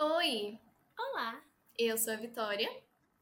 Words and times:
Oi, 0.00 0.56
Olá, 0.96 1.42
eu 1.76 1.98
sou 1.98 2.12
a 2.12 2.16
Vitória 2.16 2.68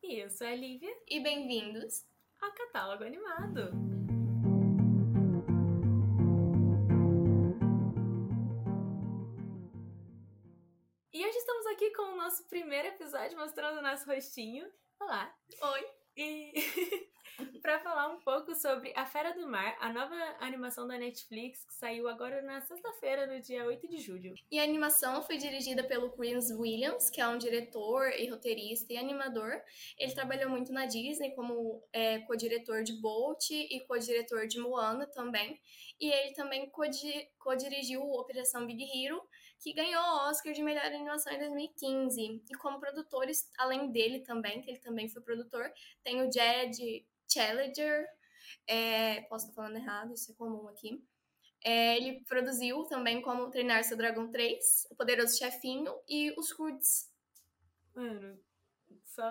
e 0.02 0.22
eu 0.22 0.28
sou 0.28 0.46
a 0.46 0.54
Lívia 0.54 0.94
e 1.08 1.20
bem-vindos. 1.20 2.04
ao 2.38 2.52
Catálogo 2.52 3.02
Animado. 3.02 3.70
E 11.14 11.26
hoje 11.26 11.38
estamos 11.38 11.66
aqui 11.68 11.90
com 11.92 12.12
o 12.12 12.16
nosso 12.16 12.46
primeiro 12.46 12.88
episódio 12.88 13.38
mostrando 13.38 13.78
o 13.78 13.82
nosso 13.82 14.04
rostinho. 14.04 14.70
Olá! 15.00 15.34
Oi. 15.62 16.05
E 16.16 16.52
para 17.60 17.78
falar 17.80 18.08
um 18.08 18.20
pouco 18.20 18.54
sobre 18.54 18.92
A 18.96 19.04
Fera 19.04 19.34
do 19.34 19.46
Mar, 19.46 19.76
a 19.80 19.92
nova 19.92 20.14
animação 20.40 20.86
da 20.86 20.96
Netflix 20.96 21.64
que 21.64 21.74
saiu 21.74 22.08
agora 22.08 22.40
na 22.40 22.60
sexta-feira, 22.62 23.26
no 23.26 23.40
dia 23.40 23.64
8 23.66 23.86
de 23.88 23.98
julho. 23.98 24.34
E 24.50 24.58
a 24.58 24.62
animação 24.62 25.22
foi 25.22 25.36
dirigida 25.36 25.84
pelo 25.84 26.10
Chris 26.12 26.50
Williams, 26.50 27.10
que 27.10 27.20
é 27.20 27.28
um 27.28 27.36
diretor 27.36 28.08
e 28.12 28.28
roteirista 28.30 28.90
e 28.92 28.96
animador. 28.96 29.52
Ele 29.98 30.12
trabalhou 30.14 30.48
muito 30.48 30.72
na 30.72 30.86
Disney 30.86 31.32
como 31.34 31.82
é, 31.92 32.20
co-diretor 32.20 32.82
de 32.82 32.94
Bolt 32.94 33.50
e 33.50 33.80
co-diretor 33.86 34.46
de 34.46 34.58
Moana 34.58 35.06
também. 35.06 35.60
E 36.00 36.10
ele 36.10 36.32
também 36.34 36.70
co-di- 36.70 37.28
co-dirigiu 37.38 38.00
Operação 38.02 38.64
Big 38.66 38.82
Hero, 38.84 39.20
que 39.60 39.72
ganhou 39.72 40.02
o 40.02 40.28
Oscar 40.28 40.52
de 40.52 40.62
melhor 40.62 40.84
animação 40.84 41.32
em 41.32 41.38
2015. 41.38 42.42
E 42.48 42.54
como 42.56 42.78
produtores, 42.80 43.50
além 43.58 43.90
dele 43.90 44.20
também, 44.20 44.62
que 44.62 44.70
ele 44.70 44.80
também 44.80 45.08
foi 45.08 45.22
produtor, 45.22 45.72
tem 46.02 46.22
o 46.22 46.30
Jed 46.32 47.06
Challenger. 47.28 48.06
é, 48.66 49.22
posso 49.22 49.48
estar 49.48 49.62
falando 49.62 49.76
errado, 49.76 50.14
isso 50.14 50.32
é 50.32 50.34
comum 50.34 50.68
aqui. 50.68 51.02
É, 51.64 51.96
ele 51.96 52.20
produziu 52.28 52.84
também 52.84 53.20
como 53.20 53.50
Treinar 53.50 53.82
Seu 53.82 53.96
Dragão 53.96 54.30
3, 54.30 54.86
O 54.90 54.94
Poderoso 54.94 55.36
Chefinho 55.36 55.92
e 56.08 56.32
Os 56.38 56.52
Curds. 56.52 57.12
Mano, 57.94 58.38
só. 59.04 59.30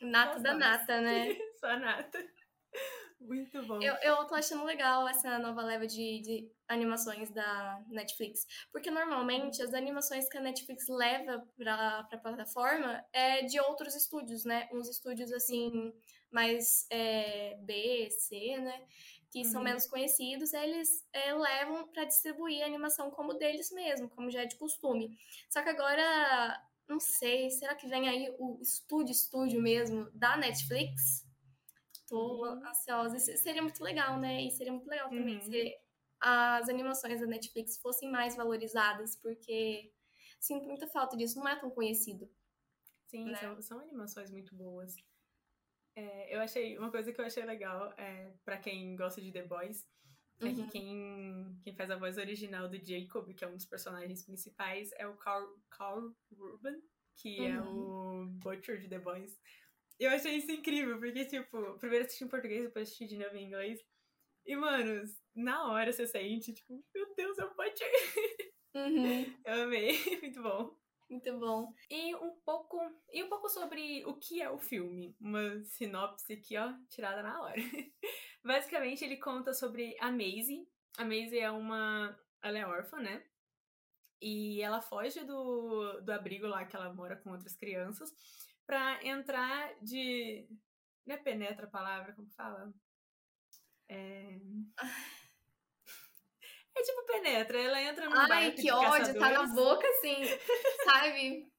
Nata 0.00 0.34
Nossa, 0.34 0.40
da 0.40 0.54
nata, 0.54 1.00
né? 1.00 1.36
só 1.58 1.76
nata. 1.76 2.24
Muito 3.20 3.62
bom. 3.66 3.80
Eu, 3.80 3.94
eu 4.02 4.24
tô 4.26 4.34
achando 4.34 4.64
legal 4.64 5.08
essa 5.08 5.38
nova 5.38 5.62
leva 5.62 5.86
de, 5.86 6.20
de 6.20 6.52
animações 6.68 7.30
da 7.30 7.82
Netflix. 7.88 8.46
Porque 8.72 8.90
normalmente 8.90 9.62
as 9.62 9.74
animações 9.74 10.28
que 10.28 10.36
a 10.38 10.40
Netflix 10.40 10.86
leva 10.88 11.44
pra, 11.56 12.04
pra 12.04 12.18
plataforma 12.18 13.04
é 13.12 13.42
de 13.42 13.58
outros 13.60 13.94
estúdios, 13.94 14.44
né? 14.44 14.68
Uns 14.72 14.88
estúdios 14.88 15.32
assim, 15.32 15.92
mais 16.30 16.86
é, 16.90 17.56
B, 17.60 18.08
C, 18.10 18.56
né? 18.58 18.86
Que 19.30 19.44
são 19.44 19.60
Uhum. 19.60 19.64
menos 19.64 19.86
conhecidos, 19.86 20.52
eles 20.54 21.06
é, 21.12 21.34
levam 21.34 21.86
pra 21.88 22.04
distribuir 22.04 22.62
a 22.62 22.66
animação 22.66 23.10
como 23.10 23.34
deles 23.34 23.70
mesmo, 23.72 24.08
como 24.10 24.30
já 24.30 24.42
é 24.42 24.46
de 24.46 24.56
costume. 24.56 25.16
Só 25.50 25.62
que 25.62 25.68
agora, 25.68 26.62
não 26.88 26.98
sei, 26.98 27.50
será 27.50 27.74
que 27.74 27.86
vem 27.86 28.08
aí 28.08 28.34
o 28.38 28.58
estúdio, 28.62 29.12
estúdio 29.12 29.60
mesmo 29.60 30.10
da 30.14 30.36
Netflix? 30.36 31.27
Tô 32.08 32.44
Uhum. 32.46 32.66
ansiosa. 32.66 33.16
Isso 33.16 33.36
seria 33.42 33.62
muito 33.62 33.82
legal, 33.82 34.18
né? 34.18 34.42
E 34.42 34.50
seria 34.50 34.72
muito 34.72 34.88
legal 34.88 35.08
também 35.10 35.36
Uhum. 35.36 35.42
se 35.42 35.76
as 36.20 36.68
animações 36.68 37.20
da 37.20 37.26
Netflix 37.26 37.78
fossem 37.78 38.10
mais 38.10 38.34
valorizadas, 38.34 39.14
porque 39.16 39.92
sinto 40.40 40.66
muita 40.66 40.86
falta 40.88 41.16
disso. 41.16 41.38
Não 41.38 41.46
é 41.48 41.56
tão 41.60 41.70
conhecido. 41.70 42.28
Sim, 43.06 43.26
né? 43.26 43.36
são, 43.36 43.62
são 43.62 43.80
animações 43.80 44.30
muito 44.30 44.54
boas. 44.54 44.94
É, 45.94 46.34
eu 46.34 46.40
achei, 46.40 46.78
uma 46.78 46.90
coisa 46.90 47.12
que 47.12 47.20
eu 47.20 47.24
achei 47.24 47.44
legal, 47.44 47.92
é, 47.96 48.32
para 48.44 48.58
quem 48.58 48.94
gosta 48.96 49.20
de 49.20 49.32
The 49.32 49.42
Boys, 49.42 49.86
é 50.40 50.44
Uhum. 50.46 50.54
que 50.54 50.68
quem, 50.68 51.58
quem 51.64 51.74
faz 51.74 51.90
a 51.90 51.96
voz 51.96 52.16
original 52.18 52.68
do 52.68 52.76
Jacob, 52.78 53.34
que 53.34 53.44
é 53.44 53.48
um 53.48 53.56
dos 53.56 53.66
personagens 53.66 54.22
principais, 54.24 54.90
é 54.92 55.06
o 55.08 55.16
Carl, 55.16 55.46
Carl 55.70 56.12
Urban, 56.30 56.80
que 57.16 57.44
é 57.44 57.60
Uhum. 57.60 58.24
o 58.24 58.26
Butcher 58.38 58.78
de 58.78 58.88
The 58.88 58.98
Boys. 59.00 59.40
Eu 59.98 60.10
achei 60.10 60.36
isso 60.36 60.52
incrível, 60.52 60.98
porque, 60.98 61.24
tipo, 61.24 61.78
primeiro 61.78 62.04
assisti 62.04 62.24
em 62.24 62.28
português, 62.28 62.64
depois 62.64 62.86
assisti 62.88 63.06
de 63.06 63.18
novo 63.18 63.36
em 63.36 63.46
inglês. 63.46 63.84
E, 64.46 64.54
mano, 64.54 65.02
na 65.34 65.70
hora 65.72 65.92
você 65.92 66.06
sente, 66.06 66.54
tipo, 66.54 66.84
meu 66.94 67.14
Deus, 67.14 67.38
é 67.38 67.44
o 67.44 67.54
Butcher. 67.54 67.90
Uhum. 68.74 69.36
Eu 69.44 69.62
amei, 69.64 69.98
muito 70.22 70.42
bom. 70.42 70.78
Muito 71.10 71.38
bom. 71.38 71.72
E 71.90 72.14
um 72.16 72.36
pouco, 72.44 72.78
e 73.12 73.22
um 73.22 73.28
pouco 73.28 73.48
sobre 73.48 74.04
o 74.04 74.14
que 74.14 74.42
é 74.42 74.50
o 74.50 74.58
filme. 74.58 75.16
Uma 75.18 75.64
sinopse 75.64 76.34
aqui, 76.34 76.56
ó, 76.56 76.72
tirada 76.90 77.22
na 77.22 77.40
hora. 77.40 77.56
Basicamente, 78.44 79.04
ele 79.04 79.16
conta 79.16 79.54
sobre 79.54 79.96
a 80.00 80.12
Maisie. 80.12 80.68
A 80.98 81.04
Maisie 81.04 81.38
é 81.38 81.50
uma. 81.50 82.16
Ela 82.42 82.58
é 82.58 82.66
órfã, 82.66 82.98
né? 82.98 83.24
E 84.20 84.60
ela 84.60 84.82
foge 84.82 85.24
do, 85.24 86.00
do 86.02 86.12
abrigo 86.12 86.46
lá 86.46 86.64
que 86.66 86.76
ela 86.76 86.92
mora 86.92 87.16
com 87.16 87.30
outras 87.30 87.56
crianças 87.56 88.12
pra 88.68 89.02
entrar 89.02 89.74
de. 89.80 90.46
Não 91.06 91.14
é 91.14 91.18
penetra 91.18 91.66
a 91.66 91.70
palavra, 91.70 92.12
como 92.12 92.30
fala? 92.32 92.70
É. 93.88 94.38
É 96.76 96.82
tipo 96.82 97.06
penetra, 97.06 97.58
ela 97.58 97.82
entra 97.82 98.08
num 98.08 98.16
Ai, 98.16 98.28
barco 98.28 98.56
que 98.56 98.62
de 98.62 98.70
ódio, 98.70 99.14
tá 99.14 99.30
na 99.30 99.30
caçadores. 99.30 99.54
boca 99.54 99.88
assim, 99.88 100.16
sabe? 100.84 101.52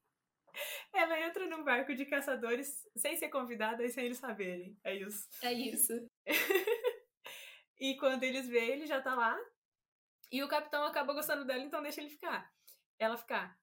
Ela 0.94 1.20
entra 1.22 1.46
num 1.48 1.64
barco 1.64 1.94
de 1.96 2.06
caçadores 2.06 2.88
sem 2.96 3.18
ser 3.18 3.30
convidada 3.30 3.84
e 3.84 3.90
sem 3.90 4.06
eles 4.06 4.18
saberem. 4.18 4.78
É 4.84 4.96
isso. 4.96 5.28
É 5.42 5.52
isso. 5.52 5.94
E 7.82 7.96
quando 7.96 8.24
eles 8.24 8.46
veem, 8.46 8.72
ele 8.72 8.86
já 8.86 9.02
tá 9.02 9.16
lá. 9.16 9.40
E 10.30 10.44
o 10.44 10.50
capitão 10.50 10.84
acaba 10.84 11.14
gostando 11.14 11.46
dela, 11.46 11.64
então 11.64 11.82
deixa 11.82 12.02
ele 12.02 12.10
ficar. 12.10 12.52
Ela 13.00 13.16
ficar. 13.16 13.58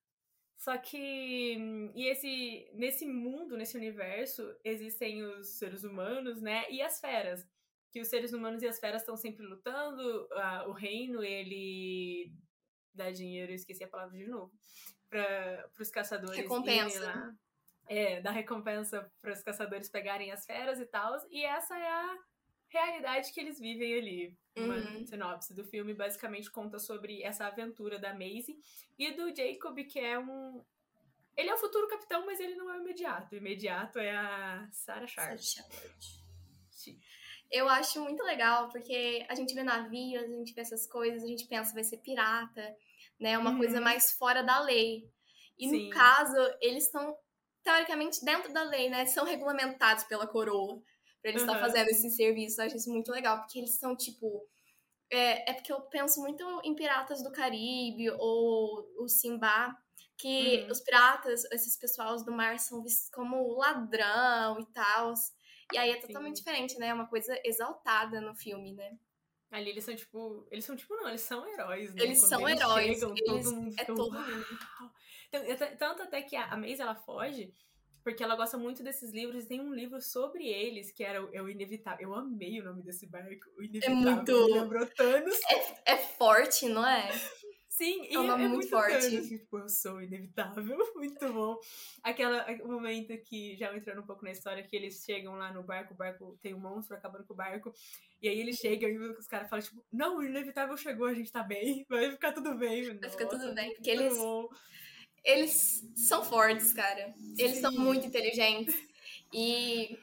Só 0.56 0.77
que. 0.78 1.56
E 1.94 2.09
esse. 2.09 2.71
Nesse 2.75 3.06
mundo, 3.06 3.56
nesse 3.56 3.77
universo, 3.77 4.43
existem 4.65 5.22
os 5.22 5.59
seres 5.59 5.84
humanos, 5.84 6.41
né? 6.41 6.65
E 6.71 6.81
as 6.83 7.00
feras. 7.00 7.47
Que 7.93 8.00
os 8.00 8.09
seres 8.09 8.33
humanos 8.33 8.62
e 8.62 8.69
as 8.69 8.78
feras 8.78 9.03
estão 9.03 9.17
sempre 9.17 9.47
lutando. 9.47 10.28
ah, 10.33 10.65
o 10.69 10.72
reino, 10.72 11.22
ele 11.22 12.33
dá 12.94 13.11
dinheiro, 13.11 13.53
eu 13.53 13.56
esqueci 13.56 13.84
a 13.84 13.89
palavra 13.89 14.17
de 14.17 14.27
novo. 14.27 14.53
Para 15.09 15.71
os 15.78 15.91
caçadores 15.91 16.37
Recompensa. 16.37 17.05
lá. 17.05 17.34
É, 17.88 18.21
dá 18.21 18.33
recompensa 18.33 19.09
para 19.21 19.33
os 19.33 19.43
caçadores 19.43 19.88
pegarem 19.88 20.33
as 20.33 20.44
feras 20.44 20.81
e 20.81 20.87
tal. 20.87 21.15
E 21.31 21.44
essa 21.44 21.78
é 21.78 21.87
a 21.87 22.19
realidade 22.69 23.32
que 23.32 23.41
eles 23.41 23.59
vivem 23.59 23.94
ali. 23.94 24.38
Uma 24.56 24.77
Uhum. 24.77 25.06
sinopse 25.06 25.54
do 25.54 25.65
filme 25.65 25.93
basicamente 25.93 26.50
conta 26.50 26.78
sobre 26.78 27.22
essa 27.22 27.47
aventura 27.47 27.99
da 27.99 28.15
Maisie 28.15 28.59
e 28.99 29.12
do 29.12 29.34
Jacob, 29.34 29.77
que 29.84 29.99
é 30.00 30.19
um. 30.19 30.65
Ele 31.37 31.50
é 31.50 31.55
o 31.55 31.59
futuro 31.59 31.87
capitão, 31.88 32.25
mas 32.25 32.41
ele 32.41 32.55
não 32.55 32.71
é 32.72 32.78
o 32.78 32.81
imediato. 32.81 33.34
O 33.34 33.38
imediato 33.38 33.99
é 33.99 34.16
a 34.16 34.66
Sarah 34.72 35.06
Sharp. 35.06 35.38
Eu 37.50 37.69
acho 37.69 38.00
muito 38.03 38.22
legal, 38.25 38.69
porque 38.71 39.25
a 39.28 39.34
gente 39.34 39.55
vê 39.55 39.62
navios, 39.62 40.25
a 40.25 40.26
gente 40.26 40.53
vê 40.53 40.62
essas 40.62 40.87
coisas, 40.87 41.22
a 41.22 41.26
gente 41.26 41.47
pensa 41.47 41.72
vai 41.75 41.84
ser 41.84 41.99
pirata, 41.99 42.76
né? 43.21 43.38
Uma 43.38 43.50
Uhum. 43.50 43.59
coisa 43.59 43.81
mais 43.81 44.12
fora 44.12 44.43
da 44.43 44.59
lei. 44.60 45.09
E 45.59 45.69
Sim. 45.69 45.84
no 45.84 45.91
caso, 45.91 46.37
eles 46.60 46.84
estão, 46.87 47.16
teoricamente, 47.62 48.25
dentro 48.25 48.53
da 48.53 48.62
lei, 48.62 48.88
né? 48.91 49.06
São 49.06 49.25
regulamentados 49.25 50.05
pela 50.05 50.26
coroa 50.26 50.82
pra 51.26 51.31
eles 51.31 51.42
estar 51.42 51.54
Uhum. 51.54 51.60
fazendo 51.60 51.88
esse 51.88 52.10
serviço. 52.10 52.60
Eu 52.60 52.66
acho 52.66 52.76
isso 52.76 52.91
muito 52.91 53.10
legal, 53.10 53.38
porque 53.41 53.59
eles 53.59 53.78
são, 53.78 53.97
tipo. 53.97 54.47
É, 55.10 55.50
é 55.50 55.54
porque 55.54 55.72
eu 55.72 55.81
penso 55.82 56.20
muito 56.20 56.44
em 56.64 56.75
Piratas 56.75 57.22
do 57.22 57.32
Caribe 57.32 58.10
ou 58.19 58.87
o 58.98 59.09
Simba, 59.09 59.76
que 60.19 60.64
Uhum. 60.64 60.70
os 60.70 60.81
piratas, 60.81 61.44
esses 61.53 61.76
pessoal 61.78 62.16
do 62.25 62.32
mar, 62.32 62.59
são 62.59 62.82
vistos 62.82 63.10
como 63.10 63.56
ladrão 63.59 64.59
e 64.60 64.66
tal. 64.72 65.14
E 65.72 65.78
aí 65.78 65.91
é 65.91 66.00
totalmente 66.00 66.37
Sim. 66.37 66.42
diferente, 66.44 66.78
né? 66.78 66.88
É 66.88 66.94
uma 66.94 67.09
coisa 67.09 67.38
exaltada 67.44 68.20
no 68.20 68.34
filme, 68.34 68.72
né? 68.75 68.98
Ali 69.50 69.70
eles 69.70 69.84
são 69.84 69.94
tipo. 69.97 70.47
Eles 70.50 70.64
são 70.64 70.76
tipo, 70.76 70.94
não, 70.97 71.08
eles 71.08 71.20
são 71.22 71.47
heróis, 71.47 71.94
né? 71.94 72.03
Eles 72.04 72.20
Quando 72.20 72.31
são 72.31 72.48
heróis, 72.48 72.98
Chegam, 72.98 73.14
eles- 73.16 73.44
todo 73.44 73.56
mundo 73.56 73.75
é 73.78 73.84
todo 73.84 74.14
"Uau!" 74.14 74.93
Então, 75.28 75.76
tanto 75.78 76.03
até 76.03 76.22
que 76.22 76.34
a 76.37 76.56
Maisie 76.56 76.82
ela 76.82 76.94
foge. 76.97 77.52
Porque 78.06 78.23
ela 78.23 78.37
gosta 78.37 78.56
muito 78.56 78.85
desses 78.85 79.11
livros 79.11 79.43
e 79.43 79.49
tem 79.49 79.61
um 79.61 79.75
livro 79.75 80.00
sobre 80.00 80.47
eles, 80.47 80.93
que 80.93 81.03
era 81.03 81.25
o, 81.25 81.29
é 81.35 81.43
o 81.43 81.49
Inevitável. 81.49 82.08
Eu 82.08 82.14
amei 82.14 82.61
o 82.61 82.64
nome 82.64 82.81
desse 82.85 83.05
barco. 83.05 83.50
O 83.58 83.62
Inevitável. 83.64 83.97
muito- 83.97 84.47
Me 84.47 84.61
lembrou 84.61 84.87
Thanos. 84.87 85.37
É 85.85 85.97
forte, 85.97 86.69
não 86.69 86.87
é? 86.87 87.11
Sim, 87.69 88.06
É 88.08 88.17
um 88.20 88.23
nome 88.29 88.44
é 88.44 88.49
muito 88.49 88.53
muito 88.58 88.69
forte. 88.70 89.11
Thanos, 89.11 89.29
tipo, 89.29 89.58
eu 89.58 89.69
sou 89.69 90.00
inevitável, 90.00 90.79
muito 90.97 91.32
bom. 91.32 91.56
Aquela, 92.00 92.47
o 92.62 92.69
momento 92.69 93.12
que, 93.25 93.56
já 93.56 93.76
entrando 93.76 94.03
um 94.03 94.06
pouco 94.06 94.25
na 94.25 94.31
história, 94.31 94.62
que 94.62 94.76
eles 94.76 95.02
chegam 95.05 95.35
lá 95.35 95.52
no 95.52 95.64
barco, 95.64 95.93
o 95.93 95.97
barco 95.97 96.38
tem 96.41 96.55
um 96.55 96.61
monstro 96.61 96.97
acabando 96.97 97.26
com 97.26 97.35
o 97.35 97.37
barco, 97.37 97.75
e 98.23 98.29
aí 98.29 98.38
eles 98.41 98.56
chegam 98.56 98.88
e 98.88 98.97
os 98.99 99.26
caras 99.26 99.50
falam, 99.50 99.64
tipo, 99.64 99.85
não, 99.93 100.19
o 100.19 100.23
inevitável 100.25 100.76
chegou, 100.76 101.09
a 101.09 101.12
gente 101.12 101.31
tá 101.32 101.43
bem, 101.43 101.85
vai 101.91 102.09
ficar 102.12 102.32
tudo 102.32 102.55
bem. 102.56 102.97
Vai 102.99 103.11
ficar 103.11 103.26
tudo 103.26 103.52
bem, 103.52 103.75
porque 103.75 103.94
muito 103.94 104.05
eles- 104.06 104.19
bom. 104.19 104.49
Eles 105.26 105.84
são 105.96 106.25
fortes, 106.25 106.73
cara. 106.73 107.12
Eles 107.37 107.58
são 107.58 107.73
Sim. 107.73 107.78
muito 107.78 108.06
inteligentes. 108.06 108.75
E 109.32 109.99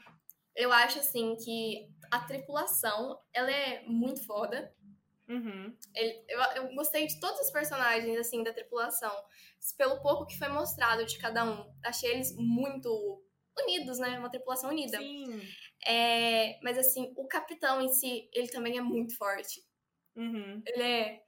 eu 0.54 0.72
acho, 0.74 1.00
assim, 1.00 1.38
que 1.38 1.90
a 2.12 2.20
tripulação, 2.20 3.18
ela 3.34 3.50
é 3.50 3.84
muito 3.88 4.22
foda. 4.26 4.76
Uhum. 5.30 5.74
Ele, 5.96 6.26
eu, 6.28 6.42
eu 6.56 6.76
gostei 6.76 7.08
de 7.08 7.18
todos 7.22 7.40
os 7.40 7.52
personagens, 7.52 8.20
assim, 8.20 8.44
da 8.44 8.52
tripulação. 8.52 9.16
Pelo 9.78 10.02
pouco 10.02 10.26
que 10.28 10.38
foi 10.38 10.50
mostrado 10.50 11.06
de 11.06 11.18
cada 11.18 11.46
um. 11.46 11.74
Achei 11.86 12.12
eles 12.12 12.36
muito 12.36 13.24
unidos, 13.58 14.00
né? 14.00 14.20
Uma 14.20 14.30
tripulação 14.30 14.72
unida. 14.72 14.98
Sim. 14.98 15.42
É, 15.88 16.60
mas, 16.62 16.78
assim, 16.78 17.14
o 17.16 17.26
capitão 17.28 17.82
em 17.82 17.88
si, 17.88 18.30
ele 18.34 18.50
também 18.50 18.78
é 18.78 18.82
muito 18.82 19.16
forte. 19.16 19.64
Uhum. 20.18 20.62
Ele 20.66 20.84
é 20.84 21.24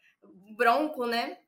bronco, 0.58 1.06
né? 1.06 1.40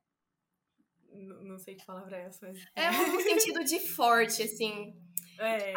Não 1.11 1.57
sei 1.57 1.75
que 1.75 1.85
palavra 1.85 2.17
é 2.17 2.21
essa, 2.25 2.47
mas. 2.47 2.59
É 2.75 2.91
no 2.91 3.19
sentido 3.21 3.63
de 3.63 3.79
forte, 3.89 4.43
assim. 4.43 4.93
É. 5.39 5.73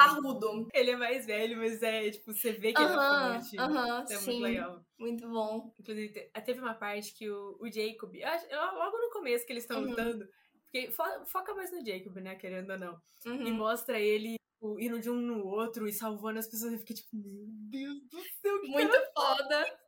Ele 0.73 0.91
é 0.93 0.97
mais 0.97 1.27
velho, 1.27 1.59
mas 1.59 1.83
é, 1.83 2.11
tipo, 2.11 2.33
você 2.33 2.53
vê 2.53 2.73
que 2.73 2.81
ele 2.81 2.91
é 2.91 2.95
forte. 2.95 3.59
aham, 3.59 4.05
Isso 4.05 4.13
é 4.13 4.17
sim. 4.17 4.31
muito 4.31 4.43
legal. 4.43 4.85
Muito 4.99 5.29
bom. 5.29 5.75
Inclusive, 5.79 6.13
te- 6.13 6.31
teve 6.43 6.61
uma 6.61 6.75
parte 6.75 7.13
que 7.15 7.29
o, 7.31 7.59
o 7.61 7.71
Jacob, 7.71 8.15
logo 8.53 8.99
no 8.99 9.11
começo 9.11 9.45
que 9.47 9.53
eles 9.53 9.65
estão 9.65 9.83
Uhum. 9.83 9.91
lutando, 9.91 10.27
porque 10.65 10.91
fo- 10.91 11.27
foca 11.27 11.55
mais 11.55 11.71
no 11.73 11.85
Jacob, 11.85 12.17
né, 12.17 12.35
querendo 12.37 12.71
ou 12.73 12.79
não, 12.79 13.01
e 13.27 13.29
Uhum. 13.29 13.55
mostra 13.55 14.01
ele 14.01 14.37
tipo, 14.55 14.81
indo 14.81 14.99
de 14.99 15.11
um 15.11 15.17
no 15.17 15.45
outro 15.47 15.87
e 15.87 15.93
salvando 15.93 16.39
as 16.39 16.49
pessoas, 16.49 16.73
eu 16.73 16.79
fiquei 16.79 16.97
tipo, 16.97 17.11
meu 17.17 17.47
Deus 17.71 18.01
do 18.09 18.21
céu, 18.41 18.61
que 18.63 18.69
Muito 18.69 18.91
cara 18.91 19.11
foda. 19.15 19.79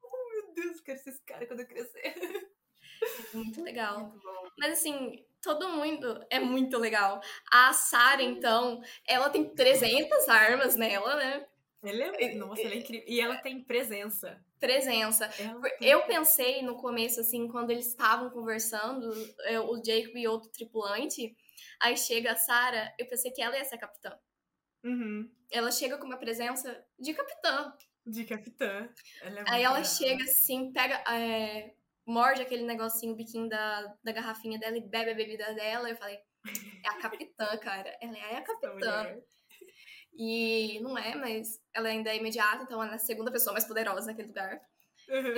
bom, 0.00 0.30
meu 0.30 0.54
Deus, 0.54 0.80
quero 0.80 0.98
ser 1.00 1.10
esse 1.10 1.22
cara 1.24 1.46
quando 1.46 1.60
eu 1.60 1.66
crescer. 1.66 2.14
Muito 3.34 3.62
legal. 3.62 4.00
Muito. 4.00 4.52
Mas 4.58 4.72
assim, 4.72 5.24
todo 5.42 5.68
mundo 5.68 6.24
é 6.30 6.40
muito 6.40 6.78
legal. 6.78 7.20
A 7.50 7.72
Sarah, 7.72 8.22
então, 8.22 8.82
ela 9.06 9.30
tem 9.30 9.54
300 9.54 10.28
armas 10.28 10.76
nela, 10.76 11.16
né? 11.16 11.46
Ela 11.84 12.16
é, 12.16 12.34
nossa, 12.34 12.62
ela 12.62 12.74
é 12.74 12.78
incrível. 12.78 13.06
E 13.06 13.20
ela 13.20 13.36
tem 13.36 13.62
presença. 13.62 14.42
Presença. 14.58 15.28
Tem 15.28 15.54
Eu 15.80 16.02
pensei 16.06 16.62
no 16.62 16.76
começo, 16.76 17.20
assim, 17.20 17.46
quando 17.46 17.70
eles 17.70 17.86
estavam 17.86 18.30
conversando, 18.30 19.12
é, 19.44 19.60
o 19.60 19.76
Jacob 19.76 20.16
e 20.16 20.26
outro 20.26 20.50
tripulante, 20.50 21.36
aí 21.80 21.96
chega 21.96 22.32
a 22.32 22.36
Sarah, 22.36 22.92
eu 22.98 23.06
pensei 23.06 23.30
que 23.30 23.42
ela 23.42 23.56
ia 23.56 23.64
ser 23.64 23.76
a 23.76 23.78
capitã. 23.78 24.18
Uhum. 24.82 25.30
Ela 25.50 25.70
chega 25.70 25.98
com 25.98 26.06
uma 26.06 26.16
presença 26.16 26.84
de 26.98 27.14
capitã. 27.14 27.72
De 28.04 28.24
capitã. 28.24 28.88
Ela 29.22 29.40
é 29.40 29.44
Aí 29.48 29.62
ela 29.62 29.74
brava. 29.74 29.84
chega 29.84 30.24
assim, 30.24 30.72
pega, 30.72 31.04
é, 31.12 31.74
morde 32.06 32.40
aquele 32.42 32.64
negocinho, 32.64 33.12
o 33.12 33.16
biquinho 33.16 33.48
da, 33.48 33.94
da 34.02 34.12
garrafinha 34.12 34.58
dela 34.58 34.76
e 34.78 34.80
bebe 34.88 35.10
a 35.10 35.14
bebida 35.14 35.52
dela. 35.54 35.90
Eu 35.90 35.96
falei, 35.96 36.18
é 36.84 36.88
a 36.88 36.94
capitã, 36.98 37.56
cara. 37.58 37.96
Ela 38.00 38.16
é 38.16 38.36
a 38.36 38.42
capitã. 38.42 39.16
E 40.18 40.80
não 40.80 40.96
é, 40.96 41.14
mas 41.14 41.60
ela 41.74 41.88
ainda 41.88 42.10
é 42.10 42.16
imediata, 42.16 42.62
então 42.62 42.82
ela 42.82 42.92
é 42.92 42.94
a 42.94 42.98
segunda 42.98 43.30
pessoa 43.30 43.52
mais 43.52 43.66
poderosa 43.66 44.06
naquele 44.06 44.28
lugar. 44.28 44.60
Uhum. 45.08 45.34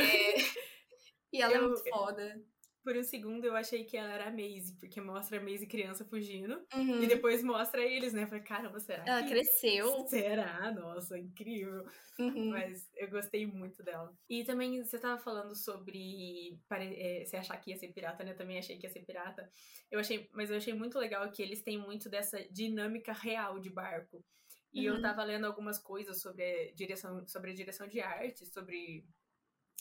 E 1.32 1.42
ela 1.42 1.52
é 1.52 1.56
Eu- 1.56 1.68
muito 1.68 1.82
foda. 1.90 2.40
Por 2.84 2.96
um 2.96 3.02
segundo 3.02 3.44
eu 3.44 3.54
achei 3.54 3.84
que 3.84 3.96
ela 3.96 4.12
era 4.12 4.28
a 4.28 4.30
Maisie, 4.30 4.76
porque 4.78 5.00
mostra 5.00 5.38
a 5.38 5.42
Maisie 5.42 5.66
criança 5.66 6.04
fugindo. 6.04 6.64
Uhum. 6.74 7.02
E 7.02 7.06
depois 7.06 7.42
mostra 7.42 7.82
eles, 7.82 8.12
né? 8.12 8.22
Eu 8.22 8.28
falei, 8.28 8.42
caramba, 8.42 8.80
será 8.80 9.04
Ela 9.06 9.22
que... 9.22 9.28
cresceu. 9.30 10.06
Será? 10.08 10.72
Nossa, 10.72 11.18
incrível. 11.18 11.84
Uhum. 12.18 12.50
Mas 12.50 12.88
eu 12.96 13.10
gostei 13.10 13.46
muito 13.46 13.82
dela. 13.82 14.16
E 14.28 14.42
também 14.44 14.82
você 14.82 14.98
tava 14.98 15.18
falando 15.20 15.54
sobre 15.54 16.58
é, 16.70 17.24
você 17.24 17.36
achar 17.36 17.56
que 17.58 17.70
ia 17.70 17.76
ser 17.76 17.92
pirata, 17.92 18.24
né? 18.24 18.32
Eu 18.32 18.36
também 18.36 18.58
achei 18.58 18.78
que 18.78 18.86
ia 18.86 18.90
ser 18.90 19.04
pirata. 19.04 19.50
Eu 19.90 20.00
achei, 20.00 20.28
mas 20.32 20.50
eu 20.50 20.56
achei 20.56 20.72
muito 20.72 20.98
legal 20.98 21.30
que 21.30 21.42
eles 21.42 21.62
têm 21.62 21.78
muito 21.78 22.08
dessa 22.08 22.42
dinâmica 22.50 23.12
real 23.12 23.58
de 23.58 23.70
barco. 23.70 24.24
E 24.72 24.84
eu 24.84 24.94
Uhum. 24.94 25.02
tava 25.02 25.24
lendo 25.24 25.46
algumas 25.46 25.78
coisas 25.78 26.20
sobre 26.20 26.42
a 26.44 26.74
direção, 26.74 27.26
sobre 27.26 27.50
a 27.50 27.54
direção 27.54 27.86
de 27.88 28.00
arte, 28.00 28.46
sobre 28.46 29.04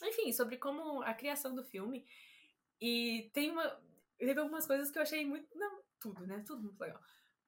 enfim, 0.03 0.31
sobre 0.31 0.57
como 0.57 1.01
a 1.01 1.13
criação 1.13 1.55
do 1.55 1.63
filme. 1.63 2.05
E 2.79 3.29
tem 3.33 3.51
uma 3.51 3.79
teve 4.17 4.39
algumas 4.39 4.65
coisas 4.65 4.89
que 4.89 4.97
eu 4.97 5.03
achei 5.03 5.25
muito, 5.25 5.47
não, 5.55 5.81
tudo, 5.99 6.25
né? 6.25 6.43
Tudo 6.45 6.63
muito 6.63 6.79
legal. 6.79 6.99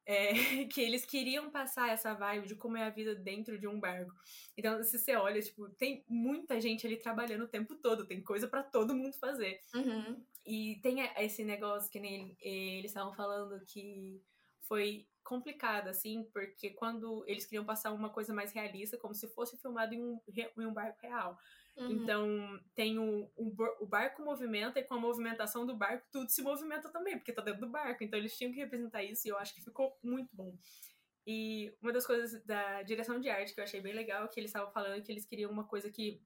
É, 0.05 0.33
que 0.73 0.81
eles 0.81 1.05
queriam 1.05 1.49
passar 1.49 1.89
essa 1.89 2.13
vibe 2.13 2.47
de 2.47 2.55
como 2.55 2.77
é 2.77 2.83
a 2.83 2.89
vida 2.89 3.15
dentro 3.15 3.59
de 3.59 3.67
um 3.67 3.79
barco. 3.79 4.13
Então, 4.57 4.81
se 4.83 4.97
você 4.97 5.15
olha, 5.15 5.41
tipo, 5.41 5.69
tem 5.69 6.03
muita 6.07 6.59
gente 6.59 6.85
ali 6.85 6.97
trabalhando 6.97 7.43
o 7.43 7.47
tempo 7.47 7.75
todo, 7.75 8.05
tem 8.05 8.21
coisa 8.21 8.47
pra 8.47 8.63
todo 8.63 8.95
mundo 8.95 9.13
fazer. 9.17 9.59
Uhum. 9.73 10.23
E 10.45 10.79
tem 10.81 11.01
esse 11.17 11.43
negócio 11.43 11.91
que 11.91 11.99
nem 11.99 12.35
eles 12.39 12.91
estavam 12.91 13.13
falando 13.13 13.63
que 13.65 14.21
foi 14.61 15.07
complicado, 15.23 15.89
assim, 15.89 16.23
porque 16.33 16.71
quando 16.71 17.23
eles 17.27 17.45
queriam 17.45 17.63
passar 17.63 17.91
uma 17.91 18.09
coisa 18.09 18.33
mais 18.33 18.51
realista, 18.51 18.97
como 18.97 19.13
se 19.13 19.27
fosse 19.27 19.57
filmado 19.57 19.93
em 19.93 20.01
um, 20.01 20.19
em 20.57 20.65
um 20.65 20.73
barco 20.73 20.99
real. 21.01 21.37
Uhum. 21.79 21.91
Então, 21.91 22.59
tem 22.75 22.99
o, 22.99 23.31
o, 23.37 23.53
o 23.81 23.85
barco 23.85 24.21
movimenta 24.23 24.79
e 24.79 24.83
com 24.83 24.95
a 24.95 24.99
movimentação 24.99 25.65
do 25.65 25.75
barco, 25.75 26.05
tudo 26.11 26.29
se 26.29 26.41
movimenta 26.41 26.91
também, 26.91 27.17
porque 27.17 27.31
tá 27.31 27.41
dentro 27.41 27.61
do 27.61 27.69
barco. 27.69 28.03
Então, 28.03 28.19
eles 28.19 28.37
tinham 28.37 28.51
que 28.51 28.59
representar 28.59 29.03
isso 29.03 29.27
e 29.27 29.31
eu 29.31 29.37
acho 29.37 29.55
que 29.55 29.61
ficou 29.63 29.97
muito 30.03 30.35
bom. 30.35 30.57
E 31.25 31.73
uma 31.81 31.93
das 31.93 32.05
coisas 32.05 32.43
da 32.43 32.81
direção 32.83 33.19
de 33.19 33.29
arte 33.29 33.53
que 33.53 33.59
eu 33.59 33.63
achei 33.63 33.79
bem 33.81 33.93
legal 33.93 34.25
é 34.25 34.27
que 34.27 34.39
eles 34.39 34.49
estavam 34.49 34.71
falando 34.71 35.01
que 35.03 35.11
eles 35.11 35.25
queriam 35.25 35.51
uma 35.51 35.63
coisa 35.63 35.89
que 35.89 36.21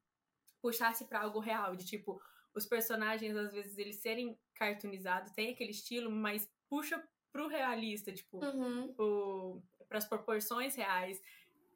puxasse 0.62 1.06
pra 1.08 1.22
algo 1.22 1.40
real, 1.40 1.76
de 1.76 1.86
tipo, 1.86 2.22
os 2.56 2.66
personagens, 2.66 3.36
às 3.36 3.52
vezes, 3.52 3.78
eles 3.78 3.98
serem 3.98 4.40
cartoonizados, 4.56 5.34
tem 5.34 5.52
aquele 5.52 5.72
estilo, 5.72 6.10
mas 6.10 6.50
puxa 6.70 7.04
pro 7.32 7.48
realista, 7.48 8.14
tipo, 8.14 8.44
Uhum. 8.44 9.62
para 9.90 9.98
as 9.98 10.06
proporções 10.06 10.76
reais. 10.76 11.22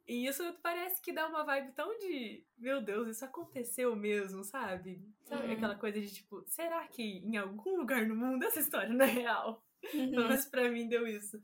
E 0.08 0.26
isso 0.26 0.42
parece 0.62 1.02
que 1.02 1.12
dá 1.12 1.26
uma 1.28 1.44
vibe 1.44 1.72
tão 1.72 1.96
de, 1.98 2.42
meu 2.56 2.80
Deus, 2.80 3.08
isso 3.08 3.24
aconteceu 3.26 3.94
mesmo, 3.94 4.42
sabe? 4.42 5.06
Sabe 5.26 5.48
Uhum. 5.48 5.52
aquela 5.52 5.74
coisa 5.76 6.00
de 6.00 6.10
tipo, 6.10 6.42
será 6.46 6.88
que 6.88 7.02
em 7.02 7.36
algum 7.36 7.76
lugar 7.76 8.06
no 8.06 8.16
mundo 8.16 8.42
essa 8.44 8.58
história 8.58 8.88
não 8.88 9.04
é 9.04 9.08
real? 9.08 9.62
Uhum. 9.94 10.10
menos 10.10 10.46
pra 10.46 10.70
mim 10.70 10.88
deu 10.88 11.06
isso. 11.06 11.40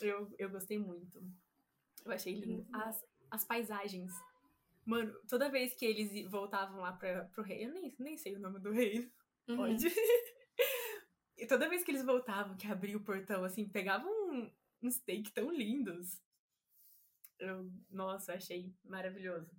Eu, 0.00 0.34
eu 0.38 0.48
gostei 0.48 0.78
muito. 0.78 1.22
Eu 2.04 2.10
achei 2.12 2.34
lindo. 2.34 2.66
As, 2.72 3.04
as 3.30 3.44
paisagens. 3.44 4.10
Mano, 4.86 5.14
toda 5.28 5.50
vez 5.50 5.74
que 5.74 5.84
eles 5.84 6.28
voltavam 6.30 6.80
lá 6.80 6.92
pra, 6.92 7.24
pro 7.26 7.42
rei, 7.42 7.66
eu 7.66 7.72
nem, 7.72 7.94
nem 7.98 8.16
sei 8.16 8.34
o 8.34 8.40
nome 8.40 8.58
do 8.60 8.72
rei, 8.72 9.12
Uhum. 9.46 9.56
pode. 9.56 9.86
e 11.36 11.46
toda 11.46 11.68
vez 11.68 11.84
que 11.84 11.90
eles 11.90 12.04
voltavam, 12.04 12.56
que 12.56 12.66
abria 12.66 12.96
o 12.96 13.04
portão, 13.04 13.44
assim, 13.44 13.68
pegavam 13.68 14.10
um, 14.10 14.50
uns 14.82 14.98
take 15.00 15.30
tão 15.32 15.50
lindos. 15.50 16.18
Eu, 17.38 17.70
nossa, 17.90 18.34
achei 18.34 18.72
maravilhoso. 18.84 19.50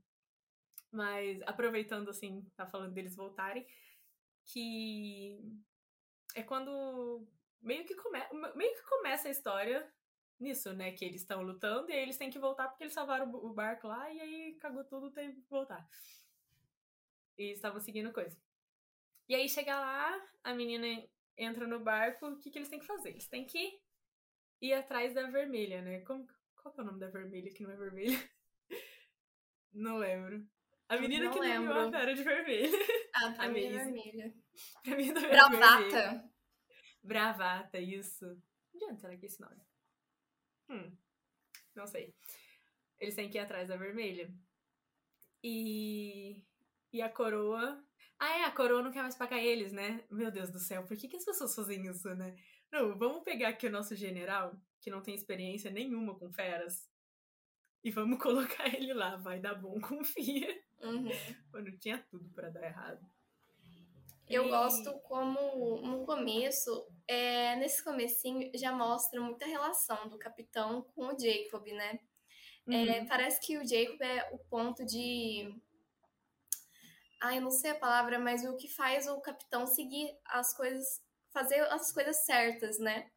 Mas 0.91 1.41
aproveitando, 1.43 2.09
assim, 2.09 2.43
tá 2.55 2.65
falando 2.65 2.93
deles 2.93 3.15
voltarem, 3.15 3.65
que 4.45 5.37
é 6.35 6.43
quando 6.43 7.27
meio 7.61 7.85
que, 7.85 7.95
come, 7.95 8.19
meio 8.55 8.75
que 8.75 8.83
começa 8.83 9.27
a 9.27 9.31
história 9.31 9.91
nisso, 10.39 10.73
né? 10.73 10.91
Que 10.91 11.05
eles 11.05 11.21
estão 11.21 11.41
lutando 11.41 11.91
e 11.91 11.95
eles 11.95 12.17
têm 12.17 12.29
que 12.29 12.39
voltar 12.39 12.67
porque 12.67 12.83
eles 12.83 12.93
salvaram 12.93 13.29
o 13.31 13.47
o 13.47 13.53
barco 13.53 13.87
lá 13.87 14.11
e 14.11 14.19
aí 14.21 14.55
cagou 14.55 14.83
tudo, 14.83 15.11
tem 15.11 15.33
que 15.33 15.41
voltar. 15.49 15.87
E 17.37 17.51
estavam 17.51 17.79
seguindo 17.79 18.13
coisa. 18.13 18.37
E 19.27 19.35
aí 19.35 19.49
chega 19.49 19.77
lá, 19.79 20.21
a 20.43 20.53
menina 20.53 20.85
entra 21.37 21.67
no 21.67 21.79
barco, 21.79 22.27
o 22.27 22.39
que, 22.39 22.49
que 22.49 22.59
eles 22.59 22.69
têm 22.69 22.79
que 22.79 22.85
fazer? 22.85 23.09
Eles 23.09 23.27
têm 23.27 23.45
que 23.45 23.81
ir 24.61 24.73
atrás 24.73 25.13
da 25.13 25.29
vermelha, 25.29 25.81
né? 25.81 26.01
Como, 26.01 26.27
qual 26.65 26.73
que 26.73 26.81
é 26.81 26.83
o 26.83 26.87
nome 26.87 26.99
da 26.99 27.09
vermelha 27.09 27.51
que 27.53 27.61
não 27.61 27.69
é 27.69 27.75
vermelha? 27.75 28.29
Não 29.71 29.97
lembro. 29.97 30.43
A 30.87 30.97
menina 30.97 31.25
não 31.25 31.33
que 31.33 31.39
não 31.39 31.45
viu 31.45 31.53
a 31.73 31.83
lembro. 31.83 31.91
fera 31.91 32.15
de 32.15 32.23
vermelho. 32.23 32.71
Ah, 33.13 33.31
pra 33.33 33.49
mim 33.49 33.65
é 33.65 33.71
vermelha. 33.71 34.33
pra 34.83 34.95
mim 34.95 35.09
é. 35.09 35.13
Bravata. 35.13 36.31
Bravata, 37.03 37.79
isso. 37.79 38.25
De 38.73 38.85
onde 38.85 39.01
será 39.01 39.17
que 39.17 39.25
é 39.25 39.27
esse 39.27 39.41
nome? 39.41 39.61
Hum, 40.69 40.97
não 41.75 41.85
sei. 41.85 42.15
Eles 42.99 43.15
têm 43.15 43.29
que 43.29 43.37
ir 43.37 43.41
atrás 43.41 43.67
da 43.67 43.75
vermelha. 43.75 44.33
E. 45.43 46.41
E 46.93 47.01
a 47.01 47.09
coroa. 47.09 47.83
Ah, 48.17 48.39
é, 48.39 48.43
a 48.45 48.51
coroa 48.51 48.81
não 48.81 48.91
quer 48.93 49.01
mais 49.01 49.17
pagar 49.17 49.39
eles, 49.39 49.73
né? 49.73 50.05
Meu 50.09 50.31
Deus 50.31 50.49
do 50.49 50.59
céu, 50.59 50.85
por 50.85 50.95
que, 50.95 51.09
que 51.09 51.17
as 51.17 51.25
pessoas 51.25 51.53
fazem 51.53 51.85
isso, 51.85 52.07
né? 52.15 52.33
Não, 52.71 52.97
vamos 52.97 53.23
pegar 53.23 53.49
aqui 53.49 53.67
o 53.67 53.71
nosso 53.71 53.93
general, 53.93 54.55
que 54.85 54.91
não 54.91 55.01
tem 55.01 55.15
experiência 55.15 55.71
nenhuma 55.71 56.13
com 56.13 56.31
feras, 56.31 56.87
e 57.83 57.89
vamos 57.89 58.19
colocar 58.21 58.67
ele 58.67 58.93
lá, 58.93 59.15
vai 59.15 59.39
dar 59.39 59.55
bom, 59.55 59.81
confia. 59.81 60.63
Uhum. 60.79 61.09
Mano, 61.51 61.75
tinha 61.79 61.97
tudo 62.11 62.29
pra 62.29 62.49
dar 62.49 62.63
errado. 62.63 63.03
Eu 64.29 64.45
E- 64.45 64.49
gosto 64.49 64.93
como 64.99 65.81
no 65.81 66.05
começo, 66.05 66.87
é, 67.07 67.55
nesse 67.55 67.83
comecinho 67.83 68.51
já 68.55 68.71
mostra 68.71 69.19
muita 69.19 69.45
relação 69.47 70.07
do 70.07 70.19
capitão 70.19 70.83
com 70.93 71.07
o 71.07 71.19
Jacob, 71.19 71.65
né? 71.65 71.99
É, 72.69 72.99
Uhum. 72.99 73.07
parece 73.07 73.39
que 73.41 73.57
o 73.57 73.67
Jacob 73.67 73.99
é 74.01 74.29
o 74.31 74.37
ponto 74.37 74.85
de. 74.85 75.59
Ai, 77.19 77.37
eu 77.37 77.41
não 77.41 77.51
sei 77.51 77.71
a 77.71 77.79
palavra, 77.79 78.19
mas 78.19 78.45
o 78.45 78.55
que 78.55 78.67
faz 78.67 79.07
o 79.07 79.19
capitão 79.19 79.65
seguir 79.65 80.15
as 80.25 80.55
coisas, 80.55 81.01
fazer 81.31 81.59
as 81.71 81.91
coisas 81.91 82.23
certas, 82.23 82.77
né? 82.77 83.09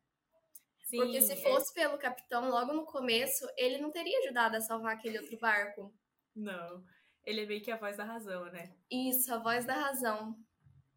Sim, 0.89 0.97
Porque 0.99 1.21
se 1.21 1.33
é- 1.33 1.37
fosse 1.37 1.73
pelo 1.75 1.99
capitão 1.99 2.49
logo 2.49 2.73
no 2.73 2.87
começo, 2.87 3.47
ele 3.59 3.77
não 3.79 3.91
teria 3.91 4.19
ajudado 4.21 4.57
a 4.57 4.61
salvar 4.61 4.95
aquele 4.95 5.19
outro 5.19 5.39
barco. 5.39 5.95
Não. 6.35 6.83
Ele 7.27 7.43
é 7.43 7.47
meio 7.47 7.61
que 7.61 7.71
a 7.71 7.77
voz 7.77 7.97
da 7.97 8.05
razão, 8.05 8.47
né? 8.47 8.75
Isso, 8.91 9.33
a 9.35 9.39
voz 9.39 9.67
da 9.67 9.75
razão. 9.75 10.35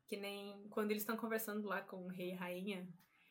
Que 0.07 0.15
nem 0.15 0.65
quando 0.69 0.91
eles 0.91 1.03
estão 1.03 1.17
conversando 1.17 1.67
lá 1.67 1.81
com 1.81 2.05
o 2.05 2.07
rei 2.07 2.29
e 2.31 2.35
rainha. 2.35 2.87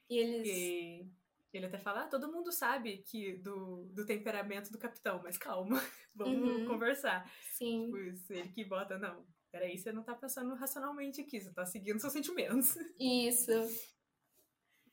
E 0.08 0.18
eles. 0.18 0.46
E 0.48 1.10
ele 1.52 1.64
até 1.66 1.78
fala, 1.78 2.02
ah, 2.02 2.06
todo 2.08 2.30
mundo 2.30 2.52
sabe 2.52 2.98
que 2.98 3.38
do, 3.38 3.86
do 3.94 4.04
temperamento 4.04 4.70
do 4.70 4.78
capitão, 4.78 5.20
mas 5.22 5.38
calma, 5.38 5.76
vamos 6.14 6.36
Uhum. 6.60 6.66
conversar. 6.66 7.30
Sim. 7.54 7.86
Tipo, 7.86 7.96
isso, 7.98 8.32
ele 8.34 8.48
que 8.50 8.64
bota, 8.66 8.98
não, 8.98 9.26
peraí, 9.50 9.78
você 9.78 9.90
não 9.92 10.02
tá 10.02 10.14
pensando 10.14 10.54
racionalmente 10.54 11.22
aqui, 11.22 11.40
você 11.40 11.50
tá 11.52 11.64
seguindo 11.64 11.98
seus 11.98 12.12
sentimentos. 12.12 12.76
Isso. 12.98 13.50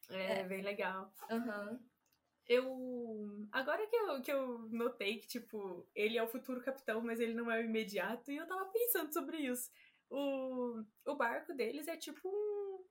É, 0.09 0.43
bem 0.43 0.61
legal. 0.61 1.13
Aham. 1.29 1.79
Eu. 2.47 3.47
Agora 3.51 3.85
que 3.87 3.95
eu, 3.95 4.21
que 4.21 4.31
eu 4.31 4.59
notei 4.69 5.19
que, 5.19 5.27
tipo, 5.27 5.85
ele 5.93 6.17
é 6.17 6.23
o 6.23 6.27
futuro 6.29 6.61
capitão, 6.63 7.01
mas 7.01 7.19
ele 7.19 7.33
não 7.33 7.51
é 7.51 7.59
o 7.59 7.63
imediato, 7.65 8.31
e 8.31 8.37
eu 8.37 8.47
tava 8.47 8.65
pensando 8.71 9.11
sobre 9.13 9.37
isso. 9.37 9.69
O, 10.09 10.81
o 11.05 11.15
barco 11.15 11.53
deles 11.53 11.87
é 11.87 11.97
tipo 11.97 12.21
um. 12.29 12.85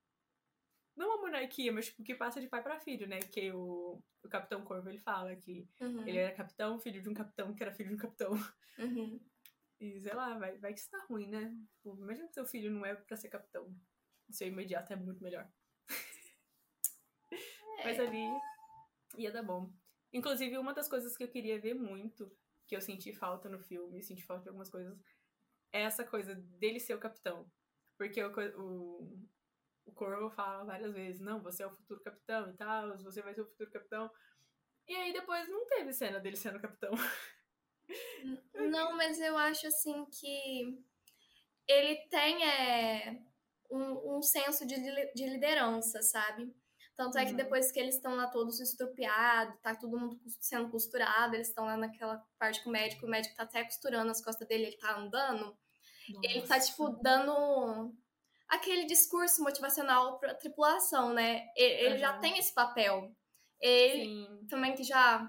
Não 0.94 1.08
uma 1.08 1.22
monarquia, 1.22 1.72
mas 1.72 1.86
tipo, 1.86 2.02
que 2.02 2.14
passa 2.14 2.40
de 2.40 2.48
pai 2.48 2.62
pra 2.62 2.78
filho, 2.80 3.06
né? 3.06 3.18
Que 3.20 3.50
o, 3.52 4.02
o 4.22 4.28
Capitão 4.28 4.62
Corvo 4.64 4.88
ele 4.88 4.98
fala 4.98 5.34
que 5.36 5.68
Uhum. 5.80 6.06
ele 6.06 6.18
era 6.18 6.34
capitão, 6.34 6.78
filho 6.80 7.02
de 7.02 7.08
um 7.08 7.14
capitão, 7.14 7.54
que 7.54 7.62
era 7.62 7.72
filho 7.74 7.90
de 7.90 7.94
um 7.94 7.98
capitão. 7.98 8.32
Uhum. 8.78 9.20
E 9.78 10.00
sei 10.00 10.14
lá, 10.14 10.38
vai, 10.38 10.56
vai 10.56 10.72
que 10.72 10.80
isso 10.80 10.88
tá 10.88 11.04
ruim, 11.06 11.28
né? 11.28 11.54
Tipo, 11.74 11.94
imagina 11.98 12.26
que 12.28 12.32
seu 12.32 12.46
filho 12.46 12.70
não 12.70 12.86
é 12.86 12.94
pra 12.94 13.14
ser 13.14 13.28
capitão. 13.28 13.76
Seu 14.30 14.48
imediato 14.48 14.90
é 14.90 14.96
muito 14.96 15.22
melhor. 15.22 15.46
Mas 17.86 18.00
ali 18.00 18.28
ia 19.16 19.30
dar 19.30 19.42
bom. 19.42 19.70
Inclusive, 20.12 20.58
uma 20.58 20.74
das 20.74 20.88
coisas 20.88 21.16
que 21.16 21.24
eu 21.24 21.28
queria 21.28 21.60
ver 21.60 21.74
muito, 21.74 22.30
que 22.66 22.76
eu 22.76 22.80
senti 22.80 23.12
falta 23.12 23.48
no 23.48 23.58
filme, 23.58 24.02
senti 24.02 24.24
falta 24.24 24.44
de 24.44 24.48
algumas 24.48 24.70
coisas, 24.70 24.98
é 25.72 25.82
essa 25.82 26.04
coisa 26.04 26.34
dele 26.34 26.80
ser 26.80 26.94
o 26.94 27.00
capitão. 27.00 27.50
Porque 27.98 28.22
o, 28.22 28.32
o, 28.58 29.28
o 29.86 29.92
Corvo 29.92 30.30
fala 30.30 30.64
várias 30.64 30.92
vezes, 30.92 31.20
não, 31.20 31.42
você 31.42 31.62
é 31.62 31.66
o 31.66 31.74
futuro 31.74 32.00
capitão 32.02 32.50
e 32.50 32.54
tal, 32.54 32.98
você 32.98 33.22
vai 33.22 33.34
ser 33.34 33.42
o 33.42 33.46
futuro 33.46 33.70
capitão. 33.70 34.10
E 34.86 34.94
aí 34.94 35.12
depois 35.12 35.48
não 35.48 35.66
teve 35.66 35.92
cena 35.92 36.20
dele 36.20 36.36
sendo 36.36 36.60
capitão. 36.60 36.92
Não, 38.54 38.96
mas 38.96 39.20
eu 39.20 39.36
acho 39.36 39.66
assim 39.66 40.04
que 40.06 40.82
ele 41.68 41.96
tem 42.08 42.44
é, 42.44 43.22
um, 43.70 44.16
um 44.16 44.22
senso 44.22 44.66
de, 44.66 44.76
de 45.14 45.26
liderança, 45.26 46.02
sabe? 46.02 46.54
Tanto 46.96 47.18
é 47.18 47.24
que 47.24 47.32
Uhum. 47.32 47.36
depois 47.36 47.70
que 47.70 47.78
eles 47.78 47.96
estão 47.96 48.14
lá 48.16 48.26
todos 48.28 48.58
estrupiados, 48.58 49.60
tá 49.60 49.74
todo 49.74 49.98
mundo 49.98 50.18
sendo 50.40 50.70
costurado, 50.70 51.34
eles 51.34 51.48
estão 51.48 51.66
lá 51.66 51.76
naquela 51.76 52.24
parte 52.38 52.62
com 52.62 52.70
o 52.70 52.72
médico, 52.72 53.06
o 53.06 53.08
médico 53.08 53.36
tá 53.36 53.42
até 53.42 53.62
costurando 53.64 54.10
as 54.10 54.24
costas 54.24 54.48
dele, 54.48 54.66
ele 54.66 54.78
tá 54.78 54.96
andando, 54.98 55.56
ele 56.22 56.46
tá, 56.46 56.58
tipo, 56.58 56.88
dando 57.02 57.94
aquele 58.48 58.86
discurso 58.86 59.42
motivacional 59.42 60.18
pra 60.18 60.34
tripulação, 60.34 61.12
né? 61.12 61.46
Ele, 61.56 61.98
já 61.98 62.12
Aham. 62.12 62.20
tem 62.20 62.38
esse 62.38 62.54
papel. 62.54 63.14
Ele, 63.60 64.04
Sim. 64.04 64.46
também 64.48 64.74
que 64.74 64.82
já 64.82 65.28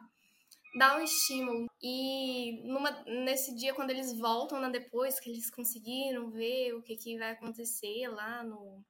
dá 0.77 0.97
um 0.97 1.01
estímulo. 1.01 1.67
E 1.81 2.61
numa, 2.63 2.91
nesse 3.05 3.55
dia, 3.55 3.73
quando 3.73 3.89
eles 3.89 4.17
voltam, 4.17 4.59
né, 4.61 4.69
depois 4.69 5.19
que 5.19 5.29
eles 5.29 5.49
conseguiram 5.49 6.29
ver 6.31 6.73
o 6.73 6.81
que, 6.81 6.95
que 6.95 7.17
vai 7.17 7.31
acontecer 7.31 8.07
lá 8.07 8.43
no. 8.43 8.83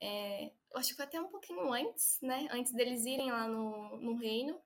É, 0.00 0.46
eu 0.70 0.78
acho 0.78 0.90
que 0.90 0.96
foi 0.96 1.04
até 1.04 1.20
um 1.20 1.28
pouquinho 1.28 1.72
antes, 1.72 2.18
né? 2.22 2.48
Antes 2.50 2.72
deles 2.72 3.04
irem 3.04 3.30
lá 3.30 3.46
no, 3.48 3.98
no 3.98 4.14
reino, 4.16 4.60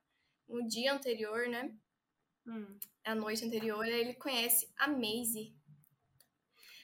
no 0.48 0.66
dia 0.66 0.92
anterior, 0.92 1.48
né? 1.48 1.74
Hum. 2.46 2.78
A 3.04 3.14
noite 3.14 3.44
anterior, 3.44 3.86
ele 3.86 4.14
conhece 4.14 4.72
a 4.76 4.86
Maisie, 4.88 5.54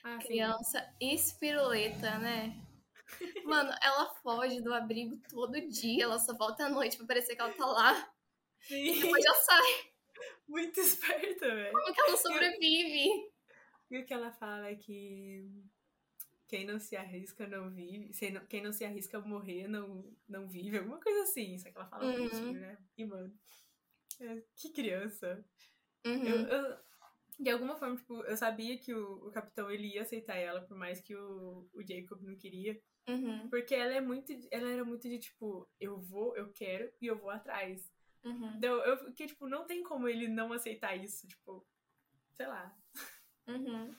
Ah, 0.02 0.20
sim. 0.20 0.26
criança 0.28 0.94
espiruleta, 1.00 2.18
né? 2.18 2.56
Mano, 3.44 3.72
ela 3.82 4.14
foge 4.22 4.60
do 4.62 4.72
abrigo 4.72 5.16
todo 5.28 5.60
dia, 5.68 6.04
ela 6.04 6.18
só 6.18 6.36
volta 6.36 6.66
à 6.66 6.68
noite 6.68 6.96
pra 6.96 7.06
parecer 7.06 7.34
que 7.36 7.42
ela 7.42 7.52
tá 7.54 7.66
lá. 7.66 8.12
Sim. 8.60 9.00
Depois 9.00 9.22
já 9.24 9.34
sai. 9.34 9.90
Muito 10.48 10.80
esperta, 10.80 11.46
velho. 11.54 11.72
Como 11.72 11.94
que 11.94 12.00
ela 12.00 12.16
sobrevive? 12.16 13.30
E 13.90 13.98
o 13.98 14.06
que 14.06 14.14
ela 14.14 14.32
fala 14.32 14.68
é 14.68 14.76
que 14.76 15.48
quem 16.50 16.66
não 16.66 16.80
se 16.80 16.96
arrisca 16.96 17.46
não 17.46 17.70
vive. 17.70 18.10
Quem 18.48 18.60
não 18.60 18.72
se 18.72 18.84
arrisca 18.84 19.18
a 19.18 19.20
morrer 19.20 19.68
não, 19.68 20.04
não 20.28 20.48
vive. 20.48 20.78
Alguma 20.78 20.98
coisa 21.00 21.22
assim. 21.22 21.56
Só 21.56 21.70
que 21.70 21.76
ela 21.76 21.86
fala 21.86 22.04
Uhum. 22.04 22.16
bonitinho, 22.28 22.60
né? 22.60 22.76
E, 22.98 23.04
mano, 23.04 23.32
é, 24.20 24.42
que 24.56 24.72
criança. 24.72 25.44
Uhum. 26.04 26.24
Eu, 26.26 26.36
eu- 26.48 26.78
de 27.38 27.48
alguma 27.50 27.74
forma, 27.76 27.96
tipo, 27.96 28.22
eu 28.24 28.36
sabia 28.36 28.76
que 28.76 28.92
o, 28.92 29.28
o 29.28 29.30
capitão 29.30 29.70
ele 29.70 29.86
ia 29.94 30.02
aceitar 30.02 30.36
ela, 30.36 30.60
por 30.60 30.76
mais 30.76 31.00
que 31.00 31.14
o, 31.16 31.70
o 31.72 31.82
Jacob 31.86 32.20
não 32.22 32.36
queria. 32.36 32.78
Uhum. 33.08 33.48
Porque 33.48 33.74
ela 33.74 33.94
é 33.94 34.00
muito. 34.00 34.32
Ela 34.50 34.70
era 34.70 34.84
muito 34.84 35.08
de 35.08 35.18
tipo, 35.18 35.66
eu 35.80 35.98
vou, 36.00 36.36
eu 36.36 36.52
quero 36.52 36.92
e 37.00 37.06
eu 37.06 37.16
vou 37.16 37.30
atrás. 37.30 37.90
Uhum. 38.24 38.56
Então, 38.56 38.74
eu 38.84 38.98
fiquei, 39.06 39.26
tipo, 39.28 39.48
não 39.48 39.66
tem 39.66 39.82
como 39.82 40.06
ele 40.08 40.28
não 40.28 40.52
aceitar 40.52 40.94
isso, 40.96 41.26
tipo, 41.28 41.66
sei 42.36 42.46
lá. 42.46 42.76
Uhum. 43.48 43.94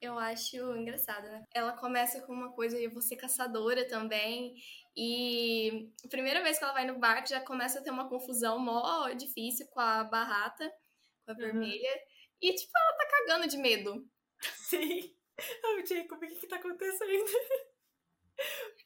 Eu 0.00 0.18
acho 0.18 0.56
engraçado, 0.76 1.24
né? 1.28 1.44
Ela 1.54 1.72
começa 1.76 2.22
com 2.22 2.32
uma 2.32 2.52
coisa, 2.52 2.78
eu 2.78 2.90
vou 2.90 3.02
ser 3.02 3.16
caçadora 3.16 3.86
também. 3.86 4.54
E 4.96 5.90
a 6.04 6.08
primeira 6.08 6.42
vez 6.42 6.58
que 6.58 6.64
ela 6.64 6.72
vai 6.72 6.86
no 6.86 6.98
barco 6.98 7.28
já 7.28 7.40
começa 7.40 7.78
a 7.78 7.82
ter 7.82 7.90
uma 7.90 8.08
confusão 8.08 8.58
mó 8.58 9.08
difícil 9.10 9.66
com 9.68 9.78
a 9.80 10.02
barrata, 10.04 10.68
com 11.26 11.32
a 11.32 11.34
Uhum. 11.34 11.38
vermelha. 11.40 12.00
E, 12.40 12.54
tipo, 12.54 12.72
ela 12.74 12.96
tá 12.96 13.06
cagando 13.10 13.46
de 13.48 13.58
medo. 13.58 14.08
Sim. 14.56 15.14
Oh, 15.64 15.86
Jacob, 15.86 16.18
o 16.18 16.26
que 16.26 16.34
que 16.36 16.46
tá 16.46 16.56
acontecendo? 16.56 17.24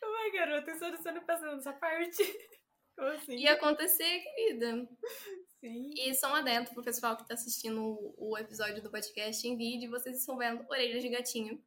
Ai, 0.03 0.31
garota, 0.33 0.75
você 0.75 0.91
não 0.91 1.03
tá 1.03 1.21
passando 1.21 1.59
essa 1.59 1.73
parte? 1.73 2.23
Como 2.97 3.09
assim? 3.09 3.37
Ia 3.37 3.55
acontecer, 3.55 4.21
querida. 4.21 4.89
Sim. 5.65 5.95
E 5.97 6.15
só 6.15 6.31
um 6.31 6.35
adendo 6.35 6.71
pro 6.75 6.83
pessoal 6.83 7.17
que 7.17 7.27
tá 7.27 7.33
assistindo 7.33 8.15
o, 8.19 8.37
episódio 8.37 8.83
do 8.83 8.91
podcast 8.91 9.49
em 9.49 9.57
vídeo, 9.57 9.91
vocês 9.91 10.19
estão 10.19 10.37
vendo 10.37 10.63
orelhas 10.69 11.03
de 11.03 11.09
gatinho. 11.09 11.59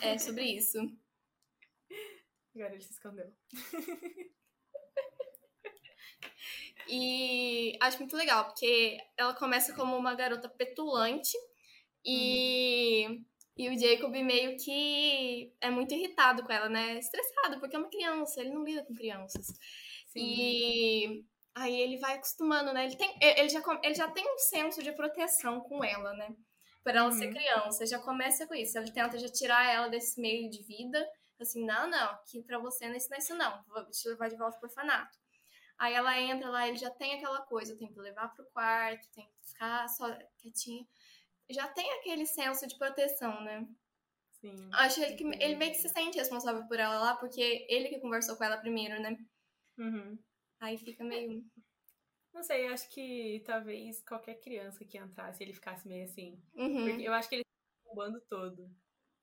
É 0.00 0.16
sobre 0.18 0.44
isso. 0.44 0.78
Agora 2.54 2.74
ele 2.74 2.80
se 2.80 2.92
escondeu. 2.92 3.34
E 6.90 7.76
acho 7.82 7.98
muito 7.98 8.16
legal, 8.16 8.46
porque 8.46 8.98
ela 9.14 9.34
começa 9.34 9.74
como 9.74 9.94
uma 9.94 10.14
garota 10.14 10.48
petulante 10.48 11.36
e, 12.02 13.22
e 13.54 13.68
o 13.68 13.78
Jacob 13.78 14.10
meio 14.10 14.56
que 14.56 15.52
é 15.60 15.68
muito 15.68 15.92
irritado 15.92 16.42
com 16.44 16.50
ela, 16.50 16.66
né? 16.70 16.98
Estressado, 16.98 17.60
porque 17.60 17.76
é 17.76 17.78
uma 17.78 17.90
criança, 17.90 18.40
ele 18.40 18.54
não 18.54 18.64
lida 18.64 18.86
com 18.86 18.94
crianças. 18.94 19.48
Sim. 20.06 20.18
E 20.18 21.26
aí 21.58 21.80
ele 21.80 21.98
vai 21.98 22.14
acostumando, 22.14 22.72
né? 22.72 22.86
Ele, 22.86 22.96
tem, 22.96 23.18
ele, 23.20 23.48
já, 23.48 23.62
ele 23.82 23.94
já 23.94 24.08
tem 24.10 24.24
um 24.32 24.38
senso 24.38 24.82
de 24.82 24.92
proteção 24.92 25.60
com 25.60 25.84
ela, 25.84 26.12
né? 26.14 26.34
Por 26.82 26.94
ela 26.94 27.10
ser 27.12 27.26
Uhum. 27.26 27.34
criança, 27.34 27.86
já 27.86 27.98
começa 27.98 28.46
com 28.46 28.54
isso. 28.54 28.78
Ele 28.78 28.92
tenta 28.92 29.18
já 29.18 29.28
tirar 29.28 29.68
ela 29.70 29.88
desse 29.88 30.20
meio 30.20 30.48
de 30.50 30.62
vida. 30.62 31.06
Assim, 31.40 31.64
não, 31.64 31.88
não, 31.88 32.10
aqui 32.12 32.42
pra 32.42 32.58
você 32.58 32.86
não 32.86 32.94
é 32.94 32.96
isso, 32.96 33.08
não 33.10 33.16
é 33.16 33.18
isso 33.20 33.34
não. 33.34 33.64
Vou 33.68 33.84
te 33.90 34.08
levar 34.08 34.28
de 34.28 34.36
volta 34.36 34.58
pro 34.58 34.68
orfanato. 34.68 35.16
Aí 35.78 35.94
ela 35.94 36.18
entra 36.20 36.50
lá, 36.50 36.66
ele 36.66 36.76
já 36.76 36.90
tem 36.90 37.14
aquela 37.14 37.40
coisa, 37.42 37.76
tem 37.76 37.92
que 37.92 38.00
levar 38.00 38.34
pro 38.34 38.44
quarto, 38.46 39.08
tem 39.12 39.24
que 39.26 39.48
ficar 39.50 39.86
só 39.88 40.06
quietinha. 40.38 40.84
Já 41.50 41.68
tem 41.68 41.90
aquele 41.92 42.26
senso 42.26 42.66
de 42.66 42.76
proteção, 42.76 43.40
né? 43.42 43.66
Sim. 44.40 44.68
Acho 44.72 45.00
ele 45.02 45.14
que 45.14 45.24
ele 45.24 45.56
meio 45.56 45.70
que 45.72 45.78
se 45.78 45.88
sente 45.88 46.18
responsável 46.18 46.66
por 46.66 46.78
ela 46.78 46.98
lá, 46.98 47.16
porque 47.16 47.66
ele 47.68 47.88
que 47.88 48.00
conversou 48.00 48.36
com 48.36 48.44
ela 48.44 48.56
primeiro, 48.58 49.00
né? 49.00 49.16
Uhum. 49.78 50.18
Aí 50.60 50.76
fica 50.78 51.04
meio. 51.04 51.44
Não 52.32 52.42
sei, 52.42 52.68
acho 52.68 52.88
que 52.90 53.42
talvez 53.46 54.02
qualquer 54.02 54.34
criança 54.40 54.84
que 54.84 54.98
entrasse, 54.98 55.42
ele 55.42 55.52
ficasse 55.54 55.88
meio 55.88 56.04
assim. 56.04 56.40
Uhum. 56.54 56.86
Porque 56.88 57.02
eu 57.02 57.12
acho 57.12 57.28
que 57.28 57.36
ele 57.36 57.44
tá 57.84 57.94
bando 57.94 58.20
todo. 58.28 58.70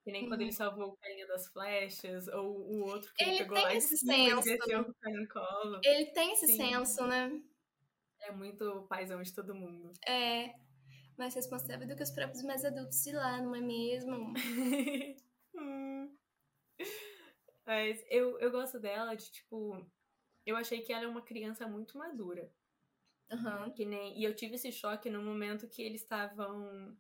Que 0.03 0.11
nem 0.11 0.27
quando 0.27 0.41
Uhum. 0.41 0.47
ele 0.47 0.53
salvou 0.53 0.89
o 0.89 0.97
carinha 0.97 1.25
das 1.27 1.47
flechas, 1.47 2.27
ou 2.27 2.57
o 2.59 2.81
outro 2.85 3.11
que 3.13 3.23
ele, 3.23 3.31
Ele 3.31 3.37
pegou 3.39 3.55
tem 3.55 3.63
lá 3.63 3.73
esse 3.75 3.95
e 3.95 3.97
senso. 3.97 4.57
colo. 5.33 5.79
Ele 5.83 6.05
tem 6.11 6.33
esse 6.33 6.47
Sim. 6.47 6.57
senso, 6.57 7.07
né? 7.07 7.41
É 8.21 8.31
muito 8.31 8.85
paizão 8.87 9.21
de 9.21 9.33
todo 9.33 9.55
mundo. 9.55 9.91
É. 10.07 10.53
Mais 11.17 11.33
responsável 11.33 11.87
do 11.87 11.95
que 11.95 12.03
os 12.03 12.11
próprios 12.11 12.43
mais 12.43 12.65
adultos 12.65 13.01
de 13.03 13.11
lá, 13.13 13.41
não 13.41 13.55
é 13.55 13.61
mesmo? 13.61 14.33
Hum. 15.57 16.13
Mas 17.65 18.03
eu, 18.09 18.37
eu 18.39 18.51
gosto 18.51 18.79
dela 18.79 19.15
de, 19.15 19.31
tipo... 19.31 19.85
Eu 20.45 20.55
achei 20.55 20.81
que 20.81 20.93
ela 20.93 21.05
é 21.05 21.07
uma 21.07 21.21
criança 21.21 21.67
muito 21.67 21.97
madura. 21.97 22.51
Aham. 23.31 23.71
Que 23.71 23.85
nem, 23.85 24.19
e 24.19 24.23
eu 24.23 24.35
tive 24.35 24.55
esse 24.55 24.71
choque 24.71 25.09
no 25.09 25.21
momento 25.21 25.67
que 25.67 25.81
eles 25.81 26.01
estavam. 26.01 26.95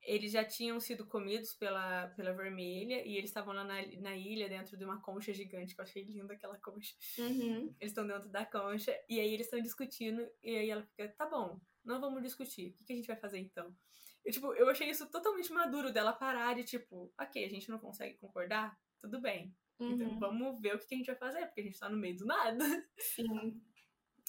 Eles 0.00 0.32
já 0.32 0.42
tinham 0.42 0.80
sido 0.80 1.04
comidos 1.06 1.54
pela, 1.54 2.08
pela 2.16 2.32
vermelha 2.32 3.06
e 3.06 3.16
eles 3.16 3.28
estavam 3.28 3.52
lá 3.52 3.62
na, 3.62 3.74
na 4.00 4.16
ilha, 4.16 4.48
dentro 4.48 4.76
de 4.76 4.84
uma 4.84 5.02
concha 5.02 5.34
gigante, 5.34 5.74
que 5.74 5.80
eu 5.80 5.84
achei 5.84 6.02
linda 6.02 6.32
aquela 6.32 6.56
concha. 6.58 6.94
Uhum. 7.18 7.74
Eles 7.78 7.90
estão 7.90 8.06
dentro 8.06 8.30
da 8.30 8.46
concha 8.46 8.98
e 9.06 9.20
aí 9.20 9.34
eles 9.34 9.46
estão 9.46 9.60
discutindo, 9.60 10.26
e 10.42 10.56
aí 10.56 10.70
ela 10.70 10.82
fica, 10.82 11.08
tá 11.08 11.26
bom, 11.26 11.60
não 11.84 12.00
vamos 12.00 12.22
discutir, 12.22 12.70
o 12.70 12.72
que, 12.74 12.84
que 12.84 12.92
a 12.92 12.96
gente 12.96 13.06
vai 13.08 13.16
fazer 13.16 13.38
então? 13.38 13.76
Eu, 14.24 14.32
tipo, 14.32 14.52
eu 14.54 14.68
achei 14.68 14.88
isso 14.88 15.10
totalmente 15.10 15.52
maduro 15.52 15.92
dela 15.92 16.12
parar 16.12 16.58
e, 16.58 16.64
tipo, 16.64 17.12
ok, 17.18 17.44
a 17.44 17.48
gente 17.48 17.70
não 17.70 17.78
consegue 17.78 18.16
concordar, 18.18 18.78
tudo 18.98 19.20
bem. 19.20 19.54
Então, 19.80 19.88
Uhum. 19.88 19.94
Então 19.94 20.18
vamos 20.18 20.60
ver 20.60 20.74
o 20.74 20.78
que 20.78 20.94
a 20.94 20.98
gente 20.98 21.06
vai 21.06 21.16
fazer, 21.16 21.46
porque 21.46 21.60
a 21.60 21.64
gente 21.64 21.78
tá 21.78 21.88
no 21.88 21.96
meio 21.96 22.16
do 22.16 22.26
nada. 22.26 22.64
Sim, 22.98 23.62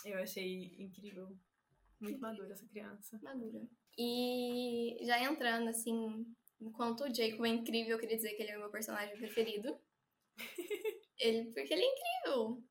Eu 0.05 0.19
achei 0.19 0.75
incrível. 0.77 1.35
Muito 1.99 2.19
madura 2.21 2.53
essa 2.53 2.67
criança. 2.67 3.19
madura. 3.21 3.67
E 3.97 4.97
já 5.01 5.21
entrando, 5.21 5.69
assim, 5.69 6.25
enquanto 6.61 7.01
o 7.03 7.13
Jacob 7.13 7.45
é 7.45 7.49
incrível, 7.49 7.93
eu 7.93 7.99
queria 7.99 8.15
dizer 8.15 8.33
que 8.35 8.43
ele 8.43 8.51
é 8.51 8.57
o 8.57 8.61
meu 8.61 8.69
personagem 8.69 9.17
preferido. 9.17 9.77
ele, 11.19 11.51
porque 11.51 11.73
ele 11.73 11.83
é 11.83 11.91
incrível. 11.91 12.63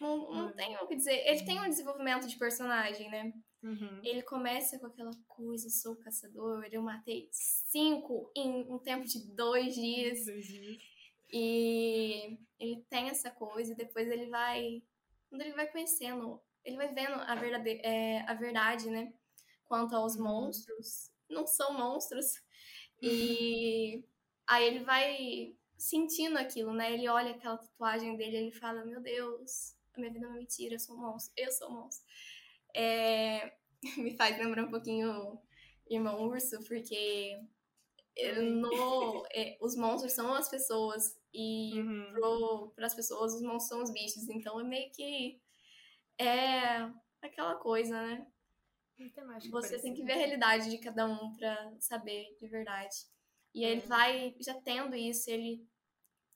Não, 0.00 0.32
não 0.32 0.52
tem 0.54 0.76
o 0.76 0.86
que 0.86 0.96
dizer. 0.96 1.26
Ele 1.26 1.44
tem 1.44 1.60
um 1.60 1.68
desenvolvimento 1.68 2.26
de 2.26 2.38
personagem, 2.38 3.10
né? 3.10 3.32
Uhum. 3.62 4.00
Ele 4.02 4.22
começa 4.22 4.78
com 4.78 4.86
aquela 4.86 5.10
coisa, 5.26 5.68
sou 5.70 5.96
caçador, 5.96 6.66
eu 6.70 6.82
matei 6.82 7.28
cinco 7.32 8.30
em 8.36 8.70
um 8.70 8.78
tempo 8.78 9.04
de 9.06 9.34
dois 9.34 9.74
dias. 9.74 10.26
Dois 10.26 10.46
dias. 10.46 10.82
E 11.36 12.38
ele 12.60 12.86
tem 12.88 13.08
essa 13.08 13.28
coisa, 13.28 13.72
e 13.72 13.76
depois 13.76 14.08
ele 14.08 14.28
vai. 14.28 14.84
Quando 15.28 15.40
ele 15.40 15.52
vai 15.52 15.66
conhecendo, 15.66 16.40
ele 16.64 16.76
vai 16.76 16.94
vendo 16.94 17.14
a, 17.14 17.34
verdade, 17.34 17.80
é, 17.82 18.20
a 18.20 18.34
verdade, 18.34 18.88
né? 18.88 19.12
Quanto 19.64 19.96
aos 19.96 20.14
Uhum. 20.14 20.22
monstros. 20.22 21.10
Não 21.28 21.44
são 21.44 21.76
monstros. 21.76 22.40
E 23.02 24.04
aí 24.46 24.64
ele 24.64 24.84
vai 24.84 25.56
sentindo 25.76 26.38
aquilo, 26.38 26.72
né? 26.72 26.92
Ele 26.92 27.08
olha 27.08 27.32
aquela 27.32 27.58
tatuagem 27.58 28.16
dele 28.16 28.36
e 28.36 28.40
ele 28.42 28.52
fala: 28.52 28.84
Meu 28.84 29.00
Deus, 29.00 29.74
a 29.92 29.98
minha 29.98 30.12
vida 30.12 30.26
é 30.26 30.28
uma 30.28 30.38
mentira, 30.38 30.76
eu 30.76 30.78
sou 30.78 30.94
um 30.94 31.00
monstro, 31.00 31.34
eu 31.36 31.50
sou 31.50 31.68
um 31.68 31.72
monstro. 31.82 32.06
É, 32.72 33.56
me 33.98 34.16
faz 34.16 34.38
lembrar 34.38 34.64
um 34.64 34.70
pouquinho 34.70 35.36
Irmão 35.90 36.28
Urso, 36.28 36.62
porque 36.64 37.40
no, 38.40 39.26
é, 39.34 39.58
os 39.60 39.74
monstros 39.74 40.12
são 40.12 40.32
as 40.32 40.48
pessoas 40.48 41.18
e 41.34 41.80
Uhum. 41.80 42.70
para 42.76 42.86
as 42.86 42.94
pessoas 42.94 43.34
os 43.34 43.42
monstros 43.42 43.68
são 43.68 43.82
os 43.82 43.92
bichos. 43.92 44.28
Então 44.28 44.60
é 44.60 44.64
meio 44.64 44.90
que 44.92 45.40
é 46.18 46.88
aquela 47.20 47.56
coisa, 47.56 48.00
né? 48.00 48.26
Você 49.50 49.80
tem 49.80 49.92
que 49.92 50.04
ver 50.04 50.12
a 50.12 50.16
realidade 50.16 50.70
de 50.70 50.78
cada 50.78 51.06
um 51.06 51.34
pra 51.36 51.74
saber 51.80 52.36
de 52.40 52.46
verdade. 52.46 52.94
E 53.52 53.64
aí 53.64 53.72
ele 53.72 53.82
É. 53.82 53.86
vai 53.86 54.36
já 54.40 54.54
tendo 54.60 54.94
isso, 54.94 55.30
ele 55.30 55.66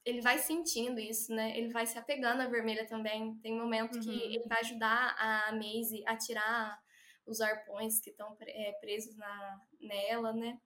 ele 0.05 0.23
vai 0.23 0.39
sentindo 0.39 0.99
isso, 0.99 1.35
né? 1.35 1.57
Ele 1.59 1.71
vai 1.71 1.87
se 1.87 1.99
apegando 1.99 2.41
à 2.41 2.47
vermelha 2.47 2.87
também. 2.87 3.37
Tem 3.41 3.53
um 3.53 3.63
momento 3.65 4.01
que 4.01 4.09
Uhum. 4.09 4.15
ele 4.15 4.43
vai 4.49 4.61
ajudar 4.61 5.15
a 5.19 5.53
Maisie 5.53 6.03
a 6.07 6.17
tirar 6.17 6.81
os 7.27 7.43
arpões 7.43 8.01
que 8.01 8.09
estão 8.11 8.35
presos 8.81 9.15
na, 9.17 9.61
nela, 9.79 10.33
né? 10.33 10.59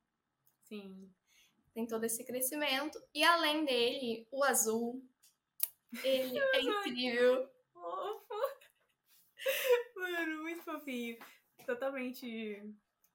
Sim. 0.62 1.12
Tem 1.74 1.86
todo 1.86 2.04
esse 2.04 2.24
crescimento. 2.24 3.02
E 3.14 3.22
além 3.24 3.64
dele, 3.64 4.26
o 4.30 4.44
azul. 4.44 5.02
Ele 6.04 6.38
é 6.38 6.60
incrível. 6.60 7.48
Fofo. 7.72 8.34
Mano, 9.96 10.42
muito 10.42 10.62
fofinho. 10.62 11.18
Totalmente 11.66 12.62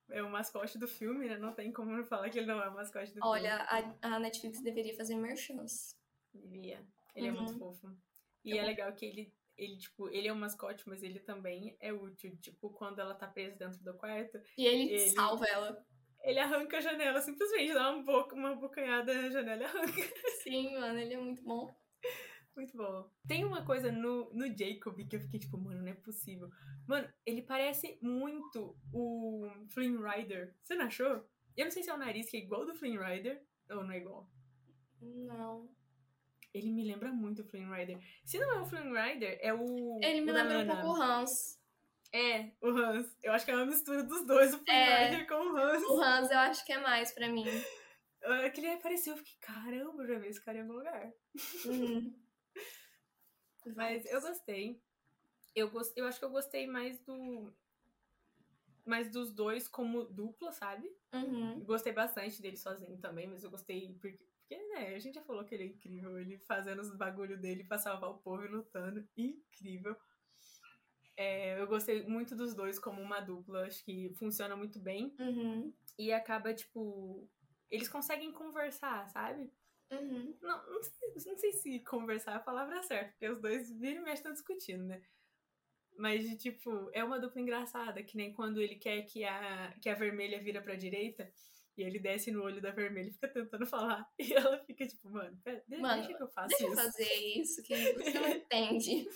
é 0.09 0.23
o 0.23 0.29
mascote 0.29 0.77
do 0.77 0.87
filme, 0.87 1.27
né? 1.27 1.37
Não 1.37 1.53
tem 1.53 1.71
como 1.71 1.91
não 1.91 2.03
falar 2.05 2.29
que 2.29 2.37
ele 2.39 2.47
não 2.47 2.61
é 2.61 2.69
o 2.69 2.73
mascote 2.73 3.13
do 3.13 3.19
Olha, 3.23 3.57
a, 3.63 4.15
a 4.15 4.19
Netflix 4.19 4.61
deveria 4.61 4.95
fazer 4.95 5.15
merchants. 5.15 5.95
filme. 6.31 6.47
Devia. 6.47 6.85
Ele 7.15 7.27
é 7.27 7.31
muito 7.31 7.53
Uhum. 7.53 7.59
fofo. 7.59 7.97
E 8.43 8.53
É 8.57 8.61
é 8.61 8.65
legal 8.65 8.93
que 8.93 9.05
ele, 9.05 9.33
ele, 9.57 9.77
tipo, 9.77 10.07
ele 10.09 10.27
é 10.27 10.33
um 10.33 10.37
mascote, 10.37 10.87
mas 10.87 11.03
ele 11.03 11.19
também 11.19 11.75
é 11.79 11.91
útil. 11.91 12.37
Tipo, 12.37 12.69
quando 12.69 12.99
ela 12.99 13.15
tá 13.15 13.27
presa 13.27 13.57
dentro 13.57 13.79
do 13.83 13.93
quarto, 13.95 14.39
E 14.57 14.65
ele, 14.65 14.91
Ele- 14.93 15.09
salva 15.09 15.45
ela. 15.45 15.85
Ele 16.23 16.39
arranca 16.39 16.77
a 16.77 16.81
janela, 16.81 17.21
simplesmente 17.21 17.73
dá 17.73 17.91
uma, 17.91 18.03
boca, 18.03 18.35
uma 18.35 18.55
bocanhada 18.55 19.13
na 19.13 19.29
janela 19.29 19.61
e 19.61 19.65
arranca. 19.65 20.01
Sim, 20.43 20.73
mano, 20.73 20.99
ele 20.99 21.13
é 21.13 21.19
muito 21.19 21.43
bom. 21.43 21.73
Muito 22.55 22.75
bom. 22.75 23.07
Tem 23.27 23.45
uma 23.45 23.63
coisa 23.63 23.91
no, 23.91 24.33
no 24.33 24.47
Jacob 24.47 24.97
que 25.07 25.15
eu 25.15 25.21
fiquei 25.21 25.39
tipo, 25.39 25.57
mano, 25.59 25.81
não 25.81 25.91
é 25.91 25.93
possível. 25.93 26.49
Mano, 26.87 27.07
ele 27.23 27.43
parece 27.43 27.99
muito 28.01 28.75
o 28.91 29.47
Flynn 29.69 30.01
Rider. 30.01 30.55
Você 30.63 30.75
não 30.75 30.85
achou? 30.87 31.23
Eu 31.55 31.65
não 31.65 31.71
sei 31.71 31.83
se 31.83 31.89
é 31.89 31.93
o 31.93 31.97
nariz 31.97 32.29
que 32.29 32.37
é 32.37 32.39
igual 32.39 32.65
do 32.65 32.73
Flynn 32.73 32.99
Rider 32.99 33.43
ou 33.69 33.83
não 33.83 33.91
é 33.91 33.97
igual. 33.97 34.27
Não. 34.99 35.69
Ele 36.53 36.71
me 36.71 36.83
lembra 36.83 37.11
muito 37.11 37.43
o 37.43 37.45
Flynn 37.45 37.71
Rider. 37.71 37.99
Se 38.25 38.39
não 38.39 38.51
é 38.51 38.61
o 38.61 38.65
Flynn 38.65 38.91
Rider, 38.91 39.37
é 39.41 39.53
o. 39.53 39.99
Ele 40.01 40.21
me 40.21 40.31
o 40.31 40.33
lembra 40.33 40.59
um 40.59 40.67
pouco 40.67 40.87
o 40.87 41.01
Hans. 41.01 41.56
É, 42.13 42.51
o 42.61 42.69
Hans. 42.69 43.17
Eu 43.21 43.33
acho 43.33 43.45
que 43.45 43.51
é 43.51 43.55
uma 43.55 43.65
mistura 43.65 44.03
dos 44.03 44.25
dois, 44.25 44.53
o 44.53 44.59
Flynn 44.59 44.73
É. 44.73 45.25
Com 45.25 45.35
o 45.35 45.57
Hans. 45.57 45.83
O 45.83 46.01
Hans 46.01 46.31
eu 46.31 46.37
acho 46.39 46.65
que 46.65 46.73
é 46.73 46.79
mais 46.79 47.11
pra 47.11 47.27
mim. 47.29 47.45
Que 48.53 48.59
ele 48.59 48.71
apareceu, 48.73 49.13
eu 49.13 49.17
fiquei, 49.17 49.35
caramba, 49.39 50.05
já 50.05 50.17
vi 50.17 50.27
esse 50.27 50.43
cara 50.43 50.57
em 50.57 50.61
algum 50.61 50.73
lugar. 50.73 51.13
Uhum. 51.65 52.13
Mas 53.75 54.05
eu 54.05 54.21
gostei. 54.21 54.81
Eu, 55.55 55.69
gost... 55.69 55.93
eu 55.95 56.05
acho 56.05 56.19
que 56.19 56.25
eu 56.25 56.29
gostei 56.29 56.67
mais 56.67 56.99
do. 56.99 57.53
Mais 58.85 59.11
dos 59.11 59.33
dois 59.33 59.67
como 59.67 60.05
dupla, 60.05 60.51
sabe? 60.53 60.89
Uhum. 61.13 61.63
Gostei 61.65 61.91
bastante 61.91 62.41
dele 62.41 62.55
sozinho 62.55 62.97
também, 62.99 63.27
mas 63.27 63.43
eu 63.43 63.51
gostei 63.51 63.93
porque. 63.99 64.25
Porque, 64.47 64.63
né, 64.69 64.95
a 64.95 64.99
gente 64.99 65.15
já 65.15 65.21
falou 65.23 65.43
que 65.43 65.53
ele 65.53 65.63
é 65.63 65.67
incrível, 65.67 66.17
ele 66.17 66.37
fazendo 66.39 66.79
os 66.79 66.95
bagulho 66.95 67.37
dele 67.37 67.65
pra 67.65 67.77
salvar 67.77 68.09
o 68.11 68.19
povo 68.19 68.45
e 68.45 68.47
lutando. 68.47 69.05
Incrível. 69.17 69.93
É, 71.17 71.59
eu 71.59 71.65
gostei 71.65 72.03
muito 72.03 72.35
dos 72.35 72.53
dois 72.53 72.77
como 72.77 73.01
uma 73.01 73.19
dupla, 73.19 73.65
acho 73.65 73.83
que 73.83 74.13
funciona 74.19 74.55
muito 74.55 74.79
bem. 74.79 75.15
Uhum. 75.19 75.73
E 75.97 76.13
acaba, 76.13 76.53
tipo. 76.53 77.27
Eles 77.69 77.89
conseguem 77.89 78.31
conversar, 78.31 79.09
sabe? 79.09 79.51
Uhum. 79.91 80.37
Não, 80.41 80.69
não, 80.69 80.83
sei, 80.83 81.13
não 81.25 81.37
sei 81.37 81.51
se 81.53 81.79
conversar 81.79 82.33
é 82.33 82.35
a 82.35 82.39
palavra 82.39 82.83
certa, 82.83 83.11
porque 83.11 83.29
os 83.29 83.39
dois 83.39 83.71
viram 83.77 84.07
e 84.07 84.13
estão 84.13 84.31
discutindo, 84.31 84.83
né? 84.83 85.01
Mas, 85.97 86.23
tipo, 86.37 86.89
é 86.93 87.03
uma 87.03 87.19
dupla 87.19 87.41
engraçada, 87.41 88.03
que 88.03 88.15
nem 88.15 88.31
quando 88.31 88.61
ele 88.61 88.75
quer 88.75 89.01
que 89.03 89.23
a, 89.23 89.73
que 89.81 89.89
a 89.89 89.95
vermelha 89.95 90.41
vira 90.41 90.61
pra 90.61 90.75
direita 90.75 91.31
e 91.77 91.83
ele 91.83 91.99
desce 91.99 92.31
no 92.31 92.41
olho 92.43 92.61
da 92.61 92.71
vermelha 92.71 93.09
e 93.09 93.13
fica 93.13 93.27
tentando 93.27 93.65
falar. 93.65 94.05
E 94.19 94.33
ela 94.33 94.57
fica 94.65 94.85
tipo, 94.87 95.09
mano, 95.09 95.37
pera, 95.43 95.63
Mano, 95.69 96.01
deixa 96.01 96.17
que 96.17 96.23
eu 96.23 96.27
faça 96.29 96.47
Deixa 96.49 96.63
eu 96.65 96.73
isso. 96.73 96.81
fazer 96.83 97.13
isso, 97.13 97.63
que 97.63 97.93
você 97.93 98.19
não 98.19 98.29
entende. 98.35 99.07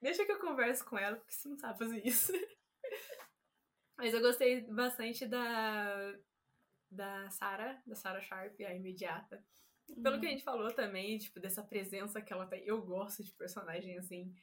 Deixa 0.00 0.24
que 0.26 0.32
eu 0.32 0.38
converso 0.40 0.84
com 0.84 0.98
ela, 0.98 1.16
porque 1.16 1.32
você 1.32 1.48
não 1.48 1.56
sabe 1.56 1.78
fazer 1.78 2.06
isso. 2.06 2.32
Mas 3.96 4.12
eu 4.14 4.20
gostei 4.20 4.62
bastante 4.62 5.26
da 5.26 6.14
da 6.90 7.30
Sarah, 7.30 7.80
da 7.86 7.94
Sarah 7.94 8.20
Sharp, 8.20 8.60
a 8.60 8.74
imediata. 8.74 9.42
Pelo 10.02 10.16
Uhum. 10.16 10.20
que 10.20 10.26
a 10.26 10.30
gente 10.30 10.44
falou 10.44 10.70
também, 10.74 11.16
tipo, 11.18 11.40
dessa 11.40 11.62
presença 11.62 12.20
que 12.20 12.32
ela 12.32 12.46
tem. 12.46 12.62
Eu 12.66 12.82
gosto 12.82 13.22
de 13.24 13.32
personagem 13.32 13.96
assim. 13.98 14.34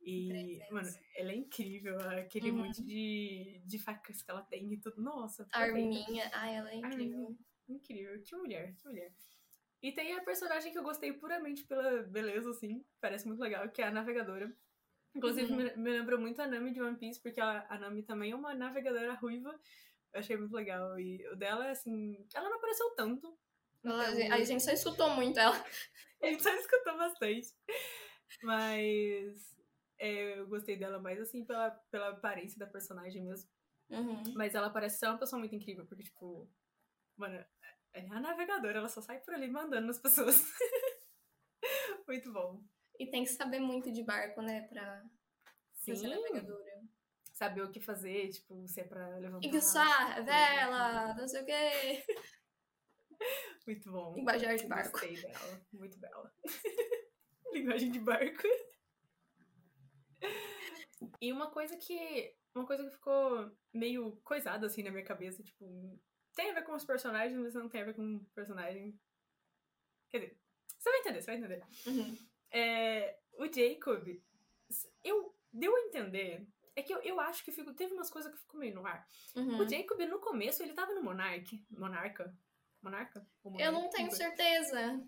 E, 0.00 0.60
mano, 0.70 0.88
ela 1.16 1.32
é 1.32 1.34
incrível. 1.36 1.98
Aquele 2.10 2.50
Uhum. 2.50 2.58
monte 2.58 2.82
de, 2.82 3.60
de 3.64 3.78
facas 3.78 4.22
que 4.22 4.30
ela 4.30 4.42
tem 4.42 4.72
e 4.72 4.78
tudo. 4.80 5.00
Nossa, 5.02 5.46
A. 5.52 5.60
Arminha, 5.62 6.30
ai, 6.32 6.56
ela 6.56 6.70
é 6.70 6.76
incrível. 6.76 7.36
Incrível. 7.68 8.22
Que 8.22 8.36
mulher, 8.36 8.74
que 8.76 8.86
mulher. 8.86 9.12
E 9.82 9.92
tem 9.92 10.14
a 10.14 10.22
personagem 10.22 10.72
que 10.72 10.78
eu 10.78 10.82
gostei 10.82 11.12
puramente 11.12 11.64
pela 11.64 12.02
beleza, 12.02 12.50
assim. 12.50 12.84
Parece 13.00 13.26
muito 13.26 13.40
legal, 13.40 13.68
que 13.68 13.82
é 13.82 13.86
a 13.86 13.90
navegadora. 13.90 14.52
Inclusive, 15.14 15.50
Uhum. 15.52 15.56
me, 15.58 15.76
me 15.76 15.90
lembra 15.90 16.16
muito 16.16 16.40
a 16.40 16.46
Nami 16.46 16.72
de 16.72 16.80
One 16.82 16.96
Piece, 16.96 17.20
porque 17.20 17.40
a, 17.40 17.66
a 17.68 17.78
Nami 17.78 18.02
também 18.02 18.32
é 18.32 18.36
uma 18.36 18.54
navegadora 18.54 19.14
ruiva. 19.14 19.50
Eu 20.12 20.20
achei 20.20 20.36
muito 20.36 20.54
legal. 20.54 20.98
E 20.98 21.26
o 21.28 21.36
dela, 21.36 21.70
assim, 21.70 22.26
ela 22.34 22.48
não 22.48 22.56
apareceu 22.56 22.90
tanto. 22.94 23.36
Ela- 23.84 24.10
Então, 24.20 24.36
a 24.36 24.44
gente 24.44 24.62
só 24.62 24.70
escutou 24.72 25.10
muito 25.10 25.38
ela. 25.38 25.54
A 26.22 26.26
gente 26.26 26.42
só 26.42 26.52
escutou 26.52 26.96
bastante. 26.96 27.54
Mas 28.42 29.56
é, 29.98 30.38
eu 30.38 30.46
gostei 30.46 30.76
dela 30.76 31.00
mais 31.00 31.20
assim 31.20 31.44
pela, 31.44 31.70
pela 31.90 32.10
aparência 32.10 32.58
da 32.58 32.66
personagem 32.66 33.24
mesmo. 33.24 33.50
Uhum. 33.90 34.22
Mas 34.34 34.54
ela 34.54 34.70
parece 34.70 34.98
ser 34.98 35.06
uma 35.06 35.18
pessoa 35.18 35.38
muito 35.38 35.54
incrível, 35.54 35.86
porque, 35.86 36.04
tipo, 36.04 36.48
mano, 37.16 37.44
é 37.94 38.00
a 38.10 38.20
navegadora, 38.20 38.78
ela 38.78 38.88
só 38.88 39.00
sai 39.00 39.20
por 39.20 39.34
ali 39.34 39.48
mandando 39.48 39.86
nas 39.86 39.98
pessoas. 39.98 40.44
muito 42.06 42.32
bom. 42.32 42.62
E 42.98 43.06
tem 43.06 43.24
que 43.24 43.30
saber 43.30 43.60
muito 43.60 43.90
de 43.92 44.02
barco, 44.02 44.42
né, 44.42 44.62
pra 44.62 45.04
pra 45.84 45.94
ser 45.94 46.08
navegadora. 46.08 46.82
Saber 47.32 47.62
o 47.62 47.70
que 47.70 47.80
fazer, 47.80 48.28
tipo, 48.30 48.66
se 48.66 48.80
é 48.80 48.84
pra 48.84 49.16
levantar. 49.16 49.46
Enguiçar, 49.46 50.24
vela, 50.24 51.14
não 51.14 51.28
sei 51.28 51.42
o 51.42 51.46
quê. 51.46 52.04
Muito 53.66 53.90
bom. 53.90 54.14
Linguajar 54.14 54.56
de 54.56 54.66
barco. 54.66 54.92
Gostei 54.92 55.20
dela. 55.20 55.66
Muito 55.72 55.98
bela. 55.98 56.34
Linguagem 57.52 57.90
de 57.90 58.00
barco. 58.00 58.48
E 61.20 61.32
uma 61.32 61.50
coisa 61.50 61.76
que. 61.76 62.34
Uma 62.54 62.66
coisa 62.66 62.84
que 62.84 62.90
ficou 62.90 63.50
meio 63.72 64.16
coisada 64.24 64.66
assim 64.66 64.82
na 64.82 64.90
minha 64.90 65.04
cabeça, 65.04 65.42
tipo, 65.42 66.00
tem 66.34 66.50
a 66.50 66.54
ver 66.54 66.64
com 66.64 66.74
os 66.74 66.84
personagens, 66.84 67.38
mas 67.38 67.54
não 67.54 67.68
tem 67.68 67.82
a 67.82 67.84
ver 67.84 67.94
com 67.94 68.16
o 68.16 68.24
personagem. 68.34 68.98
Quer 70.08 70.18
dizer, 70.18 70.38
você 70.78 70.90
vai 70.90 71.00
entender, 71.00 71.20
você 71.20 71.26
vai 71.26 71.36
entender. 71.36 71.62
Uhum. 71.86 72.18
É, 72.50 73.18
o 73.34 73.44
Jacob, 73.46 74.08
eu 75.04 75.36
deu 75.52 75.74
a 75.74 75.80
entender. 75.80 76.46
É 76.74 76.82
que 76.82 76.94
eu, 76.94 77.00
eu 77.00 77.18
acho 77.18 77.44
que 77.44 77.50
fico, 77.50 77.74
teve 77.74 77.92
umas 77.92 78.08
coisas 78.08 78.32
que 78.32 78.38
ficou 78.38 78.60
meio 78.60 78.74
no 78.74 78.86
ar. 78.86 79.04
Uhum. 79.34 79.58
O 79.58 79.68
Jacob, 79.68 79.98
no 80.00 80.20
começo, 80.20 80.62
ele 80.62 80.74
tava 80.74 80.94
no 80.94 81.02
Monark. 81.02 81.64
Monarca? 81.70 82.36
Monarca? 82.80 83.26
Eu 83.58 83.72
não 83.72 83.90
tenho 83.90 84.10
certeza. 84.12 85.04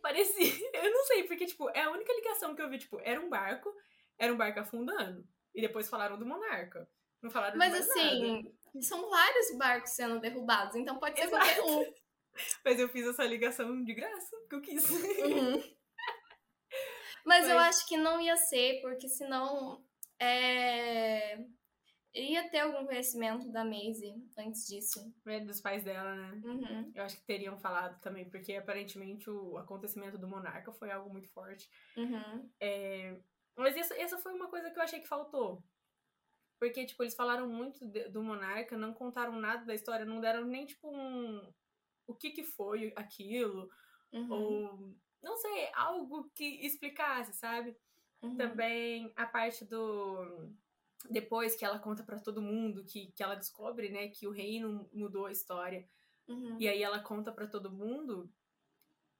Parecia. 0.00 0.44
Eu 0.74 0.92
não 0.92 1.04
sei, 1.06 1.24
porque, 1.24 1.46
tipo, 1.46 1.68
é 1.70 1.82
a 1.82 1.90
única 1.90 2.12
ligação 2.12 2.54
que 2.54 2.62
eu 2.62 2.70
vi, 2.70 2.78
tipo, 2.78 3.00
era 3.00 3.20
um 3.20 3.28
barco, 3.28 3.74
era 4.18 4.32
um 4.32 4.36
barco 4.36 4.60
afundando. 4.60 5.26
E 5.54 5.60
depois 5.60 5.88
falaram 5.88 6.18
do 6.18 6.26
Monarca. 6.26 6.88
Não 7.22 7.30
falaram 7.30 7.56
Mas 7.56 7.72
mais 7.72 7.88
assim, 7.88 8.42
nada. 8.42 8.82
são 8.82 9.08
vários 9.10 9.56
barcos 9.56 9.90
sendo 9.90 10.20
derrubados, 10.20 10.76
então 10.76 10.98
pode 10.98 11.18
ser 11.18 11.28
qualquer 11.28 11.62
um. 11.62 11.84
Mas 12.64 12.78
eu 12.78 12.88
fiz 12.88 13.06
essa 13.06 13.24
ligação 13.24 13.82
de 13.82 13.94
graça, 13.94 14.36
que 14.48 14.54
eu 14.54 14.60
quis. 14.60 14.88
Uhum. 14.88 15.62
Mas 17.26 17.48
eu 17.48 17.58
acho 17.58 17.86
que 17.86 17.96
não 17.96 18.20
ia 18.20 18.36
ser, 18.36 18.80
porque 18.80 19.08
senão 19.08 19.84
é... 20.18 21.38
ia 22.14 22.48
ter 22.48 22.60
algum 22.60 22.86
conhecimento 22.86 23.50
da 23.50 23.64
Maisie 23.64 24.14
antes 24.38 24.66
disso. 24.66 25.12
É 25.26 25.40
dos 25.40 25.60
pais 25.60 25.84
dela, 25.84 26.14
né? 26.14 26.40
Uhum. 26.44 26.92
Eu 26.94 27.02
acho 27.02 27.16
que 27.16 27.26
teriam 27.26 27.58
falado 27.58 28.00
também, 28.00 28.30
porque 28.30 28.54
aparentemente 28.54 29.28
o 29.28 29.58
acontecimento 29.58 30.16
do 30.16 30.28
monarca 30.28 30.72
foi 30.72 30.90
algo 30.90 31.10
muito 31.10 31.28
forte. 31.30 31.68
Uhum. 31.96 32.48
É, 32.60 33.20
Mas 33.58 33.76
essa, 33.76 33.94
essa 34.00 34.18
foi 34.18 34.32
uma 34.32 34.48
coisa 34.48 34.70
que 34.70 34.78
eu 34.78 34.82
achei 34.82 35.00
que 35.00 35.08
faltou. 35.08 35.62
Porque, 36.60 36.84
tipo, 36.86 37.02
eles 37.02 37.14
falaram 37.14 37.48
muito 37.48 37.86
de- 37.86 38.08
do 38.08 38.22
monarca, 38.22 38.76
não 38.76 38.92
contaram 38.92 39.38
nada 39.38 39.64
da 39.64 39.74
história, 39.74 40.04
não 40.06 40.20
deram 40.20 40.44
nem, 40.44 40.66
tipo, 40.66 40.88
um... 40.90 41.52
O 42.06 42.14
que 42.14 42.30
que 42.30 42.42
foi 42.42 42.92
aquilo, 42.96 43.68
Uhum. 44.12 44.30
ou... 44.32 44.96
Não 45.22 45.36
sei, 45.36 45.68
algo 45.74 46.30
que 46.34 46.44
explicasse, 46.64 47.32
sabe? 47.34 47.76
Uhum. 48.22 48.36
Também 48.36 49.12
a 49.16 49.26
parte 49.26 49.64
do... 49.64 50.50
Depois 51.10 51.54
que 51.54 51.64
ela 51.64 51.78
conta 51.78 52.02
pra 52.02 52.18
todo 52.18 52.42
mundo, 52.42 52.84
que, 52.84 53.12
que 53.12 53.22
ela 53.22 53.34
descobre, 53.36 53.88
né, 53.90 54.08
que 54.08 54.26
o 54.26 54.32
reino 54.32 54.88
mudou 54.92 55.26
a 55.26 55.32
história. 55.32 55.88
Uhum. 56.26 56.56
E 56.60 56.66
aí 56.68 56.82
ela 56.82 56.98
conta 57.00 57.30
pra 57.32 57.46
todo 57.46 57.70
mundo. 57.70 58.32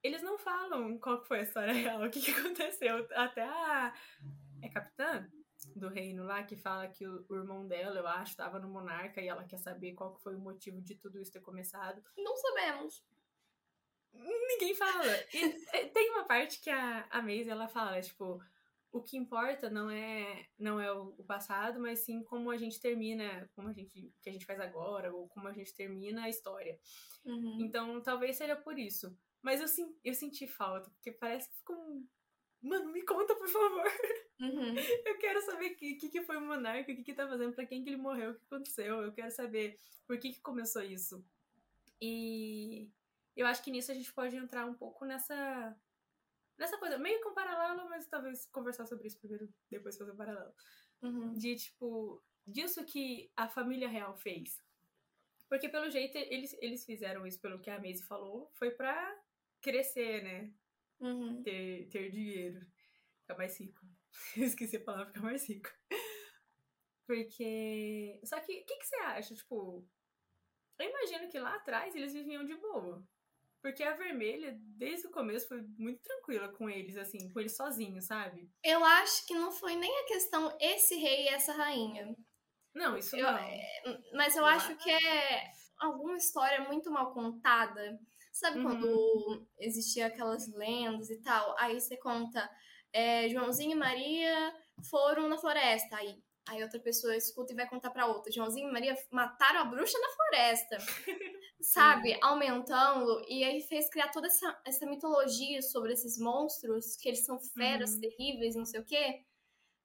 Eles 0.03 0.21
não 0.21 0.37
falam 0.37 0.97
qual 0.97 1.21
que 1.21 1.27
foi 1.27 1.39
a 1.39 1.43
história 1.43 1.73
real, 1.73 2.03
o 2.03 2.09
que, 2.09 2.21
que 2.21 2.31
aconteceu. 2.31 3.07
Até 3.15 3.43
a 3.43 3.93
é 4.61 4.69
capitã 4.69 5.29
do 5.75 5.89
reino 5.89 6.23
lá 6.23 6.43
que 6.43 6.55
fala 6.55 6.87
que 6.87 7.05
o, 7.05 7.25
o 7.29 7.35
irmão 7.35 7.67
dela, 7.67 7.99
eu 7.99 8.07
acho, 8.07 8.31
estava 8.31 8.59
no 8.59 8.69
monarca 8.69 9.21
e 9.21 9.27
ela 9.27 9.43
quer 9.43 9.57
saber 9.57 9.93
qual 9.93 10.15
que 10.15 10.23
foi 10.23 10.35
o 10.35 10.39
motivo 10.39 10.81
de 10.81 10.95
tudo 10.95 11.19
isso 11.19 11.31
ter 11.31 11.41
começado. 11.41 12.01
Não 12.17 12.35
sabemos. 12.35 13.03
Ninguém 14.13 14.73
fala. 14.75 15.05
E 15.33 15.65
é, 15.73 15.85
tem 15.89 16.09
uma 16.11 16.25
parte 16.25 16.61
que 16.61 16.69
a, 16.69 17.07
a 17.09 17.21
Maisie, 17.21 17.51
ela 17.51 17.67
fala, 17.67 18.01
tipo, 18.01 18.41
o 18.91 19.01
que 19.01 19.17
importa 19.17 19.69
não 19.69 19.89
é 19.89 20.47
não 20.57 20.79
é 20.79 20.91
o, 20.91 21.13
o 21.17 21.23
passado, 21.23 21.79
mas 21.79 21.99
sim 21.99 22.23
como 22.23 22.49
a 22.49 22.57
gente 22.57 22.79
termina, 22.79 23.49
como 23.55 23.69
a 23.69 23.73
gente 23.73 24.11
que 24.21 24.29
a 24.29 24.33
gente 24.33 24.45
faz 24.45 24.59
agora 24.59 25.13
ou 25.13 25.27
como 25.29 25.47
a 25.47 25.53
gente 25.53 25.73
termina 25.75 26.23
a 26.23 26.29
história. 26.29 26.79
Uhum. 27.25 27.57
Então, 27.61 28.01
talvez 28.01 28.35
seja 28.35 28.55
por 28.55 28.79
isso. 28.79 29.15
Mas 29.41 29.61
eu, 29.61 29.67
sim, 29.67 29.95
eu 30.03 30.13
senti 30.13 30.47
falta, 30.47 30.89
porque 30.89 31.11
parece 31.11 31.49
que 31.49 31.55
ficou 31.57 31.75
um... 31.75 32.07
Mano, 32.61 32.91
me 32.91 33.01
conta, 33.03 33.33
por 33.35 33.47
favor. 33.47 33.85
Uhum. 34.41 34.75
Eu 35.07 35.17
quero 35.17 35.41
saber 35.41 35.71
o 35.71 35.75
que, 35.77 35.95
que, 35.95 36.09
que 36.09 36.21
foi 36.23 36.35
o 36.35 36.41
monarca, 36.41 36.91
o 36.91 36.95
que, 36.95 37.03
que 37.03 37.13
tá 37.13 37.25
fazendo, 37.25 37.53
pra 37.53 37.65
quem 37.65 37.81
que 37.81 37.89
ele 37.89 37.95
morreu, 37.95 38.31
o 38.31 38.35
que 38.35 38.43
aconteceu. 38.43 39.01
Eu 39.01 39.13
quero 39.13 39.31
saber 39.31 39.79
por 40.05 40.17
que, 40.19 40.33
que 40.33 40.41
começou 40.41 40.81
isso. 40.81 41.25
E 42.01 42.89
eu 43.33 43.47
acho 43.47 43.63
que 43.63 43.71
nisso 43.71 43.91
a 43.91 43.95
gente 43.95 44.11
pode 44.13 44.35
entrar 44.35 44.65
um 44.65 44.73
pouco 44.73 45.05
nessa... 45.05 45.73
Nessa 46.57 46.77
coisa, 46.77 46.97
meio 46.97 47.21
que 47.21 47.29
um 47.29 47.33
paralelo, 47.33 47.87
mas 47.89 48.07
talvez 48.07 48.45
conversar 48.47 48.85
sobre 48.85 49.07
isso 49.07 49.19
primeiro, 49.19 49.47
depois 49.69 49.97
fazer 49.97 50.11
um 50.11 50.17
paralelo 50.17 50.53
Uhum. 51.01 51.31
de 51.31 51.55
tipo 51.55 52.21
disso 52.45 52.83
que 52.85 53.31
a 53.37 53.47
família 53.47 53.87
real 53.87 54.17
fez. 54.17 54.61
Porque 55.47 55.69
pelo 55.69 55.89
jeito 55.89 56.17
eles, 56.17 56.53
eles 56.59 56.85
fizeram 56.85 57.25
isso 57.25 57.39
pelo 57.39 57.59
que 57.59 57.69
a 57.69 57.79
Maisie 57.79 58.05
falou, 58.05 58.51
foi 58.53 58.71
pra 58.71 59.17
crescer, 59.61 60.23
né? 60.23 60.51
Uhum. 60.99 61.41
Ter, 61.43 61.87
ter 61.89 62.09
dinheiro, 62.09 62.59
ficar 63.21 63.37
mais 63.37 63.59
rico. 63.59 63.81
Esqueci 64.37 64.77
a 64.77 64.83
palavra 64.83 65.07
ficar 65.07 65.21
mais 65.21 65.47
rico. 65.47 65.69
Porque. 67.05 68.19
Só 68.23 68.39
que 68.39 68.51
o 68.61 68.65
que, 68.65 68.75
que 68.77 68.85
você 68.85 68.95
acha? 68.97 69.33
Tipo, 69.35 69.87
eu 70.77 70.89
imagino 70.89 71.29
que 71.29 71.39
lá 71.39 71.55
atrás 71.55 71.95
eles 71.95 72.13
viviam 72.13 72.45
de 72.45 72.55
boa. 72.55 73.03
Porque 73.61 73.83
a 73.83 73.93
vermelha, 73.93 74.55
desde 74.77 75.07
o 75.07 75.11
começo, 75.11 75.47
foi 75.49 75.61
muito 75.77 76.01
tranquila 76.01 76.47
com 76.53 76.69
eles, 76.69 76.95
assim, 76.95 77.29
com 77.29 77.39
eles 77.41 77.57
sozinhos, 77.57 78.05
sabe? 78.05 78.49
Eu 78.63 78.83
acho 78.85 79.25
que 79.27 79.33
não 79.33 79.51
foi 79.51 79.75
nem 79.75 79.99
a 79.99 80.05
questão 80.05 80.55
esse 80.61 80.95
rei 80.95 81.25
e 81.25 81.27
essa 81.29 81.51
rainha. 81.51 82.15
Não, 82.73 82.97
isso 82.97 83.17
Eu- 83.17 83.29
não. 83.29 83.39
Mas 84.13 84.35
eu 84.35 84.43
Eu 84.43 84.45
acho 84.45 84.77
que 84.77 84.89
é 84.89 85.51
alguma 85.77 86.15
história 86.15 86.61
muito 86.69 86.89
mal 86.89 87.13
contada. 87.13 87.99
Sabe 88.31 88.59
Uhum. 88.59 88.63
quando 88.63 89.47
existia 89.59 90.07
aquelas 90.07 90.47
lendas 90.53 91.09
e 91.09 91.21
tal? 91.21 91.55
Aí 91.59 91.79
você 91.79 91.97
conta, 91.97 92.49
é, 92.93 93.27
Joãozinho 93.29 93.71
e 93.71 93.75
Maria 93.75 94.53
foram 94.89 95.27
na 95.27 95.37
floresta. 95.37 95.95
Aí, 95.97 96.21
aí 96.47 96.63
outra 96.63 96.79
pessoa 96.79 97.15
escuta 97.15 97.51
e 97.53 97.55
vai 97.55 97.67
contar 97.67 97.89
pra 97.91 98.05
outra. 98.07 98.31
Joãozinho 98.31 98.69
e 98.69 98.71
Maria 98.71 98.95
mataram 99.11 99.59
a 99.61 99.65
bruxa 99.65 99.97
na 99.99 100.09
floresta. 100.09 100.77
Sabe? 101.61 102.17
Aumentando. 102.21 103.21
E 103.27 103.43
aí 103.43 103.61
fez 103.63 103.89
criar 103.89 104.09
toda 104.09 104.27
essa, 104.27 104.61
essa 104.65 104.85
mitologia 104.85 105.61
sobre 105.61 105.91
esses 105.93 106.17
monstros, 106.17 106.95
que 106.95 107.09
eles 107.09 107.25
são 107.25 107.37
feras 107.39 107.93
Uhum. 107.95 107.99
terríveis, 108.01 108.55
não 108.55 108.65
sei 108.65 108.79
o 108.79 108.85
quê. 108.85 109.25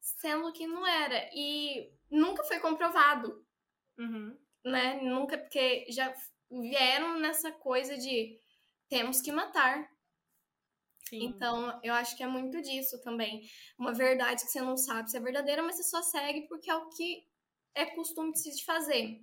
Sendo 0.00 0.52
que 0.52 0.66
não 0.66 0.86
era. 0.86 1.28
E 1.34 1.90
nunca 2.10 2.44
foi 2.44 2.60
comprovado 2.60 3.44
Uhum. 3.98 4.38
né? 4.64 5.00
Nunca, 5.02 5.36
porque 5.38 5.86
já 5.88 6.14
vieram 6.60 7.18
nessa 7.18 7.50
coisa 7.52 7.96
de 7.98 8.38
temos 8.88 9.20
que 9.20 9.32
matar. 9.32 9.88
Sim. 11.08 11.24
Então, 11.26 11.78
eu 11.82 11.92
acho 11.94 12.16
que 12.16 12.22
é 12.22 12.26
muito 12.26 12.60
disso 12.62 13.00
também. 13.02 13.42
Uma 13.78 13.92
verdade 13.92 14.42
que 14.44 14.50
você 14.50 14.60
não 14.60 14.76
sabe 14.76 15.10
se 15.10 15.16
é 15.16 15.20
verdadeira, 15.20 15.62
mas 15.62 15.76
você 15.76 15.84
só 15.84 16.02
segue 16.02 16.46
porque 16.48 16.70
é 16.70 16.74
o 16.74 16.88
que 16.90 17.26
é 17.74 17.86
costume 17.86 18.32
de 18.32 18.38
se 18.40 18.64
fazer. 18.64 19.20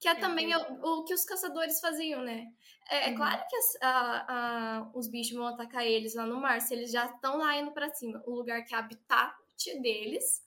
Que 0.00 0.08
é, 0.08 0.12
É, 0.12 0.14
também 0.14 0.54
o, 0.54 0.60
o 0.84 1.04
que 1.04 1.14
os 1.14 1.24
caçadores 1.24 1.80
faziam, 1.80 2.22
né? 2.22 2.46
É, 2.90 3.06
é 3.06 3.10
Uhum. 3.10 3.16
claro 3.16 3.42
que 3.48 3.56
as- 3.56 3.76
a- 3.82 4.26
a- 4.28 4.90
os 4.94 5.08
bichos 5.08 5.34
vão 5.36 5.46
atacar 5.46 5.86
eles 5.86 6.14
lá 6.14 6.26
no 6.26 6.40
mar, 6.40 6.60
se 6.60 6.74
eles 6.74 6.90
já 6.90 7.06
estão 7.06 7.38
lá 7.38 7.56
indo 7.56 7.72
pra 7.72 7.92
cima. 7.94 8.22
O 8.26 8.32
lugar 8.34 8.62
que 8.64 8.74
é 8.74 8.78
habitat 8.78 9.34
deles, 9.80 10.42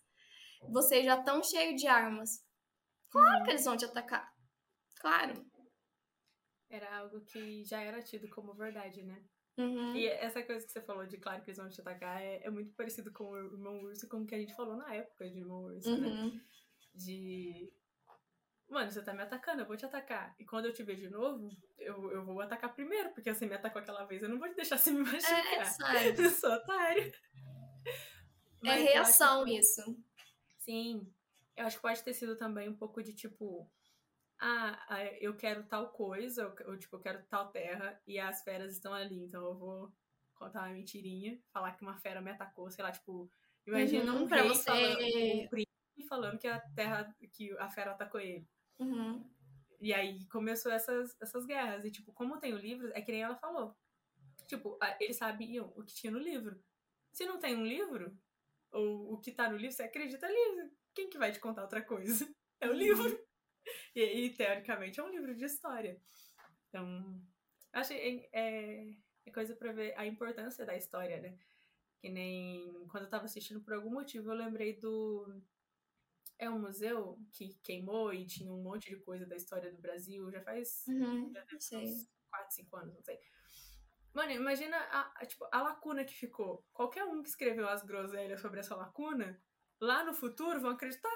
vocês 0.70 1.04
já 1.06 1.18
estão 1.18 1.42
cheios 1.42 1.82
de 1.82 1.88
armas. 1.88 2.46
Claro 3.10 3.44
que 3.44 3.50
eles 3.52 3.66
vão 3.66 3.76
te 3.76 3.86
atacar. 3.86 4.32
Claro. 5.00 5.49
Era 6.70 6.98
algo 7.00 7.22
que 7.22 7.64
já 7.64 7.82
era 7.82 8.02
tido 8.02 8.30
como 8.30 8.54
verdade, 8.54 9.04
né? 9.04 9.24
Uhum. 9.58 9.96
E 9.96 10.08
essa 10.08 10.42
coisa 10.42 10.66
que 10.66 10.72
você 10.72 10.82
falou 10.82 11.06
de 11.06 11.18
claro 11.18 11.42
que 11.42 11.50
eles 11.50 11.58
vão 11.58 11.70
te 11.70 11.82
atacar 11.82 12.22
é, 12.22 12.42
é 12.44 12.50
muito 12.50 12.74
parecido 12.74 13.12
com 13.12 13.26
o 13.26 13.38
irmão 13.38 13.82
urso, 13.82 14.08
com 14.08 14.22
o 14.22 14.26
que 14.26 14.36
a 14.36 14.40
gente 14.40 14.56
falou 14.56 14.78
na 14.78 14.94
época 14.94 15.30
de 15.30 15.40
irmão 15.40 15.64
urso, 15.66 15.98
né? 15.98 16.08
Uhum. 16.08 16.42
De. 16.96 17.74
Mano, 18.70 18.92
você 18.92 19.02
tá 19.02 19.14
me 19.14 19.24
atacando, 19.24 19.62
eu 19.62 19.66
vou 19.66 19.76
te 19.76 19.86
atacar. 19.86 20.34
E 20.40 20.46
quando 20.46 20.66
eu 20.66 20.74
te 20.74 20.84
ver 20.84 20.96
de 20.96 21.10
novo, 21.10 21.50
eu, 21.78 22.12
eu 22.12 22.24
vou 22.24 22.40
atacar 22.40 22.74
primeiro, 22.74 23.10
porque 23.10 23.34
você 23.34 23.46
me 23.46 23.56
atacou 23.56 23.82
aquela 23.82 24.06
vez, 24.06 24.22
eu 24.22 24.30
não 24.30 24.38
vou 24.38 24.48
te 24.48 24.56
deixar 24.56 24.78
você 24.78 24.92
me 24.92 25.00
machucar. 25.04 25.54
É, 25.54 25.66
sabe? 25.66 26.24
Eu 26.24 26.30
sou 26.30 26.52
otário. 26.52 27.12
É 27.86 28.68
Mas 28.68 28.82
acho 28.82 28.92
reação 28.94 29.48
isso. 29.48 29.98
Sim. 30.60 31.12
Eu 31.58 31.66
acho 31.66 31.78
que 31.78 31.82
pode 31.82 32.04
ter 32.04 32.14
sido 32.14 32.38
também 32.38 32.70
um 32.70 32.76
pouco 32.76 33.04
de 33.04 33.14
tipo. 33.14 33.70
Ah, 34.42 34.86
ah, 34.88 35.04
eu 35.20 35.36
quero 35.36 35.66
tal 35.68 35.92
coisa, 35.92 36.48
ou, 36.66 36.78
tipo, 36.78 36.96
eu 36.96 37.00
quero 37.02 37.24
tal 37.28 37.52
terra, 37.52 38.02
e 38.08 38.18
as 38.20 38.42
feras 38.44 38.74
estão 38.74 38.94
ali, 38.94 39.20
então 39.24 39.44
eu 39.44 39.54
vou 39.58 39.94
contar 40.36 40.62
uma 40.62 40.70
mentirinha, 40.74 41.42
falar 41.52 41.74
que 41.74 41.82
uma 41.84 41.98
fera 41.98 42.22
me 42.22 42.32
atacou, 42.32 42.70
sei 42.72 42.84
lá, 42.84 42.92
tipo. 42.92 43.30
Imagina 43.66 44.14
Uhum, 44.14 44.24
um 44.24 44.28
pra 44.30 44.44
você- 44.44 44.64
falando, 44.66 45.00
um 45.02 45.48
príncipe 45.50 46.08
falando 46.08 46.40
que 46.40 46.48
a 46.48 46.60
terra, 46.60 47.14
que 47.34 47.52
a 47.58 47.70
fera 47.70 47.92
atacou 47.92 48.20
ele. 48.22 48.48
Uhum. 48.80 49.30
E 49.80 49.94
aí 49.94 50.26
começou 50.28 50.72
essas, 50.72 51.16
essas 51.22 51.46
guerras. 51.46 51.86
E, 51.86 51.92
tipo, 51.92 52.12
como 52.14 52.40
tem 52.40 52.54
o 52.54 52.58
livro, 52.58 52.92
é 52.94 53.02
que 53.02 53.12
nem 53.12 53.22
ela 53.24 53.36
falou. 53.36 53.76
Tipo, 54.48 54.78
eles 55.00 55.18
sabiam 55.18 55.74
o 55.76 55.84
que 55.84 55.94
tinha 55.96 56.12
no 56.12 56.20
livro. 56.20 56.64
Se 57.14 57.26
não 57.26 57.40
tem 57.40 57.56
um 57.56 57.66
livro, 57.66 58.18
ou 58.72 59.14
o 59.14 59.20
que 59.22 59.32
tá 59.32 59.50
no 59.50 59.58
livro, 59.58 59.76
você 59.76 59.84
acredita 59.84 60.28
ali. 60.28 60.72
Quem 60.96 61.10
que 61.10 61.18
vai 61.18 61.32
te 61.32 61.40
contar 61.40 61.64
outra 61.64 61.84
coisa? 61.84 62.28
É 62.62 62.70
o 62.70 62.74
Uhum. 62.74 62.78
livro. 62.80 63.29
E, 63.96 64.02
e, 64.02 64.30
teoricamente, 64.32 65.00
é 65.00 65.04
um 65.04 65.10
livro 65.10 65.36
de 65.36 65.46
história. 65.46 66.02
Então, 66.68 67.22
eu 67.74 67.80
achei 67.80 68.30
é, 68.32 68.94
é 69.26 69.32
coisa 69.32 69.56
pra 69.56 69.72
ver 69.72 69.94
a 69.98 70.06
importância 70.06 70.66
da 70.66 70.76
história, 70.76 71.20
né? 71.20 71.38
Que 72.00 72.10
nem 72.10 72.88
quando 72.88 73.04
eu 73.04 73.10
tava 73.10 73.26
assistindo, 73.26 73.62
por 73.62 73.74
algum 73.74 73.92
motivo, 73.92 74.32
eu 74.32 74.36
lembrei 74.36 74.80
do. 74.80 75.42
É 76.38 76.50
um 76.50 76.60
museu 76.60 77.20
que 77.34 77.56
queimou 77.62 78.14
e 78.14 78.26
tinha 78.26 78.54
um 78.54 78.64
monte 78.64 78.90
de 78.90 78.96
coisa 79.02 79.26
da 79.26 79.36
história 79.36 79.72
do 79.72 79.82
Brasil. 79.82 80.32
Já 80.32 80.42
faz 80.42 80.86
Uhum. 80.88 81.34
já 81.34 81.42
deve 81.42 81.60
Sei. 81.62 81.84
uns 81.84 82.08
4, 82.30 82.56
5 82.56 82.76
anos, 82.78 82.96
não 82.96 83.04
sei. 83.04 83.20
Mano, 84.14 84.32
imagina 84.32 84.78
a, 84.78 85.12
a, 85.18 85.26
tipo, 85.26 85.46
a 85.52 85.62
lacuna 85.62 86.06
que 86.06 86.14
ficou. 86.14 86.66
Qualquer 86.74 87.04
um 87.06 87.22
que 87.22 87.30
escreveu 87.30 87.68
as 87.68 87.84
groselhas 87.84 88.40
sobre 88.40 88.60
essa 88.60 88.76
lacuna, 88.76 89.42
lá 89.80 90.04
no 90.04 90.14
futuro 90.14 90.60
vão 90.62 90.72
acreditar. 90.72 91.10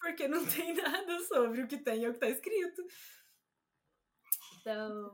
Porque 0.00 0.28
não 0.28 0.44
tem 0.46 0.74
nada 0.74 1.20
sobre 1.24 1.62
o 1.62 1.68
que 1.68 1.78
tem 1.78 2.04
é 2.04 2.08
o 2.08 2.12
que 2.12 2.20
tá 2.20 2.28
escrito. 2.28 2.84
Então. 4.60 5.12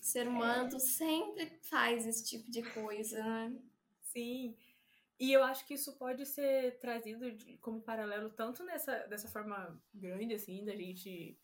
O 0.00 0.04
ser 0.04 0.26
humano 0.26 0.80
sempre 0.80 1.46
faz 1.62 2.06
esse 2.06 2.24
tipo 2.24 2.50
de 2.50 2.62
coisa, 2.62 3.22
né? 3.22 3.56
Sim. 4.00 4.56
E 5.18 5.32
eu 5.32 5.44
acho 5.44 5.64
que 5.64 5.74
isso 5.74 5.96
pode 5.96 6.26
ser 6.26 6.80
trazido 6.80 7.24
como 7.60 7.80
paralelo 7.80 8.30
tanto 8.30 8.64
nessa 8.64 9.06
dessa 9.06 9.28
forma 9.28 9.80
grande, 9.94 10.34
assim, 10.34 10.64
da 10.64 10.74
gente. 10.74 11.38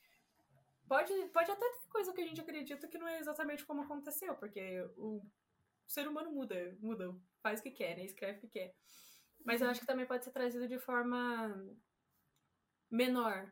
Pode, 0.89 1.13
pode 1.29 1.51
até 1.51 1.61
ter 1.61 1.89
coisa 1.89 2.13
que 2.13 2.21
a 2.21 2.27
gente 2.27 2.41
acredita 2.41 2.89
que 2.89 2.99
não 2.99 3.07
é 3.07 3.21
exatamente 3.21 3.65
como 3.65 3.83
aconteceu, 3.83 4.35
porque 4.35 4.83
o 4.97 5.23
ser 5.87 6.09
humano 6.09 6.33
muda, 6.33 6.77
muda, 6.81 7.15
faz 7.41 7.61
o 7.61 7.63
que 7.63 7.71
quer, 7.71 7.97
né? 7.97 8.05
Escreve 8.05 8.39
o 8.39 8.41
que 8.41 8.49
quer. 8.49 8.75
Mas 9.45 9.61
eu 9.61 9.69
acho 9.71 9.81
que 9.81 9.87
também 9.87 10.07
pode 10.07 10.25
ser 10.25 10.33
trazido 10.33 10.67
de 10.67 10.79
forma 10.79 11.55
menor. 12.91 13.51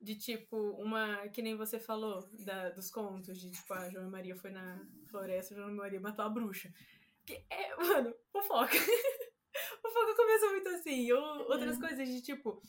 De 0.00 0.16
tipo, 0.16 0.56
uma. 0.72 1.28
Que 1.28 1.42
nem 1.42 1.56
você 1.56 1.78
falou 1.78 2.28
da, 2.44 2.70
dos 2.70 2.90
contos, 2.90 3.38
de 3.38 3.50
tipo, 3.50 3.72
a 3.72 3.88
João 3.88 4.10
Maria 4.10 4.34
foi 4.34 4.50
na 4.50 4.84
floresta, 5.08 5.54
a 5.54 5.56
João 5.56 5.72
Maria 5.72 6.00
matou 6.00 6.24
a 6.24 6.28
bruxa. 6.28 6.72
Que 7.24 7.44
é, 7.48 7.76
mano, 7.76 8.12
fofoca. 8.32 8.72
fofoca 9.80 10.16
começa 10.16 10.46
muito 10.50 10.68
assim. 10.70 11.12
Ou 11.12 11.50
outras 11.50 11.76
é. 11.76 11.80
coisas 11.80 12.08
de 12.08 12.20
tipo, 12.20 12.60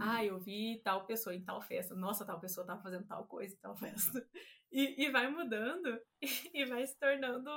ah, 0.00 0.24
eu 0.24 0.38
vi 0.40 0.80
tal 0.82 1.04
pessoa 1.04 1.34
em 1.34 1.44
tal 1.44 1.60
festa. 1.60 1.94
Nossa, 1.94 2.24
tal 2.24 2.40
pessoa 2.40 2.66
tava 2.66 2.82
fazendo 2.82 3.06
tal 3.06 3.26
coisa 3.26 3.54
em 3.54 3.58
tal 3.58 3.76
festa. 3.76 4.26
E, 4.72 5.04
e 5.04 5.10
vai 5.10 5.28
mudando 5.28 6.00
e, 6.22 6.28
e 6.54 6.64
vai 6.64 6.86
se 6.86 6.96
tornando 6.96 7.50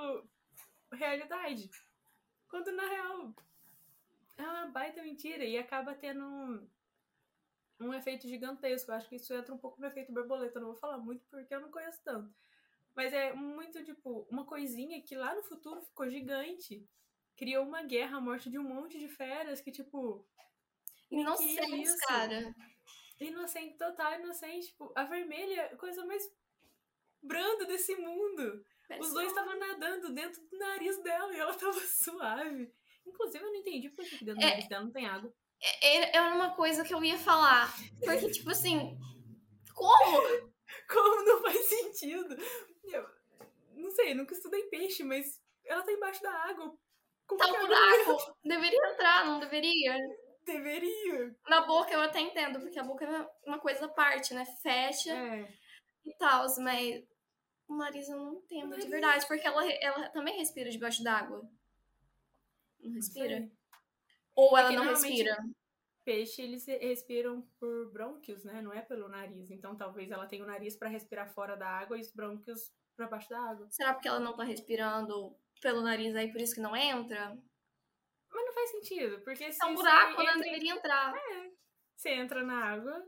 realidade. 0.91 1.69
Quando 2.47 2.71
na 2.71 2.87
real 2.87 3.35
é 4.35 4.41
uma 4.41 4.65
baita 4.71 5.03
mentira 5.03 5.45
e 5.45 5.55
acaba 5.55 5.93
tendo 5.93 6.67
um, 7.83 7.93
efeito 7.93 8.27
gigantesco. 8.27 8.91
Eu 8.91 8.95
acho 8.95 9.09
que 9.09 9.15
isso 9.15 9.33
entra 9.33 9.53
um 9.53 9.57
pouco 9.57 9.79
no 9.79 9.87
efeito 9.87 10.11
borboleta. 10.11 10.57
Eu 10.57 10.61
não 10.61 10.71
vou 10.71 10.79
falar 10.79 10.97
muito 10.97 11.25
porque 11.29 11.53
eu 11.53 11.61
não 11.61 11.71
conheço 11.71 12.01
tanto. 12.03 12.33
Mas 12.95 13.13
é 13.13 13.33
muito, 13.33 13.83
tipo, 13.83 14.27
uma 14.29 14.45
coisinha 14.45 15.01
que 15.01 15.15
lá 15.15 15.33
no 15.35 15.43
futuro 15.43 15.81
ficou 15.81 16.09
gigante. 16.09 16.87
Criou 17.35 17.65
uma 17.65 17.83
guerra, 17.83 18.17
a 18.17 18.21
morte 18.21 18.49
de 18.49 18.59
um 18.59 18.63
monte 18.63 18.99
de 18.99 19.07
feras 19.07 19.61
que, 19.61 19.71
tipo. 19.71 20.25
Inocentes, 21.09 21.95
cara. 22.05 22.55
Inocente, 23.19 23.77
total 23.77 24.19
inocente. 24.19 24.67
Tipo, 24.67 24.91
a 24.95 25.03
vermelha, 25.03 25.75
coisa 25.77 26.05
mais 26.05 26.23
branda 27.21 27.65
desse 27.65 27.95
mundo. 27.95 28.65
Os 28.99 29.13
dois 29.13 29.29
estavam 29.29 29.57
nadando 29.57 30.13
dentro 30.13 30.41
do 30.47 30.57
nariz 30.57 31.01
dela 31.01 31.33
e 31.33 31.39
ela 31.39 31.53
tava 31.53 31.79
suave. 31.87 32.71
Inclusive, 33.05 33.43
eu 33.43 33.51
não 33.51 33.59
entendi 33.59 33.89
por 33.89 34.05
que 34.05 34.23
dentro 34.23 34.41
do 34.41 34.45
é, 34.45 34.49
nariz 34.49 34.67
dela 34.67 34.83
não 34.83 34.91
tem 34.91 35.07
água. 35.07 35.33
Era 35.81 36.33
uma 36.33 36.55
coisa 36.55 36.83
que 36.83 36.93
eu 36.93 37.03
ia 37.03 37.17
falar. 37.17 37.73
Porque, 38.03 38.29
tipo 38.31 38.49
assim, 38.49 38.97
como? 39.73 40.21
como 40.89 41.25
não 41.25 41.41
faz 41.41 41.65
sentido? 41.65 42.35
Eu, 42.83 43.05
não 43.75 43.89
sei, 43.91 44.13
nunca 44.13 44.33
estudei 44.33 44.63
peixe, 44.63 45.03
mas 45.03 45.41
ela 45.65 45.83
tá 45.83 45.91
embaixo 45.91 46.21
da 46.21 46.31
água. 46.31 46.77
Como 47.25 47.39
tá 47.39 47.47
um 47.47 47.67
buraco. 47.67 48.37
Deveria 48.43 48.91
entrar, 48.91 49.25
não 49.25 49.39
deveria? 49.39 49.97
Deveria. 50.45 51.35
Na 51.47 51.61
boca 51.61 51.93
eu 51.93 52.01
até 52.01 52.19
entendo, 52.19 52.59
porque 52.59 52.77
a 52.77 52.83
boca 52.83 53.05
é 53.05 53.29
uma 53.47 53.59
coisa 53.59 53.85
à 53.85 53.89
parte, 53.89 54.33
né? 54.33 54.45
Fecha 54.61 55.13
é. 55.13 55.47
e 56.05 56.13
tal, 56.17 56.45
mas 56.59 57.01
o 57.69 57.77
nariz 57.77 58.09
eu 58.09 58.17
não 58.17 58.33
entendo 58.35 58.77
de 58.77 58.87
verdade, 58.87 59.25
porque 59.25 59.47
ela, 59.47 59.65
ela 59.65 60.09
também 60.09 60.37
respira 60.37 60.69
debaixo 60.69 61.01
d'água. 61.01 61.41
Não 62.81 62.93
respira? 62.93 63.39
Não 63.39 63.62
Ou 64.35 64.57
ela 64.57 64.71
não 64.71 64.83
respira? 64.85 65.37
Peixe, 66.03 66.41
eles 66.41 66.65
respiram 66.65 67.41
por 67.59 67.91
brônquios, 67.91 68.43
né? 68.43 68.61
Não 68.61 68.73
é 68.73 68.81
pelo 68.81 69.07
nariz. 69.07 69.49
Então 69.51 69.75
talvez 69.75 70.11
ela 70.11 70.27
tenha 70.27 70.43
o 70.43 70.47
nariz 70.47 70.75
para 70.75 70.89
respirar 70.89 71.33
fora 71.33 71.55
da 71.55 71.67
água 71.67 71.97
e 71.97 72.01
os 72.01 72.11
brônquios 72.11 72.71
para 72.95 73.07
baixo 73.07 73.29
da 73.29 73.39
água. 73.39 73.67
Será 73.69 73.93
porque 73.93 74.07
ela 74.07 74.19
não 74.19 74.35
tá 74.35 74.43
respirando 74.43 75.35
pelo 75.61 75.81
nariz 75.81 76.13
aí, 76.15 76.31
por 76.31 76.41
isso 76.41 76.55
que 76.55 76.61
não 76.61 76.75
entra? 76.75 77.37
Mas 78.29 78.45
não 78.45 78.53
faz 78.53 78.71
sentido, 78.71 79.21
porque 79.21 79.51
se. 79.51 79.63
É 79.63 79.67
um 79.67 79.75
buraco, 79.75 80.21
né? 80.21 80.31
Entra... 80.31 80.43
deveria 80.43 80.73
entrar. 80.73 81.15
É. 81.15 81.51
Você 81.95 82.09
entra 82.09 82.43
na 82.43 82.65
água. 82.65 83.05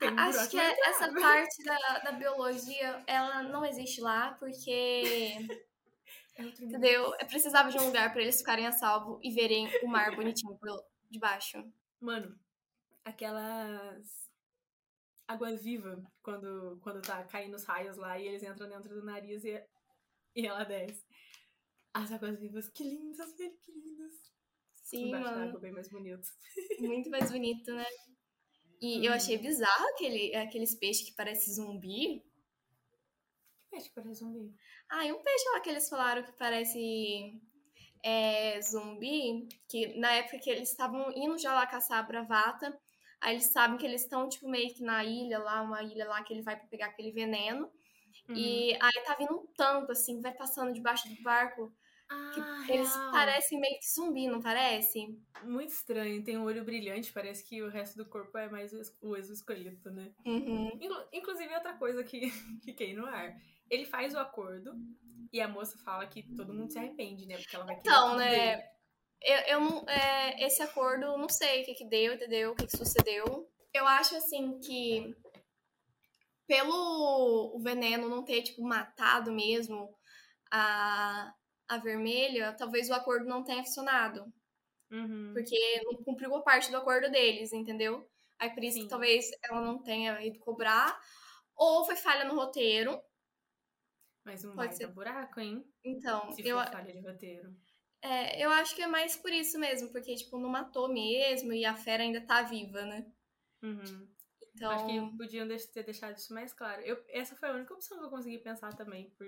Um 0.00 0.18
Acho 0.18 0.50
que 0.50 0.58
essa 0.58 1.12
parte 1.12 1.62
da, 1.64 1.98
da 1.98 2.12
biologia, 2.12 3.02
ela 3.06 3.42
não 3.42 3.64
existe 3.64 4.00
lá, 4.00 4.36
porque 4.38 4.70
é 4.70 5.67
Entendeu? 6.38 7.14
Eu 7.18 7.26
precisava 7.26 7.70
de 7.70 7.78
um 7.78 7.86
lugar 7.86 8.12
para 8.12 8.22
eles 8.22 8.38
ficarem 8.38 8.66
a 8.66 8.72
salvo 8.72 9.18
e 9.22 9.32
verem 9.32 9.68
o 9.82 9.88
mar 9.88 10.14
bonitinho 10.14 10.56
por 10.56 10.68
debaixo. 11.10 11.64
Mano, 12.00 12.38
aquelas 13.04 14.28
água 15.26 15.54
viva 15.56 16.02
quando, 16.22 16.78
quando 16.82 17.02
tá 17.02 17.22
caindo 17.24 17.54
os 17.54 17.64
raios 17.64 17.96
lá 17.96 18.18
e 18.18 18.26
eles 18.26 18.42
entram 18.42 18.68
dentro 18.68 18.94
do 18.94 19.04
nariz 19.04 19.44
e, 19.44 19.62
e 20.34 20.46
ela 20.46 20.64
desce. 20.64 21.04
As 21.92 22.10
águas 22.12 22.38
vivas, 22.38 22.68
que 22.70 22.84
lindas, 22.84 23.36
velho, 23.36 23.58
que 23.62 23.72
lindas. 23.72 24.12
Sim, 24.84 25.08
Embaixo 25.08 25.30
mano. 25.30 25.48
água, 25.48 25.60
bem 25.60 25.72
mais 25.72 25.88
bonito. 25.90 26.26
Muito 26.80 27.10
mais 27.10 27.30
bonito, 27.30 27.74
né? 27.74 27.84
E 28.80 29.00
hum. 29.00 29.04
eu 29.04 29.12
achei 29.12 29.36
bizarro 29.36 29.88
aquele, 29.88 30.34
aqueles 30.36 30.74
peixes 30.74 31.08
que 31.08 31.16
parecem 31.16 31.52
zumbi. 31.52 32.24
Peixe 33.70 33.88
que 33.88 33.94
parece 33.94 34.20
zumbi? 34.20 34.54
Ah, 34.88 35.04
e 35.04 35.12
um 35.12 35.22
peixe 35.22 35.48
lá 35.50 35.60
que 35.60 35.70
eles 35.70 35.88
falaram 35.88 36.22
que 36.22 36.32
parece 36.32 37.40
é, 38.02 38.60
zumbi, 38.60 39.48
que 39.68 39.98
na 39.98 40.12
época 40.12 40.38
que 40.38 40.50
eles 40.50 40.70
estavam 40.70 41.10
indo 41.14 41.38
já 41.38 41.54
lá 41.54 41.66
caçar 41.66 41.98
a 41.98 42.02
bravata, 42.02 42.78
aí 43.20 43.34
eles 43.34 43.46
sabem 43.46 43.76
que 43.76 43.86
eles 43.86 44.02
estão, 44.02 44.28
tipo, 44.28 44.48
meio 44.48 44.72
que 44.74 44.82
na 44.82 45.04
ilha 45.04 45.38
lá, 45.38 45.62
uma 45.62 45.82
ilha 45.82 46.06
lá 46.06 46.22
que 46.22 46.32
ele 46.32 46.42
vai 46.42 46.56
pegar 46.56 46.86
aquele 46.86 47.12
veneno. 47.12 47.70
Uhum. 48.28 48.36
E 48.36 48.74
aí 48.74 49.04
tá 49.04 49.14
vindo 49.18 49.34
um 49.34 49.46
tanto, 49.56 49.92
assim, 49.92 50.20
vai 50.20 50.32
passando 50.32 50.72
debaixo 50.72 51.08
do 51.08 51.22
barco. 51.22 51.72
Ah, 52.10 52.66
eles 52.70 52.90
parecem 53.12 53.60
meio 53.60 53.78
que 53.78 53.86
zumbi, 53.86 54.26
não 54.28 54.40
parece? 54.40 55.14
Muito 55.44 55.70
estranho, 55.70 56.24
tem 56.24 56.38
um 56.38 56.44
olho 56.44 56.64
brilhante, 56.64 57.12
parece 57.12 57.44
que 57.44 57.62
o 57.62 57.68
resto 57.68 57.98
do 57.98 58.08
corpo 58.08 58.38
é 58.38 58.48
mais 58.48 58.72
o 59.02 59.14
exoesqueleto, 59.14 59.90
né? 59.90 60.10
Uhum. 60.24 60.70
Inclusive, 61.12 61.54
outra 61.54 61.74
coisa 61.74 62.02
que 62.02 62.30
fiquei 62.64 62.94
no 62.94 63.04
ar 63.04 63.36
ele 63.70 63.84
faz 63.84 64.14
o 64.14 64.18
acordo 64.18 64.74
e 65.32 65.40
a 65.40 65.48
moça 65.48 65.76
fala 65.78 66.06
que 66.06 66.22
todo 66.34 66.54
mundo 66.54 66.72
se 66.72 66.78
arrepende, 66.78 67.26
né? 67.26 67.36
Porque 67.36 67.54
ela 67.54 67.64
vai 67.64 67.76
querer. 67.76 67.90
Então, 67.90 68.16
né? 68.16 68.62
Eu, 69.20 69.36
eu 69.46 69.60
não. 69.60 69.88
É, 69.88 70.44
esse 70.44 70.62
acordo, 70.62 71.18
não 71.18 71.28
sei 71.28 71.62
o 71.62 71.64
que, 71.64 71.74
que 71.74 71.84
deu, 71.84 72.14
entendeu? 72.14 72.52
O 72.52 72.54
que, 72.54 72.66
que 72.66 72.76
sucedeu. 72.76 73.48
Eu 73.74 73.86
acho, 73.86 74.16
assim, 74.16 74.58
que 74.60 75.14
pelo 76.46 77.54
o 77.54 77.60
veneno 77.60 78.08
não 78.08 78.24
ter, 78.24 78.42
tipo, 78.42 78.62
matado 78.62 79.30
mesmo 79.30 79.94
a, 80.50 81.34
a 81.68 81.78
vermelha, 81.78 82.54
talvez 82.54 82.88
o 82.88 82.94
acordo 82.94 83.26
não 83.26 83.44
tenha 83.44 83.64
funcionado. 83.64 84.32
Uhum. 84.90 85.32
Porque 85.34 85.58
não 85.84 86.02
cumpriu 86.02 86.34
a 86.34 86.42
parte 86.42 86.70
do 86.70 86.78
acordo 86.78 87.10
deles, 87.10 87.52
entendeu? 87.52 88.08
Aí 88.38 88.50
por 88.50 88.64
isso 88.64 88.78
Sim. 88.78 88.84
que 88.84 88.88
talvez 88.88 89.30
ela 89.42 89.60
não 89.60 89.82
tenha 89.82 90.24
ido 90.24 90.38
cobrar. 90.38 90.98
Ou 91.54 91.84
foi 91.84 91.96
falha 91.96 92.24
no 92.24 92.36
roteiro, 92.36 92.98
mas 94.28 94.44
um 94.44 94.54
Pode 94.54 94.76
ser. 94.76 94.88
buraco, 94.88 95.40
hein? 95.40 95.64
Então, 95.82 96.30
Se 96.32 96.46
eu... 96.46 96.58
for 96.58 96.70
falha 96.70 96.92
de 96.92 97.00
roteiro. 97.00 97.56
É, 98.02 98.44
eu 98.44 98.50
acho 98.50 98.76
que 98.76 98.82
é 98.82 98.86
mais 98.86 99.16
por 99.16 99.32
isso 99.32 99.58
mesmo, 99.58 99.90
porque, 99.90 100.14
tipo, 100.14 100.38
não 100.38 100.50
matou 100.50 100.92
mesmo 100.92 101.52
e 101.52 101.64
a 101.64 101.74
fera 101.74 102.02
ainda 102.02 102.20
tá 102.20 102.42
viva, 102.42 102.82
né? 102.84 103.10
Uhum. 103.62 104.08
Então... 104.54 104.70
Acho 104.70 104.86
que 104.86 105.16
podiam 105.16 105.48
ter 105.48 105.82
deixado 105.82 106.16
isso 106.16 106.32
mais 106.34 106.52
claro. 106.52 106.82
Eu, 106.82 107.02
essa 107.08 107.34
foi 107.34 107.48
a 107.48 107.54
única 107.54 107.72
opção 107.72 107.98
que 107.98 108.04
eu 108.04 108.10
consegui 108.10 108.38
pensar 108.38 108.74
também, 108.74 109.10
por... 109.16 109.26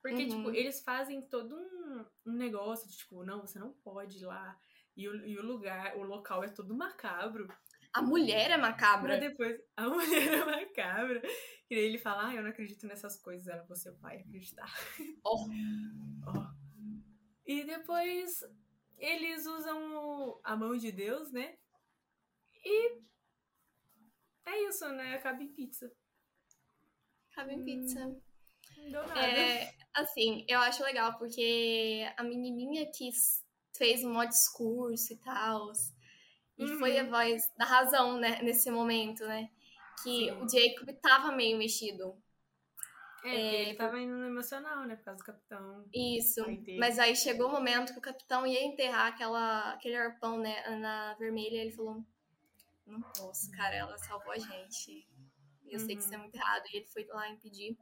Porque, 0.00 0.24
tipo, 0.24 0.38
uhum. 0.38 0.44
tipo, 0.46 0.56
eles 0.56 0.82
fazem 0.82 1.22
todo 1.28 1.54
um, 1.54 2.04
um 2.26 2.32
negócio 2.32 2.88
de, 2.88 2.96
tipo, 2.96 3.22
não, 3.22 3.42
você 3.42 3.58
não 3.58 3.72
pode 3.72 4.18
ir 4.18 4.24
lá. 4.24 4.58
E 4.96 5.06
o, 5.08 5.26
e 5.26 5.38
o 5.38 5.46
lugar, 5.46 5.96
o 5.96 6.02
local 6.02 6.42
é 6.42 6.48
todo 6.48 6.74
macabro. 6.74 7.46
A 7.94 8.00
mulher 8.00 8.50
é 8.50 8.56
macabra. 8.56 9.18
Pra 9.18 9.28
depois, 9.28 9.60
a 9.76 9.86
mulher 9.88 10.34
é 10.34 10.44
macabra. 10.44 11.22
E 11.70 11.74
aí 11.74 11.84
ele 11.84 11.98
fala, 11.98 12.28
ah, 12.28 12.34
eu 12.34 12.42
não 12.42 12.50
acredito 12.50 12.86
nessas 12.86 13.16
coisas. 13.20 13.46
Ela, 13.46 13.64
você 13.64 13.90
vai 13.92 14.18
acreditar. 14.18 14.72
Oh. 15.24 15.46
oh. 16.26 16.62
E 17.44 17.64
depois 17.64 18.42
eles 18.96 19.46
usam 19.46 20.40
a 20.44 20.56
mão 20.56 20.76
de 20.76 20.92
Deus, 20.92 21.30
né? 21.32 21.56
E 22.64 23.00
é 24.46 24.68
isso, 24.68 24.88
né? 24.88 25.14
Acaba 25.14 25.42
em 25.42 25.48
pizza. 25.48 25.92
Acaba 27.32 27.52
em 27.52 27.64
pizza. 27.64 28.06
Hum, 28.06 28.20
não 28.76 28.90
deu 28.90 29.06
nada. 29.08 29.20
É, 29.20 29.74
assim, 29.94 30.44
eu 30.48 30.60
acho 30.60 30.82
legal 30.84 31.18
porque 31.18 32.06
a 32.16 32.22
menininha 32.22 32.90
que 32.90 33.10
fez 33.76 34.04
um 34.04 34.12
maior 34.12 34.28
discurso 34.28 35.12
e 35.12 35.16
tal, 35.18 35.72
e 36.66 36.70
uhum. 36.70 36.78
foi 36.78 36.98
a 36.98 37.04
voz 37.04 37.42
da 37.56 37.64
razão, 37.64 38.18
né, 38.18 38.40
nesse 38.42 38.70
momento, 38.70 39.24
né? 39.26 39.48
que 40.02 40.26
Sim. 40.26 40.30
o 40.32 40.48
Jacob 40.48 40.88
tava 41.00 41.32
meio 41.32 41.56
mexido. 41.58 42.16
É, 43.24 43.34
é 43.34 43.62
ele 43.62 43.74
tava 43.74 44.00
indo 44.00 44.16
no 44.16 44.26
emocional, 44.26 44.84
né? 44.84 44.96
Por 44.96 45.04
causa 45.04 45.20
do 45.20 45.24
capitão. 45.24 45.88
Isso. 45.94 46.44
Mas 46.78 46.98
aí 46.98 47.14
chegou 47.14 47.48
o 47.48 47.52
momento 47.52 47.92
que 47.92 47.98
o 47.98 48.02
capitão 48.02 48.46
ia 48.46 48.64
enterrar 48.64 49.08
aquela, 49.08 49.72
aquele 49.72 49.96
arpão, 49.96 50.38
né, 50.38 50.76
na 50.78 51.14
vermelha, 51.14 51.56
e 51.56 51.60
ele 51.60 51.72
falou: 51.72 52.04
não 52.86 53.00
posso, 53.00 53.50
cara, 53.52 53.74
ela 53.74 53.96
salvou 53.98 54.32
a 54.32 54.38
gente. 54.38 55.08
Eu 55.68 55.78
uhum. 55.78 55.86
sei 55.86 55.96
que 55.96 56.02
isso 56.02 56.12
é 56.12 56.16
uhum. 56.16 56.24
muito 56.24 56.34
errado. 56.34 56.64
E 56.72 56.76
ele 56.78 56.86
foi 56.86 57.04
lá 57.06 57.28
impedir. 57.28 57.76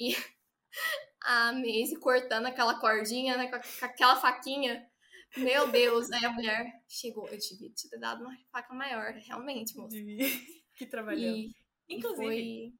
E 0.00 0.16
a 1.22 1.52
Maisie 1.52 1.98
cortando 1.98 2.46
aquela 2.46 2.80
cordinha, 2.80 3.36
né, 3.36 3.48
com 3.48 3.84
aquela 3.84 4.16
faquinha. 4.16 4.90
Meu 5.36 5.70
Deus, 5.70 6.10
aí 6.12 6.24
a 6.24 6.30
mulher 6.30 6.82
chegou. 6.88 7.28
Eu 7.28 7.38
tive 7.38 7.70
ter 7.70 7.98
dado 7.98 8.24
uma 8.24 8.36
faca 8.50 8.74
maior, 8.74 9.12
realmente, 9.12 9.76
moça. 9.76 9.96
que 10.76 10.86
trabalhou. 10.86 11.36
E, 11.36 11.54
Inclusive, 11.88 12.22
foi... 12.24 12.74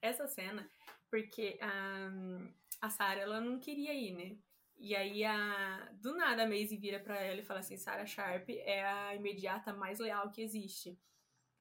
essa 0.00 0.26
cena, 0.26 0.68
porque 1.10 1.58
um, 1.62 2.48
a 2.80 2.90
Sarah, 2.90 3.20
ela 3.20 3.40
não 3.40 3.58
queria 3.58 3.94
ir, 3.94 4.12
né? 4.12 4.36
E 4.78 4.96
aí, 4.96 5.24
a... 5.24 5.90
do 5.94 6.14
nada, 6.14 6.42
a 6.42 6.46
Maisie 6.46 6.76
vira 6.76 6.98
para 6.98 7.20
ela 7.20 7.40
e 7.40 7.44
fala 7.44 7.60
assim: 7.60 7.76
Sarah 7.76 8.06
Sharp 8.06 8.48
é 8.50 8.84
a 8.84 9.14
imediata 9.14 9.72
mais 9.72 9.98
leal 9.98 10.30
que 10.30 10.42
existe. 10.42 10.98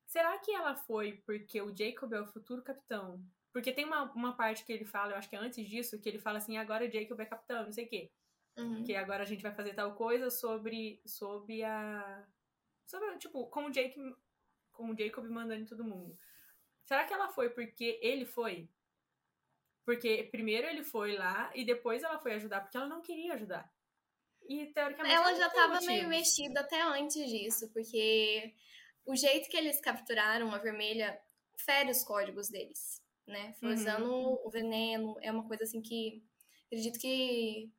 Será 0.08 0.38
que 0.40 0.52
ela 0.52 0.76
foi 0.76 1.22
porque 1.26 1.62
o 1.62 1.76
Jacob 1.76 2.12
é 2.12 2.22
o 2.22 2.28
futuro 2.28 2.62
capitão? 2.62 3.24
Porque 3.54 3.72
tem 3.72 3.86
uma, 3.86 4.12
uma 4.14 4.36
parte 4.36 4.66
que 4.66 4.72
ele 4.72 4.86
fala, 4.86 5.12
eu 5.12 5.18
acho 5.18 5.30
que 5.30 5.36
é 5.36 5.40
antes 5.40 5.68
disso, 5.70 6.00
que 6.00 6.10
ele 6.10 6.20
fala 6.20 6.38
assim: 6.38 6.58
agora 6.58 6.86
o 6.86 6.92
Jacob 6.92 7.20
é 7.20 7.26
capitão, 7.26 7.64
não 7.64 7.72
sei 7.72 7.86
o 7.86 7.90
quê. 7.90 8.12
Uhum. 8.58 8.84
Que 8.84 8.96
agora 8.96 9.24
a 9.24 9.26
gente 9.26 9.42
vai 9.42 9.54
fazer 9.54 9.74
tal 9.74 9.96
coisa 9.96 10.30
sobre, 10.30 11.02
sobre 11.06 11.64
a. 11.64 12.28
Sobre, 12.86 13.18
tipo, 13.18 13.48
com 13.48 13.66
o, 13.66 13.72
Jake, 13.72 13.98
com 14.72 14.90
o 14.90 14.98
Jacob 14.98 15.26
mandando 15.30 15.62
em 15.62 15.66
todo 15.66 15.84
mundo. 15.84 16.18
Será 16.84 17.06
que 17.06 17.14
ela 17.14 17.30
foi 17.30 17.50
porque 17.50 18.00
ele 18.02 18.26
foi? 18.26 18.70
Porque 19.86 20.28
primeiro 20.32 20.68
ele 20.68 20.84
foi 20.84 21.16
lá 21.16 21.52
e 21.56 21.64
depois 21.64 22.04
ela 22.04 22.20
foi 22.20 22.34
ajudar, 22.34 22.62
porque 22.62 22.78
ela 22.78 22.88
não 22.88 23.02
queria 23.02 23.34
ajudar. 23.34 23.72
E 24.44 24.68
teoricamente. 24.68 25.16
Ela 25.16 25.34
já 25.36 25.48
estava 25.48 25.80
meio 25.82 26.08
mexida 26.10 26.60
até 26.60 26.82
antes 26.82 27.30
disso, 27.30 27.72
porque 27.72 28.54
o 29.06 29.16
jeito 29.16 29.50
que 29.50 29.58
eles 29.58 29.80
capturaram 29.80 30.54
a 30.54 30.58
vermelha 30.58 31.20
fere 31.58 31.92
os 31.92 32.04
códigos 32.04 32.50
deles, 32.50 33.02
né? 33.26 33.54
Foi 33.60 33.70
uhum. 33.70 33.76
usando 33.76 34.40
o 34.46 34.50
veneno, 34.50 35.18
é 35.22 35.32
uma 35.32 35.48
coisa 35.48 35.64
assim 35.64 35.82
que 35.82 36.24
acredito 36.68 37.00
que 37.00 37.72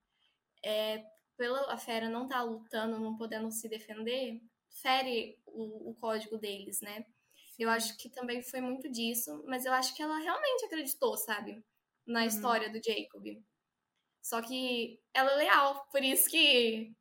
é, 0.64 1.05
pela 1.37 1.72
a 1.72 1.77
fera 1.77 2.09
não 2.09 2.25
estar 2.25 2.38
tá 2.38 2.42
lutando, 2.42 2.98
não 2.98 3.16
podendo 3.16 3.51
se 3.51 3.68
defender, 3.68 4.40
fere 4.81 5.38
o, 5.46 5.90
o 5.90 5.94
código 5.96 6.38
deles, 6.38 6.81
né? 6.81 7.05
Eu 7.59 7.68
acho 7.68 7.96
que 7.96 8.09
também 8.09 8.42
foi 8.42 8.61
muito 8.61 8.90
disso, 8.90 9.42
mas 9.46 9.64
eu 9.64 9.72
acho 9.72 9.94
que 9.94 10.03
ela 10.03 10.18
realmente 10.18 10.64
acreditou, 10.64 11.16
sabe? 11.16 11.64
Na 12.07 12.20
uhum. 12.20 12.27
história 12.27 12.70
do 12.70 12.81
Jacob. 12.83 13.25
Só 14.22 14.40
que 14.40 15.01
ela 15.12 15.33
é 15.33 15.37
leal, 15.37 15.87
por 15.90 16.03
isso 16.03 16.29
que, 16.29 16.94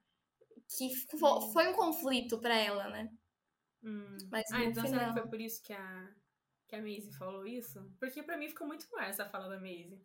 que 0.78 0.90
foi 1.54 1.68
um 1.68 1.74
conflito 1.74 2.40
para 2.40 2.56
ela, 2.56 2.90
né? 2.90 3.12
Hum. 3.84 4.18
Mas 4.30 4.52
ah, 4.52 4.64
então 4.64 4.84
final... 4.84 5.00
será 5.00 5.14
que 5.14 5.20
foi 5.20 5.30
por 5.30 5.42
isso 5.42 5.62
que 5.64 5.74
a, 5.74 6.14
que 6.68 6.76
a 6.76 6.82
Maisie 6.82 7.14
falou 7.18 7.46
isso? 7.46 7.92
Porque 8.00 8.22
para 8.24 8.38
mim 8.38 8.50
ficou 8.50 8.68
muito 8.68 8.88
mais 8.92 9.12
essa 9.20 9.30
fala 9.30 9.50
da 9.50 9.60
Maisie. 9.60 10.02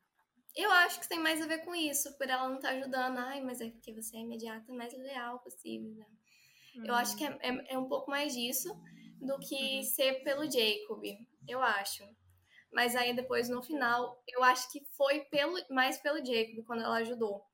Eu 0.57 0.71
acho 0.71 0.99
que 1.01 1.09
tem 1.09 1.19
mais 1.19 1.43
a 1.43 1.47
ver 1.47 1.59
com 1.65 1.75
isso, 1.75 2.17
por 2.17 2.29
ela 2.29 2.49
não 2.49 2.57
estar 2.57 2.71
tá 2.71 2.75
ajudando. 2.75 3.19
Ai, 3.19 3.43
mas 3.43 3.61
é 3.61 3.69
porque 3.69 3.93
você 3.93 4.17
é 4.17 4.21
imediata, 4.21 4.73
mais 4.73 4.97
leal 4.97 5.39
possível, 5.41 5.95
né? 5.95 6.07
Hum. 6.77 6.85
Eu 6.87 6.95
acho 6.95 7.17
que 7.17 7.25
é, 7.25 7.39
é, 7.43 7.75
é, 7.75 7.79
um 7.79 7.89
pouco 7.89 8.11
mais 8.11 8.33
disso 8.35 8.75
do 9.21 9.39
que 9.39 9.77
uhum. 9.77 9.83
ser 9.83 10.25
pelo 10.25 10.51
Jacob, 10.51 11.03
eu 11.47 11.63
acho. 11.63 12.05
Mas 12.73 12.97
aí 12.97 13.15
depois, 13.15 13.49
no 13.49 13.63
final, 13.63 14.23
eu 14.27 14.43
acho 14.43 14.71
que 14.73 14.85
foi 14.97 15.21
pelo, 15.27 15.59
mais 15.71 15.99
pelo 15.99 16.25
Jacob, 16.25 16.65
quando 16.67 16.83
ela 16.83 16.97
ajudou. 16.99 17.45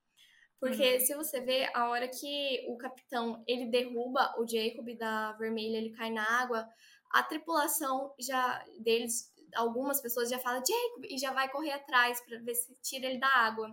Porque 0.60 0.94
uhum. 0.94 1.00
se 1.00 1.14
você 1.16 1.40
vê, 1.40 1.68
a 1.74 1.88
hora 1.88 2.06
que 2.08 2.64
o 2.68 2.76
capitão, 2.78 3.42
ele 3.48 3.66
derruba 3.66 4.32
o 4.38 4.46
Jacob 4.46 4.96
da 4.96 5.32
vermelha, 5.32 5.76
ele 5.76 5.90
cai 5.90 6.08
na 6.08 6.24
água, 6.40 6.68
a 7.10 7.22
tripulação 7.22 8.14
já 8.18 8.64
deles 8.78 9.32
algumas 9.54 10.00
pessoas 10.00 10.28
já 10.28 10.38
falam 10.38 10.62
Jacob 10.64 11.04
e 11.04 11.18
já 11.18 11.32
vai 11.32 11.50
correr 11.50 11.72
atrás 11.72 12.20
para 12.20 12.38
ver 12.38 12.54
se 12.54 12.74
tira 12.82 13.06
ele 13.06 13.18
da 13.18 13.28
água. 13.28 13.68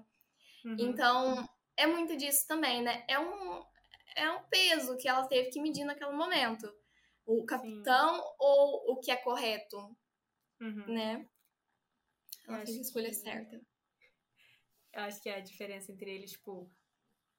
Uhum. 0.66 0.76
Então, 0.80 1.50
é 1.78 1.88
muito 1.88 2.16
disso 2.18 2.46
também, 2.48 2.82
né? 2.82 3.06
É 3.08 3.20
um, 3.20 3.64
é 4.16 4.32
um 4.32 4.44
peso 4.50 4.98
que 4.98 5.08
ela 5.08 5.28
teve 5.28 5.50
que 5.50 5.62
medir 5.62 5.86
naquele 5.86 6.12
momento. 6.12 6.72
O 7.26 7.46
capitão 7.46 8.16
Sim. 8.16 8.36
ou 8.40 8.94
o 8.94 9.00
que 9.00 9.12
é 9.12 9.16
correto, 9.16 9.78
uhum. 10.60 10.86
né? 10.88 11.30
Ela 12.48 12.66
fez 12.66 12.78
a 12.78 12.82
escolha 12.82 13.10
que... 13.10 13.16
certa. 13.16 13.62
Eu 14.94 15.04
acho 15.04 15.22
que 15.22 15.30
é 15.30 15.36
a 15.36 15.42
diferença 15.42 15.92
entre 15.92 16.10
eles, 16.10 16.32
tipo, 16.32 16.70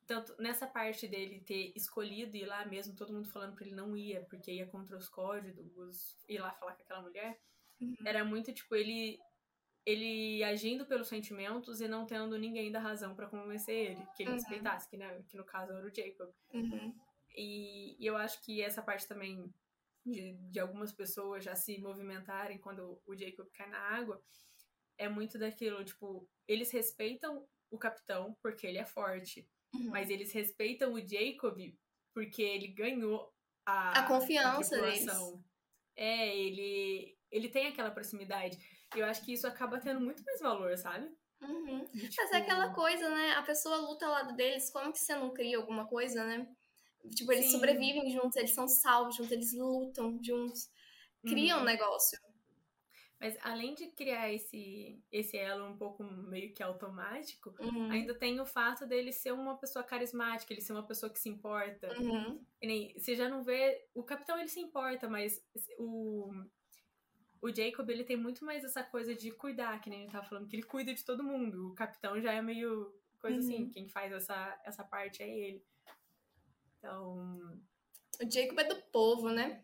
tanto 0.07 0.35
nessa 0.41 0.67
parte 0.67 1.07
dele 1.07 1.41
ter 1.41 1.73
escolhido 1.77 2.37
ir 2.37 2.47
lá 2.47 2.65
mesmo, 2.65 2.97
todo 2.97 3.13
mundo 3.13 3.31
falando 3.31 3.55
pra 3.55 3.65
ele 3.65 3.75
não 3.75 3.97
ia, 3.97 4.25
porque 4.31 4.53
ia 4.53 4.67
contra 4.67 4.97
os 4.97 5.09
códigos, 5.09 6.17
ir 6.29 6.39
lá 6.39 6.53
falar 6.55 6.75
com 6.75 6.83
aquela 6.83 7.03
mulher. 7.03 7.41
Uhum. 7.81 7.97
Era 8.05 8.25
muito, 8.25 8.53
tipo, 8.53 8.75
ele 8.75 9.19
ele 9.87 10.45
agindo 10.45 10.85
pelos 10.85 11.09
sentimentos 11.09 11.81
e 11.81 11.89
não 11.89 12.05
tendo 12.05 12.39
ninguém 12.39 12.71
da 12.71 12.79
razão 12.79 13.15
para 13.15 13.27
convencer 13.27 13.93
ele, 13.93 14.07
que 14.15 14.23
ele 14.23 14.31
uhum. 14.31 14.37
respeitasse, 14.37 14.89
que, 14.89 14.97
né, 14.97 15.23
que 15.27 15.37
no 15.37 15.45
caso 15.45 15.73
era 15.73 15.87
o 15.87 15.95
Jacob. 15.95 16.31
Uhum. 16.53 16.95
E, 17.35 17.97
e, 17.99 18.07
eu 18.07 18.17
acho 18.17 18.41
que 18.43 18.61
essa 18.61 18.83
parte 18.83 19.09
também 19.09 19.53
de, 20.05 20.35
de 20.51 20.61
algumas 20.61 20.93
pessoas 20.93 21.43
já 21.45 21.55
se 21.57 21.79
movimentarem 21.79 22.59
quando 22.59 23.01
o 23.07 23.17
Jacob 23.17 23.49
cai 23.53 23.69
na 23.71 23.79
água 23.79 24.23
é 24.99 25.09
muito 25.09 25.39
daquilo, 25.39 25.83
tipo, 25.83 26.29
eles 26.47 26.71
respeitam 26.71 27.49
o 27.71 27.79
capitão 27.79 28.37
porque 28.43 28.67
ele 28.67 28.77
é 28.77 28.85
forte, 28.85 29.49
uhum. 29.75 29.89
mas 29.91 30.11
eles 30.11 30.31
respeitam 30.33 30.93
o 30.93 31.01
Jacob 31.01 31.59
porque 32.13 32.43
ele 32.43 32.69
ganhou 32.69 33.33
a, 33.65 34.01
a 34.01 34.07
confiança 34.07 34.77
a 34.77 34.81
deles. 34.83 35.07
É, 35.97 36.37
ele 36.37 37.17
ele 37.31 37.49
tem 37.49 37.67
aquela 37.67 37.91
proximidade. 37.91 38.59
Eu 38.95 39.07
acho 39.07 39.25
que 39.25 39.33
isso 39.33 39.47
acaba 39.47 39.79
tendo 39.79 40.01
muito 40.01 40.23
mais 40.25 40.41
valor, 40.41 40.77
sabe? 40.77 41.09
Uhum. 41.41 41.87
E, 41.95 42.09
tipo... 42.09 42.23
Mas 42.23 42.33
é 42.33 42.37
aquela 42.37 42.73
coisa, 42.75 43.09
né? 43.09 43.33
A 43.33 43.43
pessoa 43.43 43.77
luta 43.77 44.07
ao 44.07 44.13
lado 44.13 44.37
deles, 44.37 44.71
como 44.71 44.93
que 44.93 44.99
você 44.99 45.15
não 45.15 45.33
cria 45.33 45.57
alguma 45.57 45.87
coisa, 45.87 46.25
né? 46.25 46.47
Tipo, 47.15 47.33
eles 47.33 47.47
Sim. 47.47 47.53
sobrevivem 47.53 48.11
juntos, 48.11 48.37
eles 48.37 48.55
são 48.55 48.69
salvos 48.69 49.17
juntos, 49.17 49.33
eles 49.33 49.55
lutam 49.55 50.19
juntos, 50.23 50.69
criam 51.23 51.59
uhum. 51.59 51.63
um 51.63 51.67
negócio. 51.67 52.19
Mas 53.19 53.37
além 53.43 53.75
de 53.75 53.89
criar 53.89 54.33
esse, 54.33 54.99
esse 55.13 55.37
elo 55.37 55.67
um 55.67 55.77
pouco 55.77 56.03
meio 56.03 56.55
que 56.55 56.63
automático, 56.63 57.55
uhum. 57.61 57.91
ainda 57.91 58.15
tem 58.15 58.41
o 58.41 58.47
fato 58.47 58.87
dele 58.87 59.13
ser 59.13 59.33
uma 59.33 59.59
pessoa 59.59 59.85
carismática, 59.85 60.53
ele 60.53 60.63
ser 60.63 60.73
uma 60.73 60.87
pessoa 60.87 61.13
que 61.13 61.19
se 61.19 61.29
importa. 61.29 61.95
Uhum. 61.99 62.43
Nem, 62.63 62.99
você 62.99 63.15
já 63.15 63.29
não 63.29 63.43
vê. 63.43 63.87
O 63.95 64.03
capitão 64.03 64.39
ele 64.39 64.49
se 64.49 64.61
importa, 64.61 65.07
mas 65.07 65.39
o, 65.79 66.33
o 67.43 67.55
Jacob, 67.55 67.89
ele 67.89 68.05
tem 68.05 68.17
muito 68.17 68.45
mais 68.45 68.65
essa 68.65 68.83
coisa 68.83 69.15
de 69.15 69.31
cuidar, 69.31 69.81
que 69.81 69.89
nem 69.89 70.03
ele 70.03 70.13
tava 70.13 70.27
falando, 70.27 70.47
que 70.47 70.57
ele 70.57 70.63
cuida 70.63 70.93
de 70.93 71.05
todo 71.05 71.25
mundo. 71.25 71.69
O 71.69 71.75
capitão 71.75 72.21
já 72.21 72.33
é 72.33 72.43
meio 72.43 72.95
coisa 73.21 73.39
assim, 73.39 73.57
uhum. 73.57 73.63
assim, 73.63 73.71
quem 73.71 73.89
faz 73.89 74.13
essa, 74.13 74.61
essa 74.65 74.85
parte 74.85 75.23
é 75.23 75.29
ele. 75.29 75.65
Então. 76.79 77.61
O 78.21 78.31
Jacob 78.31 78.59
é 78.59 78.65
do 78.65 78.77
povo, 78.91 79.31
né? 79.31 79.63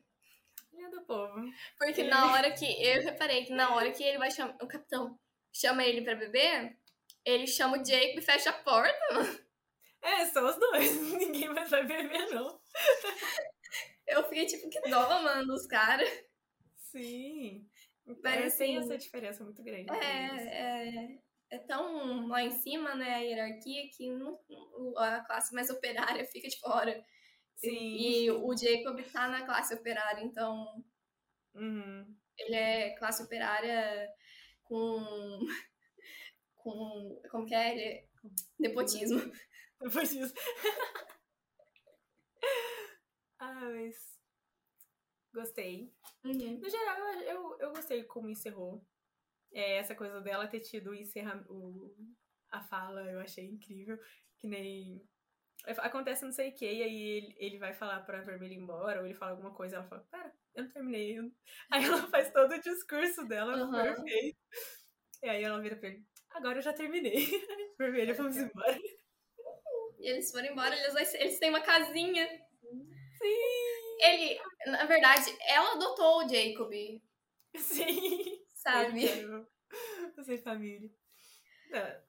Ele 0.72 0.84
é 0.84 0.90
do 0.90 1.02
povo. 1.02 1.34
Porque 1.78 2.02
ele... 2.02 2.10
na 2.10 2.32
hora 2.32 2.52
que. 2.52 2.64
Eu 2.64 3.02
reparei 3.02 3.44
que 3.44 3.52
na 3.52 3.74
hora 3.74 3.90
que 3.90 4.02
ele 4.02 4.18
vai 4.18 4.30
chamar. 4.30 4.56
O 4.62 4.66
capitão 4.66 5.18
chama 5.52 5.84
ele 5.84 6.02
pra 6.02 6.14
beber, 6.14 6.78
ele 7.24 7.46
chama 7.46 7.78
o 7.78 7.84
Jacob 7.84 8.18
e 8.18 8.22
fecha 8.22 8.50
a 8.50 8.52
porta, 8.52 9.14
mano. 9.14 9.46
É, 10.02 10.24
são 10.26 10.46
os 10.46 10.56
dois. 10.56 10.94
Ninguém 11.18 11.48
mais 11.48 11.70
vai 11.70 11.84
beber, 11.84 12.30
não. 12.30 12.60
Eu 14.06 14.22
fiquei 14.24 14.46
tipo, 14.46 14.68
que 14.68 14.80
dó, 14.88 15.22
mano, 15.22 15.46
dos 15.46 15.66
caras. 15.66 16.08
Sim. 17.02 17.68
Então, 18.06 18.20
Mas, 18.22 18.46
assim, 18.46 18.58
tem 18.58 18.76
essa 18.76 18.96
diferença 18.96 19.44
muito 19.44 19.62
grande. 19.62 19.90
É, 19.90 21.08
é, 21.10 21.18
é, 21.50 21.58
tão 21.58 22.28
lá 22.28 22.42
em 22.42 22.50
cima, 22.50 22.94
né, 22.94 23.14
a 23.14 23.18
hierarquia, 23.18 23.90
que 23.96 24.10
não, 24.10 24.38
a 24.96 25.20
classe 25.24 25.54
mais 25.54 25.70
operária 25.70 26.24
fica 26.30 26.48
de 26.48 26.58
fora. 26.60 27.04
Sim. 27.56 27.70
E, 27.70 28.24
e 28.24 28.30
o 28.30 28.56
Jacob 28.56 29.00
tá 29.12 29.28
na 29.28 29.44
classe 29.44 29.74
operária, 29.74 30.22
então. 30.22 30.66
Uhum. 31.54 32.16
Ele 32.38 32.54
é 32.54 32.96
classe 32.96 33.22
operária 33.22 34.08
com. 34.62 35.40
com. 36.54 37.20
Como 37.30 37.46
que 37.46 37.54
é? 37.54 37.72
Ele 37.72 37.82
é 37.82 38.04
nepotismo. 38.58 39.20
Nepotismo. 39.78 40.32
ah, 43.38 43.60
mas 43.60 44.15
Gostei. 45.36 45.92
Uhum. 46.24 46.58
No 46.58 46.70
geral, 46.70 46.98
eu, 47.20 47.58
eu 47.60 47.70
gostei 47.70 48.02
como 48.04 48.30
encerrou. 48.30 48.82
É, 49.52 49.76
essa 49.76 49.94
coisa 49.94 50.18
dela 50.22 50.48
ter 50.48 50.60
tido 50.60 50.94
encerra, 50.94 51.44
o, 51.50 51.94
a 52.50 52.62
fala, 52.62 53.02
eu 53.02 53.20
achei 53.20 53.44
incrível. 53.44 53.98
Que 54.38 54.48
nem. 54.48 55.06
Acontece 55.66 56.24
não 56.24 56.32
sei 56.32 56.50
o 56.50 56.54
que, 56.54 56.64
e 56.64 56.82
aí 56.82 57.02
ele, 57.02 57.36
ele 57.38 57.58
vai 57.58 57.74
falar 57.74 58.00
pra 58.00 58.22
Vermelha 58.22 58.54
ir 58.54 58.58
embora, 58.58 59.00
ou 59.00 59.06
ele 59.06 59.14
fala 59.14 59.32
alguma 59.32 59.52
coisa, 59.52 59.76
ela 59.76 59.88
fala, 59.88 60.06
pera, 60.10 60.32
eu 60.54 60.64
não 60.64 60.70
terminei. 60.70 61.18
Aí 61.70 61.84
ela 61.84 62.08
faz 62.08 62.32
todo 62.32 62.52
o 62.52 62.60
discurso 62.60 63.26
dela, 63.26 63.56
uhum. 63.56 63.72
perfeito. 63.72 64.38
E 65.24 65.28
aí 65.28 65.42
ela 65.42 65.60
vira 65.60 65.74
pra 65.74 65.88
ele, 65.88 66.04
agora 66.30 66.58
eu 66.58 66.62
já 66.62 66.72
terminei. 66.72 67.16
Vermelha, 67.78 68.14
vamos 68.14 68.36
embora. 68.36 68.78
E 69.98 70.08
eles 70.08 70.30
foram 70.30 70.46
embora, 70.46 70.76
eles, 70.76 71.14
eles 71.14 71.38
têm 71.40 71.50
uma 71.50 71.62
casinha. 71.62 72.28
Sim! 73.18 73.76
Ele, 74.02 74.38
Na 74.66 74.84
verdade, 74.84 75.36
ela 75.42 75.72
adotou 75.74 76.18
o 76.24 76.28
Jacob. 76.28 76.72
Sim. 77.56 78.44
Sabe? 78.54 79.06
Você 80.16 80.38
família. 80.38 80.90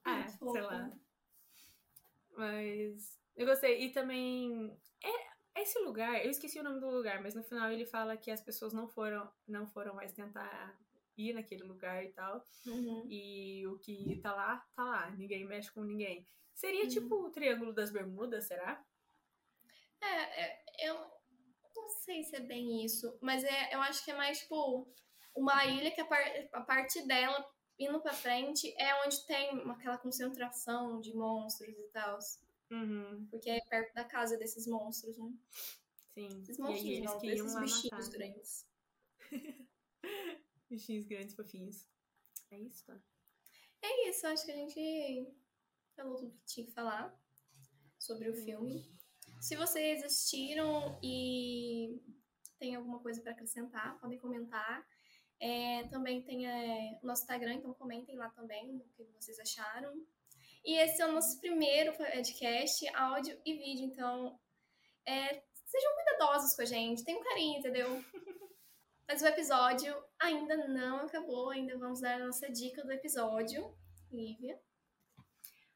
Ah, 0.04 0.28
sei 0.28 0.62
lá. 0.62 0.92
Mas 2.36 3.20
eu 3.36 3.46
gostei. 3.46 3.84
E 3.86 3.92
também. 3.92 4.76
É, 5.04 5.62
esse 5.62 5.80
lugar, 5.80 6.24
eu 6.24 6.32
esqueci 6.32 6.60
o 6.60 6.64
nome 6.64 6.80
do 6.80 6.90
lugar, 6.90 7.22
mas 7.22 7.36
no 7.36 7.44
final 7.44 7.72
ele 7.72 7.86
fala 7.86 8.18
que 8.18 8.32
as 8.32 8.42
pessoas 8.42 8.74
não 8.74 8.88
foram, 8.88 9.32
não 9.48 9.68
foram 9.68 9.94
mais 9.96 10.14
tentar 10.14 10.80
ir 11.18 11.34
naquele 11.34 11.64
lugar 11.64 12.04
e 12.04 12.10
tal. 12.10 12.44
Uhum. 12.66 13.06
E 13.10 13.66
o 13.68 13.78
que 13.80 14.20
tá 14.22 14.34
lá, 14.36 14.66
tá 14.76 14.84
lá. 14.84 15.12
Ninguém 15.12 15.46
mexe 15.46 15.72
com 15.72 15.84
ninguém. 15.84 16.28
Seria 16.54 16.84
Uhum. 16.84 16.90
tipo 16.90 17.16
o 17.16 17.30
Triângulo 17.32 17.74
das 17.74 17.92
Bermudas, 17.92 18.46
será? 18.46 18.84
É, 20.02 20.44
é, 20.44 20.64
eu 20.90 21.17
não 21.78 21.90
sei 21.90 22.24
se 22.24 22.36
é 22.36 22.40
bem 22.40 22.84
isso, 22.84 23.18
mas 23.22 23.44
é, 23.44 23.74
eu 23.74 23.82
acho 23.82 24.04
que 24.04 24.12
é 24.12 24.16
mais 24.16 24.40
tipo 24.40 24.88
uma 25.36 25.66
ilha 25.66 25.92
que 25.92 26.02
a, 26.02 26.06
par, 26.06 26.22
a 26.54 26.62
parte 26.62 27.06
dela 27.08 27.46
indo 27.80 28.02
pra 28.02 28.14
frente 28.14 28.74
é 28.78 29.06
onde 29.06 29.26
tem 29.28 29.50
aquela 29.72 29.98
concentração 29.98 31.00
de 31.00 31.14
monstros 31.14 31.78
e 31.78 31.88
tal. 31.92 32.18
Uhum, 32.72 33.28
Porque 33.30 33.50
é 33.50 33.62
perto 33.62 33.94
da 33.94 34.04
casa 34.04 34.38
desses 34.38 34.68
monstros, 34.68 35.18
né? 35.18 35.32
sim. 36.10 36.28
Esses 36.42 36.58
e 36.58 36.62
monstros 36.62 36.86
aí 36.86 36.94
eles 36.96 37.12
não, 37.12 37.20
que 37.20 37.28
iam 37.28 37.60
bichinhos 37.62 38.08
matar. 38.08 38.10
grandes. 38.10 38.68
Bichinhos 40.70 41.06
grandes, 41.06 41.36
fofinhos. 41.36 41.88
É 42.52 42.60
isso, 42.60 42.86
tá? 42.86 43.00
É 43.82 44.10
isso, 44.10 44.28
acho 44.28 44.46
que 44.46 44.52
a 44.52 44.56
gente 44.56 45.34
falou 45.96 46.16
tudo 46.18 46.32
que 46.32 46.46
tinha 46.46 46.66
que 46.66 46.74
falar 46.74 47.18
sobre 48.00 48.30
o 48.30 48.34
filme. 48.34 48.97
Se 49.40 49.56
vocês 49.56 50.04
assistiram 50.04 51.00
e 51.04 52.02
tem 52.60 52.76
alguma 52.76 53.00
coisa 53.00 53.22
para 53.22 53.32
acrescentar, 53.32 54.00
podem 54.00 54.18
comentar. 54.18 54.86
É, 55.40 55.84
também 55.90 56.24
tem 56.24 56.48
é, 56.48 57.00
o 57.04 57.06
nosso 57.06 57.22
Instagram, 57.22 57.54
então 57.54 57.74
comentem 57.76 58.16
lá 58.18 58.30
também 58.32 58.76
o 58.76 59.04
que 59.06 59.12
vocês 59.14 59.40
acharam. 59.40 59.94
E 60.66 60.76
esse 60.80 61.02
é 61.02 61.06
o 61.06 61.12
nosso 61.12 61.40
primeiro 61.40 61.96
podcast, 61.96 62.88
áudio 62.96 63.40
e 63.46 63.54
vídeo, 63.54 63.86
então 63.86 64.40
é, 65.06 65.42
sejam 65.66 65.96
cuidadosos 65.96 66.56
com 66.56 66.64
a 66.64 66.66
gente, 66.66 67.06
tenham 67.06 67.24
carinho, 67.24 67.60
entendeu? 67.60 68.04
Mas 69.08 69.22
o 69.22 69.28
episódio 69.28 69.96
ainda 70.20 70.58
não 70.68 71.06
acabou, 71.06 71.52
ainda 71.52 71.78
vamos 71.78 72.02
dar 72.02 72.20
a 72.20 72.26
nossa 72.26 72.52
dica 72.52 72.84
do 72.84 72.92
episódio. 72.92 73.74
Lívia. 74.12 74.60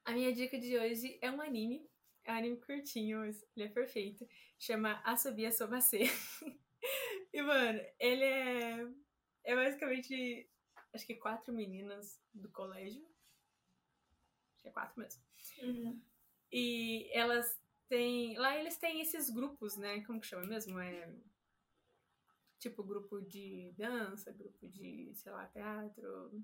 A 0.04 0.12
minha 0.12 0.34
dica 0.34 0.60
de 0.60 0.78
hoje 0.78 1.18
é 1.22 1.32
um 1.32 1.40
anime. 1.40 1.88
É 2.24 2.32
um 2.34 2.36
anime 2.36 2.58
curtinho, 2.58 3.20
mas 3.20 3.44
ele 3.56 3.66
é 3.66 3.70
perfeito. 3.70 4.28
Chama 4.60 5.02
Asobia 5.04 5.52
Sobase. 5.52 6.00
e, 7.34 7.42
mano, 7.42 7.80
ele 8.00 8.24
é. 8.24 8.88
É 9.44 9.56
basicamente. 9.56 10.48
Acho 10.94 11.08
que 11.08 11.16
quatro 11.16 11.54
meninas 11.54 12.22
do 12.34 12.50
colégio. 12.52 13.02
Acho 14.54 14.62
que 14.62 14.68
é 14.68 14.72
quatro 14.72 15.00
mesmo. 15.02 15.22
Uhum. 15.64 16.02
E 16.52 17.10
elas 17.14 17.60
têm. 17.90 18.38
Lá 18.38 18.56
eles 18.58 18.78
têm 18.78 19.02
esses 19.02 19.30
grupos, 19.30 19.78
né? 19.78 20.02
Como 20.06 20.20
que 20.22 20.28
chama 20.28 20.46
mesmo? 20.46 20.80
É. 20.80 21.12
Tipo, 22.60 22.84
grupo 22.84 23.20
de 23.22 23.74
dança, 23.76 24.32
grupo 24.32 24.68
de, 24.68 25.12
sei 25.16 25.32
lá, 25.32 25.48
teatro. 25.48 26.44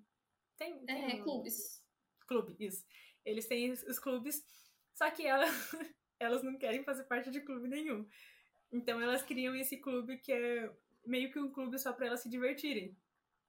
Tem. 0.58 0.84
tem 0.86 1.12
É, 1.12 1.16
um- 1.16 1.24
clubes. 1.24 1.86
clube, 2.26 2.56
isso. 2.60 2.84
Eles 3.24 3.46
têm 3.48 3.72
os 3.72 4.00
clubes, 4.00 4.44
só 4.98 5.10
que 5.12 5.26
ela, 5.26 5.46
elas 6.20 6.42
não 6.42 6.58
querem 6.58 6.84
fazer 6.84 7.04
parte 7.04 7.30
de 7.30 7.42
clube 7.42 7.68
nenhum. 7.68 8.08
Então 8.72 9.00
elas 9.00 9.22
criam 9.22 9.56
esse 9.56 9.78
clube 9.78 10.18
que 10.18 10.34
é 10.34 10.74
meio 11.06 11.32
que 11.32 11.40
um 11.40 11.52
clube 11.52 11.78
só 11.78 11.94
pra 11.94 12.08
elas 12.08 12.22
se 12.22 12.30
divertirem. 12.30 12.98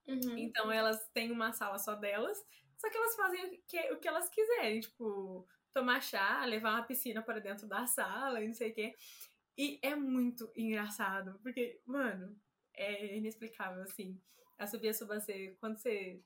Uhum. 0.07 0.38
Então 0.38 0.70
elas 0.70 1.09
têm 1.12 1.32
uma 1.32 1.53
sala 1.53 1.78
só 1.78 1.94
delas, 1.94 2.38
só 2.76 2.90
que 2.90 2.96
elas 2.96 3.16
fazem 3.16 3.44
o 3.46 3.62
que, 3.66 3.92
o 3.92 3.99
que 3.99 4.09
elas 4.09 4.28
quiserem, 4.28 4.80
tipo, 4.80 5.46
tomar 5.72 6.01
chá, 6.03 6.44
levar 6.44 6.74
uma 6.74 6.86
piscina 6.86 7.22
para 7.22 7.40
dentro 7.40 7.66
da 7.66 7.86
sala 7.86 8.42
e 8.42 8.46
não 8.46 8.55
sei 8.55 8.70
o 8.70 8.74
quê. 8.74 8.94
E 9.57 9.78
é 9.82 9.96
muito 9.96 10.53
engraçado, 10.55 11.38
porque, 11.42 11.80
mano, 11.84 12.38
é 12.74 13.16
inexplicável, 13.16 13.82
assim. 13.82 14.20
A 14.57 14.66
Subia 14.66 14.94
Subacê, 14.94 15.57
quando 15.59 15.78
você. 15.78 16.22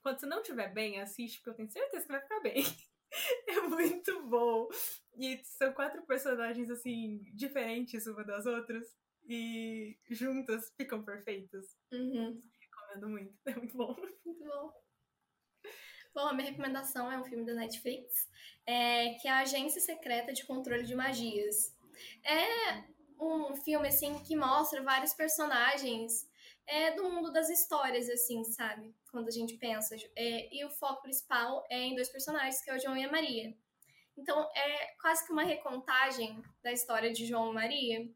Quando 0.00 0.20
você 0.20 0.26
não 0.26 0.40
estiver 0.40 0.72
bem, 0.72 1.00
assiste, 1.00 1.38
porque 1.38 1.50
eu 1.50 1.54
tenho 1.54 1.70
certeza 1.70 2.06
que 2.06 2.12
vai 2.12 2.20
ficar 2.20 2.40
bem. 2.40 2.62
É 3.48 3.60
muito 3.62 4.22
bom. 4.24 4.68
E 5.18 5.40
são 5.44 5.72
quatro 5.72 6.02
personagens, 6.02 6.70
assim, 6.70 7.22
diferentes 7.34 8.06
uma 8.06 8.24
das 8.24 8.46
outras. 8.46 8.86
E 9.28 9.98
juntas 10.10 10.72
ficam 10.76 11.02
perfeitas. 11.02 11.76
Uhum. 11.92 12.40
Recomendo 12.60 13.08
muito. 13.08 13.34
É 13.46 13.54
muito 13.54 13.76
bom. 13.76 13.96
Muito 14.24 14.44
bom. 14.44 14.72
Bom, 16.14 16.28
a 16.28 16.32
minha 16.32 16.48
recomendação 16.48 17.12
é 17.12 17.18
um 17.18 17.24
filme 17.24 17.44
da 17.44 17.52
Netflix, 17.52 18.26
é, 18.64 19.14
que 19.14 19.28
é 19.28 19.30
a 19.30 19.40
Agência 19.40 19.80
Secreta 19.80 20.32
de 20.32 20.46
Controle 20.46 20.84
de 20.84 20.94
Magias. 20.94 21.76
É 22.24 22.84
um 23.20 23.54
filme, 23.56 23.88
assim, 23.88 24.18
que 24.20 24.34
mostra 24.34 24.82
vários 24.82 25.12
personagens 25.12 26.26
é, 26.66 26.92
do 26.92 27.08
mundo 27.08 27.32
das 27.32 27.48
histórias, 27.48 28.08
assim, 28.08 28.42
sabe? 28.44 28.94
Quando 29.10 29.28
a 29.28 29.30
gente 29.32 29.56
pensa. 29.56 29.96
É, 30.16 30.54
e 30.54 30.64
o 30.64 30.70
foco 30.70 31.02
principal 31.02 31.64
é 31.70 31.78
em 31.78 31.94
dois 31.94 32.08
personagens, 32.08 32.62
que 32.62 32.70
é 32.70 32.76
o 32.76 32.80
João 32.80 32.96
e 32.96 33.04
a 33.04 33.10
Maria. 33.10 33.56
Então, 34.16 34.48
é 34.54 34.94
quase 35.00 35.24
que 35.26 35.32
uma 35.32 35.44
recontagem 35.44 36.42
da 36.62 36.72
história 36.72 37.12
de 37.12 37.26
João 37.26 37.50
e 37.50 37.54
Maria. 37.54 38.08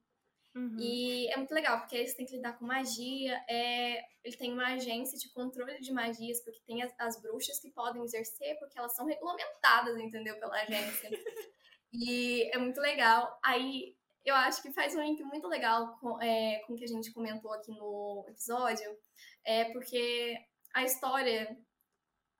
Uhum. 0.54 0.76
E 0.80 1.28
é 1.28 1.36
muito 1.36 1.52
legal, 1.52 1.78
porque 1.78 1.96
eles 1.96 2.14
têm 2.14 2.26
que 2.26 2.36
lidar 2.36 2.58
com 2.58 2.64
magia. 2.64 3.40
É... 3.48 4.02
Ele 4.24 4.36
tem 4.36 4.52
uma 4.52 4.74
agência 4.74 5.16
de 5.16 5.32
controle 5.32 5.80
de 5.80 5.92
magias, 5.92 6.42
porque 6.42 6.60
tem 6.66 6.82
as, 6.82 6.92
as 6.98 7.20
bruxas 7.20 7.60
que 7.60 7.70
podem 7.70 8.02
exercer, 8.02 8.58
porque 8.58 8.78
elas 8.78 8.94
são 8.94 9.06
regulamentadas, 9.06 9.96
entendeu? 9.98 10.38
Pela 10.40 10.60
agência. 10.60 11.08
e 11.92 12.50
é 12.52 12.58
muito 12.58 12.80
legal. 12.80 13.38
Aí 13.44 13.96
eu 14.24 14.34
acho 14.34 14.62
que 14.62 14.72
faz 14.72 14.94
um 14.94 15.02
link 15.02 15.22
muito 15.22 15.48
legal 15.48 15.98
com, 15.98 16.20
é, 16.20 16.60
com 16.66 16.74
o 16.74 16.76
que 16.76 16.84
a 16.84 16.88
gente 16.88 17.12
comentou 17.12 17.52
aqui 17.52 17.72
no 17.72 18.24
episódio, 18.28 18.96
é 19.44 19.64
porque 19.72 20.36
a 20.74 20.84
história 20.84 21.56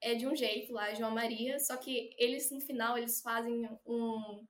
é 0.02 0.14
de 0.14 0.26
um 0.26 0.34
jeito 0.34 0.72
lá, 0.72 0.94
João 0.94 1.10
Maria, 1.10 1.58
só 1.58 1.76
que 1.76 2.10
eles 2.18 2.50
no 2.50 2.60
final 2.60 2.96
eles 2.96 3.20
fazem 3.20 3.68
um 3.86 4.46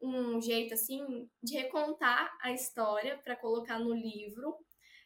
um 0.00 0.40
jeito 0.40 0.74
assim 0.74 1.28
de 1.42 1.56
recontar 1.56 2.30
a 2.42 2.52
história 2.52 3.18
para 3.24 3.36
colocar 3.36 3.78
no 3.78 3.94
livro, 3.94 4.54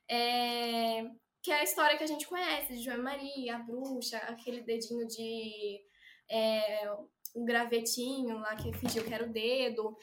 é, 0.09 1.05
que 1.43 1.51
é 1.51 1.61
a 1.61 1.63
história 1.63 1.97
que 1.97 2.05
a 2.05 2.09
gente 2.09 2.27
conhece 2.27 2.75
de 2.75 2.83
João 2.83 3.03
Maria, 3.03 3.57
a 3.57 3.59
bruxa, 3.61 4.19
aquele 4.19 4.63
dedinho 4.63 5.07
de 5.07 5.81
é, 6.29 6.91
o 7.35 7.45
gravetinho 7.45 8.39
lá 8.39 8.57
que 8.57 8.73
fingiu 8.73 9.05
que 9.05 9.15
era 9.15 9.25
o 9.25 9.33
dedo, 9.33 9.97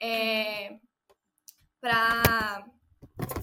é, 0.00 0.78
para 1.80 2.66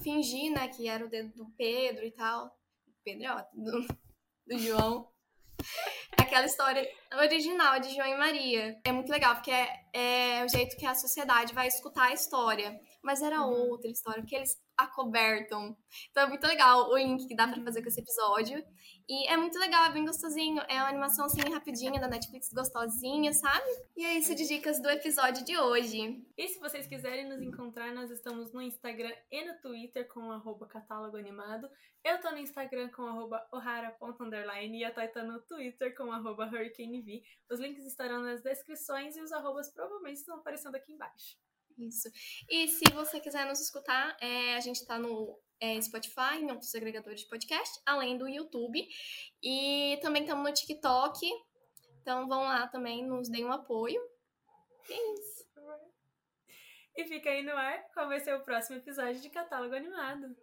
fingir, 0.02 0.52
né, 0.52 0.68
que 0.68 0.88
era 0.88 1.04
o 1.04 1.08
dedo 1.08 1.32
do 1.34 1.50
Pedro 1.56 2.04
e 2.04 2.10
tal, 2.12 2.50
Pedro 3.04 3.24
é 3.24 3.32
ótimo, 3.32 3.64
do, 3.64 3.86
do 4.46 4.58
João 4.58 5.08
aquela 6.18 6.46
história 6.46 6.86
original 7.14 7.78
de 7.80 7.94
João 7.94 8.08
e 8.08 8.16
Maria. 8.16 8.78
É 8.84 8.92
muito 8.92 9.10
legal, 9.10 9.34
porque 9.34 9.50
é, 9.50 10.40
é 10.40 10.44
o 10.44 10.48
jeito 10.48 10.76
que 10.76 10.86
a 10.86 10.94
sociedade 10.94 11.54
vai 11.54 11.66
escutar 11.68 12.08
a 12.08 12.12
história. 12.12 12.78
Mas 13.02 13.22
era 13.22 13.40
Uhum. 13.40 13.70
outra 13.70 13.90
história, 13.90 14.24
que 14.24 14.34
eles 14.34 14.56
acobertam. 14.76 15.76
Então 16.10 16.24
é 16.24 16.26
muito 16.26 16.46
legal 16.46 16.90
o 16.90 16.96
link 16.96 17.26
que 17.26 17.34
dá 17.34 17.48
pra 17.48 17.62
fazer 17.62 17.82
com 17.82 17.88
esse 17.88 18.00
episódio. 18.00 18.62
E 19.08 19.28
é 19.28 19.36
muito 19.36 19.58
legal, 19.58 19.84
é 19.84 19.92
bem 19.92 20.04
gostosinho. 20.04 20.60
É 20.68 20.74
uma 20.74 20.88
animação 20.88 21.26
assim 21.26 21.40
rapidinha 21.52 22.00
da 22.00 22.08
Netflix, 22.08 22.52
gostosinha, 22.52 23.32
sabe? 23.32 23.66
E 23.96 24.04
é 24.04 24.14
isso 24.14 24.34
de 24.34 24.46
dicas 24.46 24.80
do 24.82 24.90
episódio 24.90 25.44
de 25.44 25.56
hoje. 25.56 26.26
E 26.36 26.48
se 26.48 26.58
vocês 26.58 26.86
quiserem 26.86 27.28
nos 27.28 27.40
encontrar, 27.40 27.94
nós 27.94 28.10
estamos 28.10 28.52
no 28.52 28.60
Instagram 28.60 29.12
e 29.30 29.44
no 29.44 29.60
Twitter 29.60 30.08
com 30.08 30.30
arroba 30.32 30.66
catálogo 30.66 31.16
animado. 31.16 31.68
Eu 32.04 32.20
tô 32.20 32.30
no 32.30 32.38
Instagram 32.38 32.88
com 32.90 33.30
ohara.underline 33.52 34.78
e 34.78 34.84
a 34.84 34.92
Thay 34.92 35.08
tá 35.08 35.22
no 35.22 35.40
Twitter 35.42 35.96
com 35.96 36.12
arroba 36.12 36.46
hurricanev. 36.46 37.22
Os 37.50 37.60
links 37.60 37.84
estarão 37.84 38.22
nas 38.22 38.42
descrições 38.42 39.16
e 39.16 39.20
os 39.20 39.32
arrobas 39.32 39.72
provavelmente 39.72 40.18
estão 40.18 40.36
aparecendo 40.36 40.74
aqui 40.74 40.92
embaixo. 40.92 41.36
Isso. 41.78 42.08
E 42.48 42.68
se 42.68 42.84
você 42.92 43.20
quiser 43.20 43.46
nos 43.46 43.60
escutar, 43.60 44.16
é, 44.20 44.54
a 44.54 44.60
gente 44.60 44.84
tá 44.86 44.98
no 44.98 45.38
é, 45.60 45.80
Spotify, 45.80 46.36
em 46.40 46.50
outros 46.50 46.74
agregadores 46.74 47.20
de 47.20 47.28
podcast, 47.28 47.80
além 47.84 48.16
do 48.16 48.28
YouTube. 48.28 48.86
E 49.42 49.98
também 50.02 50.22
estamos 50.22 50.44
no 50.44 50.54
TikTok. 50.54 51.26
Então 52.00 52.26
vão 52.28 52.44
lá 52.44 52.66
também, 52.68 53.06
nos 53.06 53.28
deem 53.28 53.44
um 53.44 53.52
apoio. 53.52 54.00
E 54.88 54.92
é 54.92 55.14
isso. 55.14 55.46
E 56.96 57.04
fica 57.04 57.28
aí 57.28 57.42
no 57.42 57.52
ar 57.52 57.92
qual 57.92 58.08
vai 58.08 58.18
ser 58.20 58.34
o 58.34 58.42
próximo 58.42 58.78
episódio 58.78 59.20
de 59.20 59.28
Catálogo 59.28 59.74
Animado. 59.74 60.34